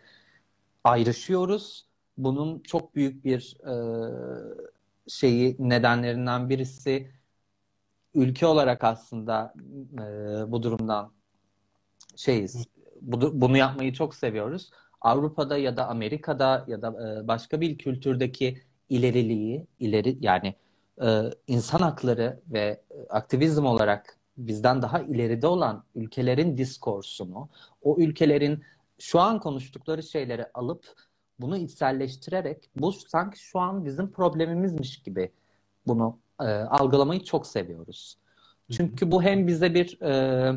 ayrışıyoruz. 0.84 1.86
Bunun 2.18 2.58
çok 2.60 2.94
büyük 2.94 3.24
bir 3.24 3.56
e, 3.66 3.74
şeyi 5.08 5.56
nedenlerinden 5.58 6.48
birisi 6.48 7.10
ülke 8.14 8.46
olarak 8.46 8.84
aslında 8.84 9.54
e, 9.92 10.02
bu 10.52 10.62
durumdan 10.62 11.12
şeyiz. 12.16 12.66
Bu, 13.00 13.40
bunu 13.40 13.56
yapmayı 13.56 13.92
çok 13.92 14.14
seviyoruz. 14.14 14.70
Avrupa'da 15.00 15.56
ya 15.56 15.76
da 15.76 15.88
Amerika'da 15.88 16.64
ya 16.68 16.82
da 16.82 16.88
e, 16.88 17.28
başka 17.28 17.60
bir 17.60 17.78
kültürdeki 17.78 18.62
ileriliği, 18.88 19.66
ileri 19.78 20.18
yani 20.20 20.54
e, 21.02 21.20
insan 21.46 21.78
hakları 21.78 22.40
ve 22.46 22.80
aktivizm 23.10 23.64
olarak 23.64 24.18
bizden 24.36 24.82
daha 24.82 25.00
ileride 25.00 25.46
olan 25.46 25.84
ülkelerin 25.94 26.58
diskorsunu, 26.58 27.48
o 27.82 27.96
ülkelerin 27.98 28.62
şu 28.98 29.20
an 29.20 29.40
konuştukları 29.40 30.02
şeyleri 30.02 30.46
alıp 30.54 30.94
bunu 31.40 31.56
içselleştirerek 31.56 32.70
bu 32.76 32.92
sanki 32.92 33.38
şu 33.38 33.58
an 33.58 33.84
bizim 33.84 34.10
problemimizmiş 34.10 35.02
gibi 35.02 35.32
bunu 35.86 36.18
e, 36.48 36.64
algılamayı 36.64 37.24
çok 37.24 37.46
seviyoruz. 37.46 38.16
Çünkü 38.70 39.10
bu 39.10 39.22
hem 39.22 39.46
bize 39.46 39.74
bir 39.74 40.00
e, 40.02 40.52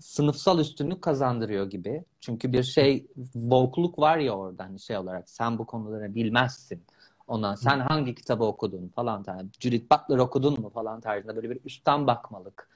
sınıfsal 0.00 0.58
üstünlük 0.58 1.02
kazandırıyor 1.02 1.70
gibi. 1.70 2.04
Çünkü 2.20 2.52
bir 2.52 2.62
şey 2.62 3.06
woke'luk 3.32 3.98
var 3.98 4.18
ya 4.18 4.32
orada 4.32 4.64
hani 4.64 4.80
şey 4.80 4.96
olarak 4.96 5.28
sen 5.28 5.58
bu 5.58 5.66
konuları 5.66 6.14
bilmezsin. 6.14 6.82
Ondan 7.28 7.54
sen 7.54 7.80
hangi 7.80 8.14
kitabı 8.14 8.44
okudun 8.44 8.88
falan 8.88 9.22
tarzında. 9.22 9.52
Judith 9.60 9.92
Butler 9.92 10.18
okudun 10.18 10.60
mu 10.60 10.70
falan 10.70 11.00
tarzında 11.00 11.36
böyle 11.36 11.50
bir 11.50 11.60
üstten 11.64 12.06
bakmalık. 12.06 12.68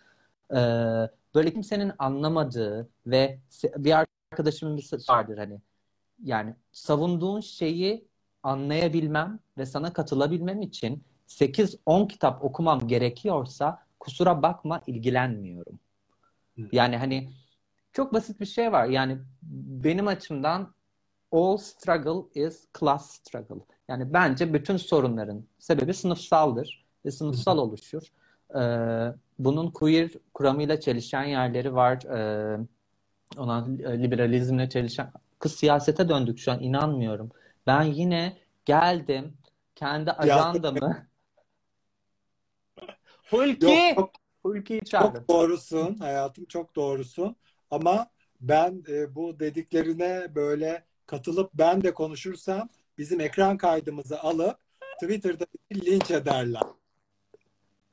Ee, 0.50 0.56
böyle 1.34 1.52
kimsenin 1.52 1.92
anlamadığı 1.98 2.88
ve 3.06 3.38
bir 3.76 4.04
arkadaşımın 4.32 4.76
bir 4.76 4.82
sözü 4.82 5.12
vardır 5.12 5.38
hani 5.38 5.60
yani 6.24 6.54
savunduğun 6.72 7.40
şeyi 7.40 8.08
anlayabilmem 8.42 9.38
ve 9.58 9.66
sana 9.66 9.92
katılabilmem 9.92 10.62
için 10.62 11.04
8-10 11.28 12.08
kitap 12.08 12.44
okumam 12.44 12.88
gerekiyorsa 12.88 13.78
kusura 14.00 14.42
bakma 14.42 14.82
ilgilenmiyorum. 14.86 15.78
Hı. 16.56 16.62
Yani 16.72 16.96
hani 16.96 17.30
çok 17.92 18.12
basit 18.12 18.40
bir 18.40 18.46
şey 18.46 18.72
var. 18.72 18.86
Yani 18.86 19.18
benim 19.84 20.06
açımdan 20.06 20.74
all 21.32 21.56
struggle 21.56 22.42
is 22.42 22.66
class 22.80 23.10
struggle. 23.10 23.64
Yani 23.88 24.12
bence 24.12 24.54
bütün 24.54 24.76
sorunların 24.76 25.44
sebebi 25.58 25.94
sınıfsaldır 25.94 26.84
ve 27.04 27.10
sınıfsal 27.10 27.58
oluşur. 27.58 28.02
Ee, 28.54 29.14
bunun 29.38 29.70
queer 29.70 30.10
kuramıyla 30.34 30.80
çelişen 30.80 31.24
yerleri 31.24 31.74
var. 31.74 32.02
Ee, 32.04 32.58
ona 33.36 33.66
liberalizmle 33.86 34.68
çelişen. 34.68 35.12
Kız 35.38 35.54
siyasete 35.54 36.08
döndük 36.08 36.38
şu 36.38 36.52
an 36.52 36.62
inanmıyorum. 36.62 37.30
Ben 37.66 37.82
yine 37.82 38.36
geldim 38.64 39.34
kendi 39.74 40.10
ajandamı 40.10 41.06
Hulki! 43.30 43.66
Yok, 43.66 43.96
çok, 43.96 44.12
Hulki'yi 44.42 44.84
çağırdım. 44.84 45.14
çok 45.14 45.28
doğrusun 45.28 45.94
hayatım 45.94 46.44
çok 46.44 46.76
doğrusun 46.76 47.36
ama 47.70 48.10
ben 48.40 48.84
e, 48.88 49.14
bu 49.14 49.40
dediklerine 49.40 50.34
böyle 50.34 50.84
katılıp 51.06 51.50
ben 51.54 51.82
de 51.82 51.94
konuşursam 51.94 52.68
bizim 52.98 53.20
ekran 53.20 53.56
kaydımızı 53.56 54.20
alıp 54.20 54.58
Twitter'da 55.02 55.46
bizi 55.70 55.86
linç 55.86 56.10
ederler. 56.10 56.62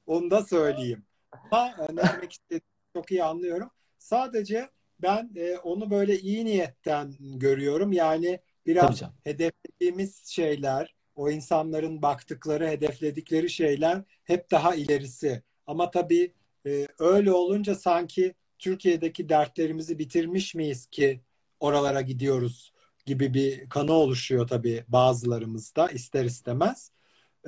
Onu 0.05 0.31
da 0.31 0.43
söyleyeyim. 0.43 1.05
Ama 1.51 1.67
e, 1.67 1.95
ne 1.95 2.03
demek 2.13 2.31
istediğimi 2.31 2.61
çok 2.95 3.11
iyi 3.11 3.23
anlıyorum. 3.23 3.69
Sadece 3.97 4.69
ben 4.99 5.31
e, 5.35 5.57
onu 5.57 5.91
böyle 5.91 6.19
iyi 6.19 6.45
niyetten 6.45 7.15
görüyorum. 7.19 7.91
Yani 7.91 8.39
biraz 8.65 9.01
hedeflediğimiz 9.23 10.25
şeyler, 10.25 10.95
o 11.15 11.29
insanların 11.29 12.01
baktıkları, 12.01 12.67
hedefledikleri 12.67 13.49
şeyler 13.49 14.03
hep 14.23 14.51
daha 14.51 14.75
ilerisi. 14.75 15.43
Ama 15.67 15.91
tabii 15.91 16.33
e, 16.65 16.87
öyle 16.99 17.31
olunca 17.31 17.75
sanki 17.75 18.33
Türkiye'deki 18.59 19.29
dertlerimizi 19.29 19.99
bitirmiş 19.99 20.55
miyiz 20.55 20.85
ki 20.85 21.21
oralara 21.59 22.01
gidiyoruz 22.01 22.73
gibi 23.05 23.33
bir 23.33 23.69
kanı 23.69 23.93
oluşuyor 23.93 24.47
tabii 24.47 24.83
bazılarımızda 24.87 25.87
ister 25.87 26.25
istemez. 26.25 26.91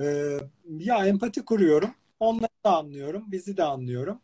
E, 0.01 0.37
ya 0.77 1.05
empati 1.05 1.45
kuruyorum. 1.45 1.95
Onları 2.19 2.49
da 2.65 2.77
anlıyorum, 2.77 3.23
bizi 3.27 3.57
de 3.57 3.63
anlıyorum. 3.63 4.21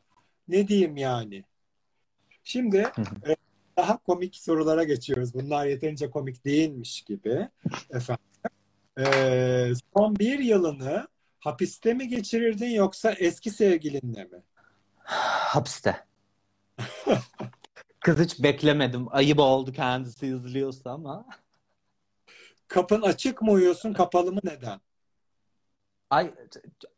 Ne 0.48 0.68
diyeyim 0.68 0.98
yani? 0.98 1.44
Şimdi 2.44 2.78
e, 3.28 3.36
daha 3.78 3.98
komik 3.98 4.36
sorulara 4.36 4.84
geçiyoruz. 4.84 5.34
Bunlar 5.34 5.66
yeterince 5.66 6.10
komik 6.10 6.46
değilmiş 6.46 7.02
gibi 7.02 7.50
efendim. 7.90 8.29
Ee, 8.98 9.72
son 9.94 10.16
bir 10.16 10.40
yılını 10.40 11.08
hapiste 11.40 11.94
mi 11.94 12.08
geçirirdin 12.08 12.70
yoksa 12.70 13.12
eski 13.12 13.50
sevgilinle 13.50 14.24
mi? 14.24 14.44
Hapiste. 15.04 16.06
Kız 18.00 18.20
hiç 18.20 18.44
beklemedim. 18.44 19.08
Ayıp 19.12 19.40
oldu 19.40 19.72
kendisi 19.72 20.28
izliyorsa 20.28 20.92
ama. 20.92 21.26
Kapın 22.68 23.02
açık 23.02 23.42
mı 23.42 23.52
uyuyorsun, 23.52 23.94
kapalı 23.94 24.32
mı 24.32 24.40
neden? 24.44 24.82
Ay 26.10 26.34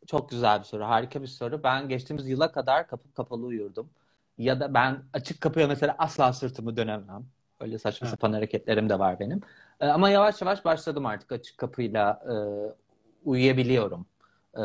çok 0.08 0.30
güzel 0.30 0.60
bir 0.60 0.66
soru. 0.66 0.84
Harika 0.84 1.22
bir 1.22 1.28
soru. 1.28 1.64
Ben 1.64 1.90
geçtiğimiz 1.90 2.28
yıla 2.28 2.52
kadar 2.52 2.88
kapı 2.88 3.14
kapalı 3.14 3.46
uyurdum. 3.46 3.90
Ya 4.38 4.60
da 4.60 4.74
ben 4.74 5.04
açık 5.14 5.42
kapıya 5.42 5.68
mesela 5.68 5.96
asla 5.98 6.34
sırtımı 6.34 6.78
dönemem. 6.78 7.26
Öyle 7.62 7.80
saçma 7.80 8.08
Ha. 8.08 8.12
sapan 8.12 8.34
hareketlerim 8.34 8.90
de 8.90 9.00
var 9.00 9.20
benim. 9.20 9.42
Ee, 9.80 9.88
ama 9.88 10.10
yavaş 10.10 10.42
yavaş 10.42 10.66
başladım 10.66 11.06
artık 11.06 11.32
açık 11.32 11.58
kapıyla 11.58 12.24
e, 12.26 12.34
uyuyabiliyorum. 13.26 14.06
Ee, 14.58 14.62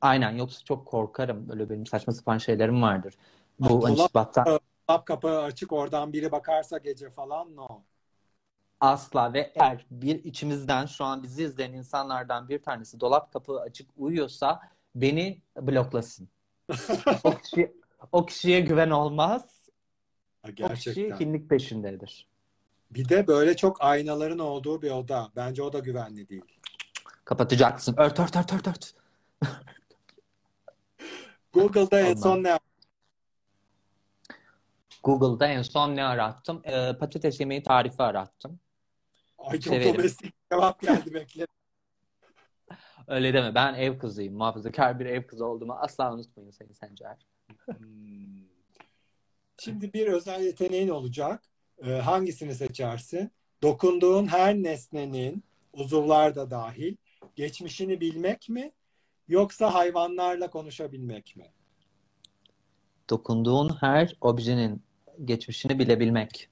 aynen 0.00 0.30
yoksa 0.30 0.64
çok 0.64 0.86
korkarım. 0.86 1.48
Böyle 1.48 1.70
benim 1.70 1.86
saçma 1.86 2.12
sapan 2.12 2.38
şeylerim 2.38 2.82
vardır. 2.82 3.14
Bu 3.60 3.84
hani 3.84 3.98
batta 4.14 4.60
Dolap 4.88 5.06
kapağı 5.06 5.42
açık 5.42 5.72
oradan 5.72 6.12
biri 6.12 6.32
bakarsa 6.32 6.78
gece 6.78 7.10
falan 7.10 7.56
no. 7.56 7.82
asla 8.80 9.32
ve 9.32 9.52
eğer 9.54 9.86
bir 9.90 10.24
içimizden 10.24 10.86
şu 10.86 11.04
an 11.04 11.22
bizi 11.22 11.44
izleyen 11.44 11.72
insanlardan 11.72 12.48
bir 12.48 12.62
tanesi 12.62 13.00
dolap 13.00 13.32
kapağı 13.32 13.60
açık 13.60 13.90
uyuyorsa 13.96 14.60
beni 14.94 15.42
bloklasın. 15.60 16.28
O 17.24 17.34
kişi, 17.34 17.76
o 18.12 18.26
kişiye 18.26 18.60
güven 18.60 18.90
olmaz. 18.90 19.61
Ha, 20.42 20.48
O 20.48 20.54
kişi 20.54 20.94
Gerçekten. 20.94 21.20
hinlik 21.20 21.50
peşindedir. 21.50 22.26
Bir 22.90 23.08
de 23.08 23.26
böyle 23.26 23.56
çok 23.56 23.82
aynaların 23.82 24.38
olduğu 24.38 24.82
bir 24.82 24.90
oda. 24.90 25.32
Bence 25.36 25.62
o 25.62 25.72
da 25.72 25.78
güvenli 25.78 26.28
değil. 26.28 26.44
Kapatacaksın. 27.24 27.94
Ört 27.98 28.20
ört 28.20 28.36
ört 28.36 28.52
ört 28.52 28.68
ört. 28.68 28.94
Google'da 31.52 32.00
en 32.00 32.14
son 32.14 32.42
ne 32.42 32.58
Google'da 35.02 35.46
en 35.46 35.62
son 35.62 35.96
ne 35.96 36.04
arattım? 36.04 36.62
Ee, 36.64 36.92
patates 37.00 37.40
yemeği 37.40 37.62
tarifi 37.62 38.02
arattım. 38.02 38.60
Ay 39.38 39.60
çok 39.60 39.74
domestik 39.74 40.34
cevap 40.52 40.80
geldi 40.80 41.14
bekle. 41.14 41.46
Öyle 43.06 43.34
deme. 43.34 43.54
Ben 43.54 43.74
ev 43.74 43.98
kızıyım. 43.98 44.34
Muhafazakar 44.34 45.00
bir 45.00 45.06
ev 45.06 45.26
kızı 45.26 45.46
olduğumu 45.46 45.72
asla 45.72 46.14
unutmayın 46.14 46.50
Sayın 46.50 46.72
Sencer. 46.72 47.26
Hmm. 47.66 48.31
Şimdi 49.58 49.92
bir 49.92 50.06
özel 50.06 50.42
yeteneğin 50.42 50.88
olacak. 50.88 51.42
Ee, 51.84 51.90
hangisini 51.90 52.54
seçersin? 52.54 53.30
Dokunduğun 53.62 54.26
her 54.26 54.54
nesnenin, 54.54 55.44
uzuvlar 55.72 56.34
da 56.34 56.50
dahil, 56.50 56.96
geçmişini 57.36 58.00
bilmek 58.00 58.48
mi? 58.48 58.72
Yoksa 59.28 59.74
hayvanlarla 59.74 60.50
konuşabilmek 60.50 61.36
mi? 61.36 61.46
Dokunduğun 63.10 63.68
her 63.80 64.16
objenin 64.20 64.82
geçmişini 65.24 65.78
bilebilmek. 65.78 66.48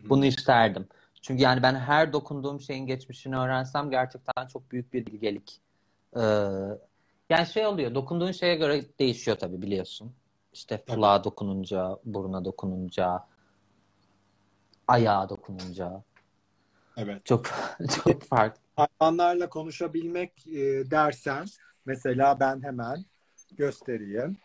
Bunu 0.00 0.26
isterdim. 0.26 0.88
Çünkü 1.22 1.42
yani 1.42 1.62
ben 1.62 1.74
her 1.74 2.12
dokunduğum 2.12 2.60
şeyin 2.60 2.86
geçmişini 2.86 3.36
öğrensem 3.36 3.90
gerçekten 3.90 4.46
çok 4.46 4.70
büyük 4.70 4.92
bir 4.92 5.06
bilgelik. 5.06 5.60
Ee, 6.16 6.20
yani 7.30 7.46
şey 7.52 7.66
oluyor, 7.66 7.94
dokunduğun 7.94 8.32
şeye 8.32 8.54
göre 8.54 8.84
değişiyor 8.98 9.36
tabii 9.36 9.62
biliyorsun. 9.62 10.12
İşte 10.52 10.84
kulağa 10.88 11.24
dokununca, 11.24 11.98
buruna 12.04 12.44
dokununca, 12.44 13.24
ayağa 14.88 15.28
dokununca 15.28 16.02
Evet. 16.96 17.24
çok 17.24 17.46
çok 18.04 18.22
farklı. 18.22 18.60
Hayvanlarla 18.76 19.48
konuşabilmek 19.48 20.46
e, 20.46 20.90
dersen, 20.90 21.46
mesela 21.86 22.40
ben 22.40 22.62
hemen 22.62 23.04
göstereyim. 23.56 24.36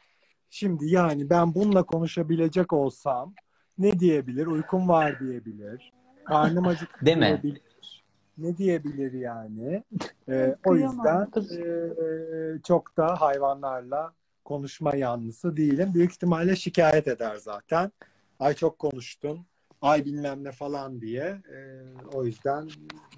Şimdi 0.49 0.89
yani 0.89 1.29
ben 1.29 1.55
bununla 1.55 1.83
konuşabilecek 1.83 2.73
olsam 2.73 3.33
ne 3.77 3.99
diyebilir? 3.99 4.47
Uykum 4.47 4.89
var 4.89 5.19
diyebilir. 5.19 5.93
Karnım 6.25 6.67
acıktı 6.67 6.97
Değil 7.05 7.17
mi? 7.17 7.39
diyebilir. 7.43 7.61
Ne 8.37 8.57
diyebilir 8.57 9.13
yani? 9.13 9.83
Ee, 10.29 10.55
o 10.65 10.75
yüzden 10.75 11.27
e, 11.51 12.61
çok 12.63 12.97
da 12.97 13.21
hayvanlarla 13.21 14.13
konuşma 14.45 14.95
yanlısı 14.95 15.57
değilim. 15.57 15.93
Büyük 15.93 16.11
ihtimalle 16.11 16.55
şikayet 16.55 17.07
eder 17.07 17.35
zaten. 17.35 17.91
Ay 18.39 18.53
çok 18.53 18.79
konuştun. 18.79 19.45
Ay 19.81 20.05
bilmem 20.05 20.43
ne 20.43 20.51
falan 20.51 21.01
diye. 21.01 21.41
Ee, 21.53 21.81
o 22.13 22.25
yüzden 22.25 22.69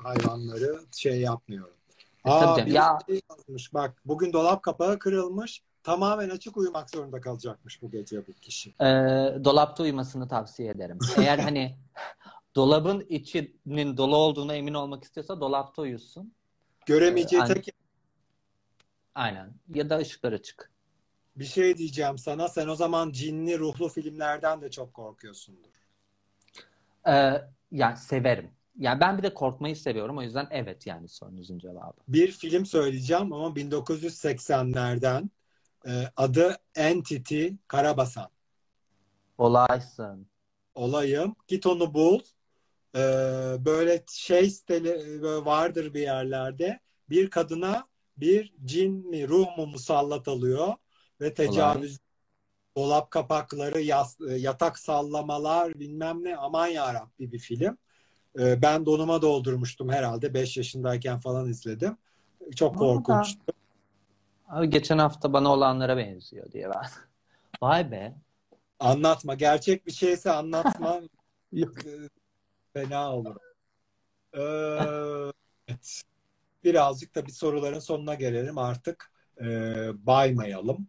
hayvanları 0.04 0.80
şey 0.98 1.22
yapmıyorum. 1.22 1.78
E, 2.26 2.30
Aa, 2.30 2.66
bir 2.66 2.72
Ya- 2.72 3.00
şey 3.08 3.22
yazmış. 3.32 3.74
Bak 3.74 4.02
bugün 4.06 4.34
dolap 4.34 4.64
kapağı 4.64 5.00
kırılmış. 5.00 5.64
Tamamen 5.84 6.30
açık 6.30 6.58
uyumak 6.58 6.90
zorunda 6.90 7.22
kalacakmış 7.22 7.82
bu 7.82 7.92
gece 7.92 8.28
bu 8.28 8.34
kişi. 8.34 8.70
Ee, 8.70 8.86
dolapta 9.44 9.84
uyumasını 9.84 10.28
tavsiye 10.28 10.70
ederim. 10.72 11.00
Eğer 11.18 11.40
hani 11.40 11.78
dolabın 12.56 13.00
içinin 13.10 13.98
dolu 13.98 14.16
olduğuna 14.16 14.56
emin 14.56 14.74
olmak 14.74 15.04
istiyorsa 15.04 15.42
dolapta 15.42 15.82
uyusun. 15.82 16.34
Göremeyeceği 16.86 17.42
Ee, 17.42 17.46
tek 17.46 17.68
Aynen. 19.16 19.54
Ya 19.74 19.90
da 19.90 19.98
ışıklar 19.98 20.34
açık. 20.34 20.72
Bir 21.40 21.46
şey 21.46 21.78
diyeceğim 21.78 22.18
sana. 22.18 22.48
Sen 22.48 22.68
o 22.68 22.76
zaman 22.76 23.12
cinli 23.12 23.60
ruhlu 23.60 23.90
filmlerden 23.90 24.62
de 24.62 24.72
çok 24.72 24.94
korkuyorsundur. 24.94 25.70
Ee, 27.08 27.42
yani 27.72 27.98
severim. 27.98 28.52
Yani 28.78 29.00
ben 29.02 29.18
bir 29.18 29.24
de 29.24 29.34
korkmayı 29.34 29.76
seviyorum. 29.76 30.18
O 30.18 30.22
yüzden 30.22 30.48
evet 30.52 30.88
yani 30.88 31.08
sorunuzun 31.08 31.60
cevabı. 31.60 31.98
Bir 32.08 32.32
film 32.32 32.66
söyleyeceğim 32.66 33.34
ama 33.34 33.56
1980'lerden 33.56 35.30
Ee, 35.88 36.04
adı 36.18 36.58
Entity 36.76 37.48
Karabasan. 37.68 38.30
Olaysın. 39.38 40.28
Olayım. 40.76 41.36
Git 41.48 41.66
onu 41.66 41.94
bul. 41.94 42.20
Ee, 42.96 43.00
böyle 43.60 44.04
şey 44.08 44.50
siteli 44.50 45.22
böyle 45.22 45.46
vardır 45.46 45.94
bir 45.94 46.02
yerlerde. 46.02 46.80
Bir 47.10 47.30
kadına 47.30 47.88
bir 48.18 48.54
cin 48.66 49.10
mi 49.10 49.28
ruh 49.28 49.58
mu 49.58 49.68
musallat 49.68 50.28
alıyor 50.28 50.74
ve 51.22 51.34
tecavüz 51.34 52.00
dolap 52.78 53.12
kapakları 53.12 53.82
yas- 53.82 54.22
e, 54.30 54.34
yatak 54.38 54.80
sallamalar 54.80 55.80
bilmem 55.80 56.24
ne 56.24 56.38
aman 56.38 56.68
yarabbi 56.68 57.32
bir 57.32 57.40
film. 57.40 57.78
Ee, 58.40 58.62
ben 58.62 58.86
donuma 58.86 59.22
doldurmuştum 59.22 59.90
herhalde 59.90 60.34
5 60.34 60.58
yaşındayken 60.58 61.20
falan 61.20 61.50
izledim. 61.50 61.98
Çok 62.56 62.76
Aa. 62.76 62.78
korkunçtu. 62.78 63.54
Abi 64.48 64.70
geçen 64.70 64.98
hafta 64.98 65.34
bana 65.34 65.54
olanlara 65.54 65.98
benziyor 65.98 66.52
diye 66.52 66.70
ben. 66.70 66.82
Vay 67.62 67.92
be. 67.92 68.16
Anlatma. 68.80 69.36
Gerçek 69.36 69.86
bir 69.88 69.92
şeyse 69.92 70.32
anlatma. 70.32 71.02
Yok. 71.52 71.86
Ee, 71.86 72.10
Fena 72.74 73.16
olur. 73.16 73.36
Ee, 74.34 74.42
evet. 75.68 76.04
Birazcık 76.64 77.16
da 77.16 77.26
bir 77.26 77.32
soruların 77.32 77.80
sonuna 77.80 78.16
gelelim 78.16 78.58
artık. 78.58 79.12
Ee, 79.42 79.90
baymayalım. 80.06 80.88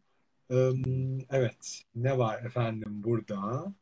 Evet. 1.30 1.82
Ne 1.94 2.18
var 2.18 2.42
efendim 2.42 3.04
burada? 3.04 3.72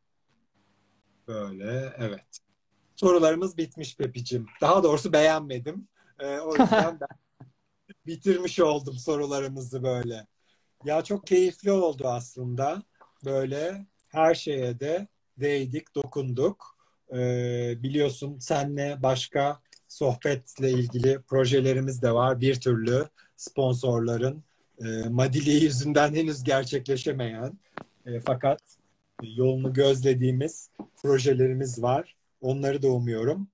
Böyle. 1.28 1.94
Evet. 1.98 2.40
Sorularımız 2.96 3.56
bitmiş 3.56 3.96
Pepicim. 3.96 4.46
Daha 4.60 4.82
doğrusu 4.82 5.12
beğenmedim. 5.12 5.88
Ee, 6.18 6.38
o 6.38 6.48
yüzden 6.48 7.00
ben 7.00 7.08
bitirmiş 8.06 8.60
oldum 8.60 8.94
sorularımızı 8.98 9.82
böyle. 9.82 10.26
Ya 10.84 11.04
çok 11.04 11.26
keyifli 11.26 11.72
oldu 11.72 12.08
aslında. 12.08 12.82
Böyle 13.24 13.86
her 14.08 14.34
şeye 14.34 14.80
de 14.80 15.08
değdik, 15.36 15.94
dokunduk. 15.94 16.76
Ee, 17.12 17.74
biliyorsun 17.82 18.38
senle 18.38 19.02
başka 19.02 19.60
sohbetle 19.88 20.70
ilgili 20.70 21.22
projelerimiz 21.22 22.02
de 22.02 22.12
var. 22.14 22.40
Bir 22.40 22.60
türlü 22.60 23.08
sponsorların 23.36 24.44
e, 24.84 25.50
yüzünden 25.50 26.14
henüz 26.14 26.44
gerçekleşemeyen 26.44 27.58
e, 28.06 28.20
fakat 28.20 28.60
yolunu 29.22 29.72
gözlediğimiz 29.72 30.70
projelerimiz 31.02 31.82
var. 31.82 32.16
Onları 32.40 32.82
da 32.82 32.88
umuyorum 32.88 33.48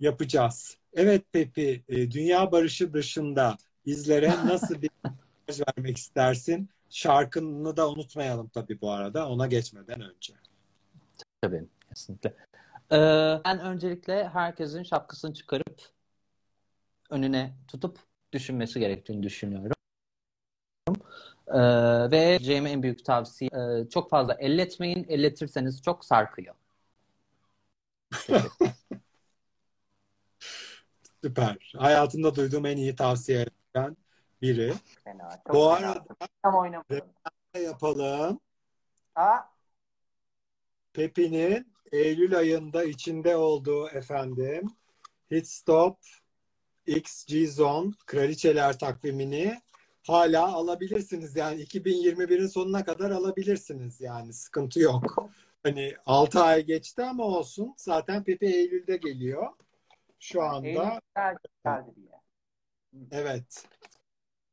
yapacağız. 0.00 0.76
Evet 0.92 1.22
Pepi, 1.32 1.84
e, 1.88 2.10
dünya 2.10 2.52
barışı 2.52 2.92
dışında 2.92 3.56
bizlere 3.86 4.30
nasıl 4.30 4.82
bir 4.82 4.90
mesaj 5.48 5.66
vermek 5.68 5.96
istersin? 5.96 6.68
Şarkını 6.90 7.76
da 7.76 7.90
unutmayalım 7.90 8.48
tabii 8.48 8.80
bu 8.80 8.90
arada 8.90 9.28
ona 9.28 9.46
geçmeden 9.46 10.00
önce. 10.00 10.34
Tabii. 11.42 11.64
Kesinlikle. 11.88 12.34
Ee, 12.92 13.40
ben 13.44 13.60
öncelikle 13.60 14.28
herkesin 14.28 14.82
şapkasını 14.82 15.34
çıkarıp 15.34 15.82
önüne 17.10 17.54
tutup 17.68 17.98
düşünmesi 18.32 18.80
gerektiğini 18.80 19.22
düşünüyorum. 19.22 19.77
Ee, 21.48 22.10
ve 22.10 22.38
Cem'e 22.42 22.70
en 22.70 22.82
büyük 22.82 23.04
tavsiye 23.04 23.50
e, 23.50 23.88
çok 23.88 24.10
fazla 24.10 24.34
elletmeyin. 24.34 25.06
Elletirseniz 25.08 25.82
çok 25.82 26.04
sarkıyor. 26.04 26.54
Süper. 31.24 31.72
Hayatımda 31.76 32.34
duyduğum 32.34 32.66
en 32.66 32.76
iyi 32.76 32.96
tavsiyelerden 32.96 33.96
biri. 34.42 34.74
Fena. 35.04 35.30
Çok 35.46 35.54
Bu 35.56 35.74
fena. 35.74 35.90
arada 35.90 36.04
Tam 36.42 36.54
oynamadım. 36.56 37.00
yapalım? 37.54 38.40
Aa, 39.16 39.38
Pepi'nin 40.92 41.72
Eylül 41.92 42.38
ayında 42.38 42.84
içinde 42.84 43.36
olduğu 43.36 43.88
efendim 43.88 44.70
Hit 45.30 45.46
Stop 45.48 45.98
XG 46.86 47.46
Zone 47.48 47.92
Kraliçeler 48.06 48.78
takvimini 48.78 49.60
hala 50.08 50.52
alabilirsiniz. 50.52 51.36
Yani 51.36 51.62
2021'in 51.62 52.46
sonuna 52.46 52.84
kadar 52.84 53.10
alabilirsiniz 53.10 54.00
yani 54.00 54.32
sıkıntı 54.32 54.80
yok. 54.80 55.30
Hani 55.62 55.94
6 56.06 56.40
ay 56.40 56.64
geçti 56.64 57.02
ama 57.02 57.24
olsun. 57.24 57.74
Zaten 57.76 58.24
Pepi 58.24 58.46
Eylül'de 58.46 58.96
geliyor. 58.96 59.48
Şu 60.18 60.42
anda 60.42 61.00
Eylül 61.16 62.08
evet. 63.10 63.66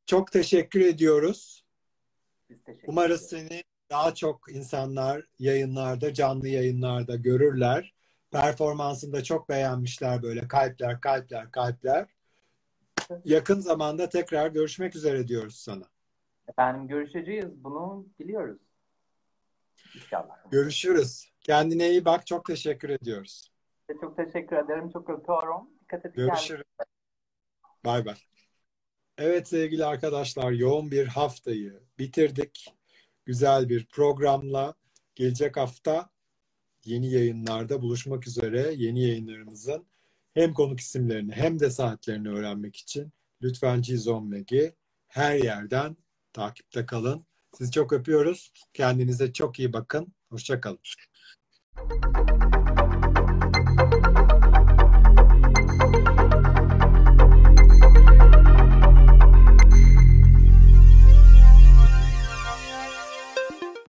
Çok 0.05 0.31
teşekkür 0.31 0.81
ediyoruz. 0.81 1.65
Biz 2.49 2.63
teşekkür 2.63 2.87
Umarız 2.87 3.21
seni 3.29 3.63
daha 3.89 4.15
çok 4.15 4.51
insanlar 4.51 5.25
yayınlarda, 5.39 6.13
canlı 6.13 6.47
yayınlarda 6.47 7.15
görürler. 7.15 7.93
Performansını 8.31 9.13
da 9.13 9.23
çok 9.23 9.49
beğenmişler 9.49 10.23
böyle 10.23 10.47
kalpler, 10.47 11.01
kalpler, 11.01 11.51
kalpler. 11.51 12.14
Yakın 13.25 13.59
zamanda 13.59 14.09
tekrar 14.09 14.47
görüşmek 14.47 14.95
üzere 14.95 15.27
diyoruz 15.27 15.55
sana. 15.55 15.83
Efendim 16.47 16.87
görüşeceğiz. 16.87 17.63
Bunu 17.63 18.07
biliyoruz. 18.19 18.57
İnşallah. 19.95 20.51
Görüşürüz. 20.51 21.31
Kendine 21.41 21.89
iyi 21.89 22.05
bak. 22.05 22.27
Çok 22.27 22.45
teşekkür 22.45 22.89
ediyoruz. 22.89 23.51
Çok 24.01 24.17
teşekkür 24.17 24.55
ederim. 24.55 24.89
Çok 24.89 25.09
öpüyorum. 25.09 25.69
Dikkat 25.81 26.05
edin. 26.05 26.15
Görüşürüz. 26.15 26.65
Bay 27.85 28.05
bay. 28.05 28.15
Evet 29.17 29.47
sevgili 29.47 29.85
arkadaşlar 29.85 30.51
yoğun 30.51 30.91
bir 30.91 31.07
haftayı 31.07 31.79
bitirdik. 31.99 32.73
Güzel 33.25 33.69
bir 33.69 33.85
programla 33.85 34.73
gelecek 35.15 35.57
hafta 35.57 36.09
yeni 36.85 37.11
yayınlarda 37.11 37.81
buluşmak 37.81 38.27
üzere 38.27 38.73
yeni 38.75 39.03
yayınlarımızın 39.03 39.85
hem 40.35 40.53
konuk 40.53 40.79
isimlerini 40.79 41.31
hem 41.31 41.59
de 41.59 41.69
saatlerini 41.69 42.29
öğrenmek 42.29 42.75
için 42.75 43.13
lütfen 43.41 43.81
Cizon 43.81 44.27
Meg'i 44.27 44.75
her 45.07 45.35
yerden 45.35 45.97
takipte 46.33 46.85
kalın. 46.85 47.25
Sizi 47.57 47.71
çok 47.71 47.93
öpüyoruz. 47.93 48.51
Kendinize 48.73 49.33
çok 49.33 49.59
iyi 49.59 49.73
bakın. 49.73 50.13
Hoşça 50.29 50.61
kalın. 50.61 50.79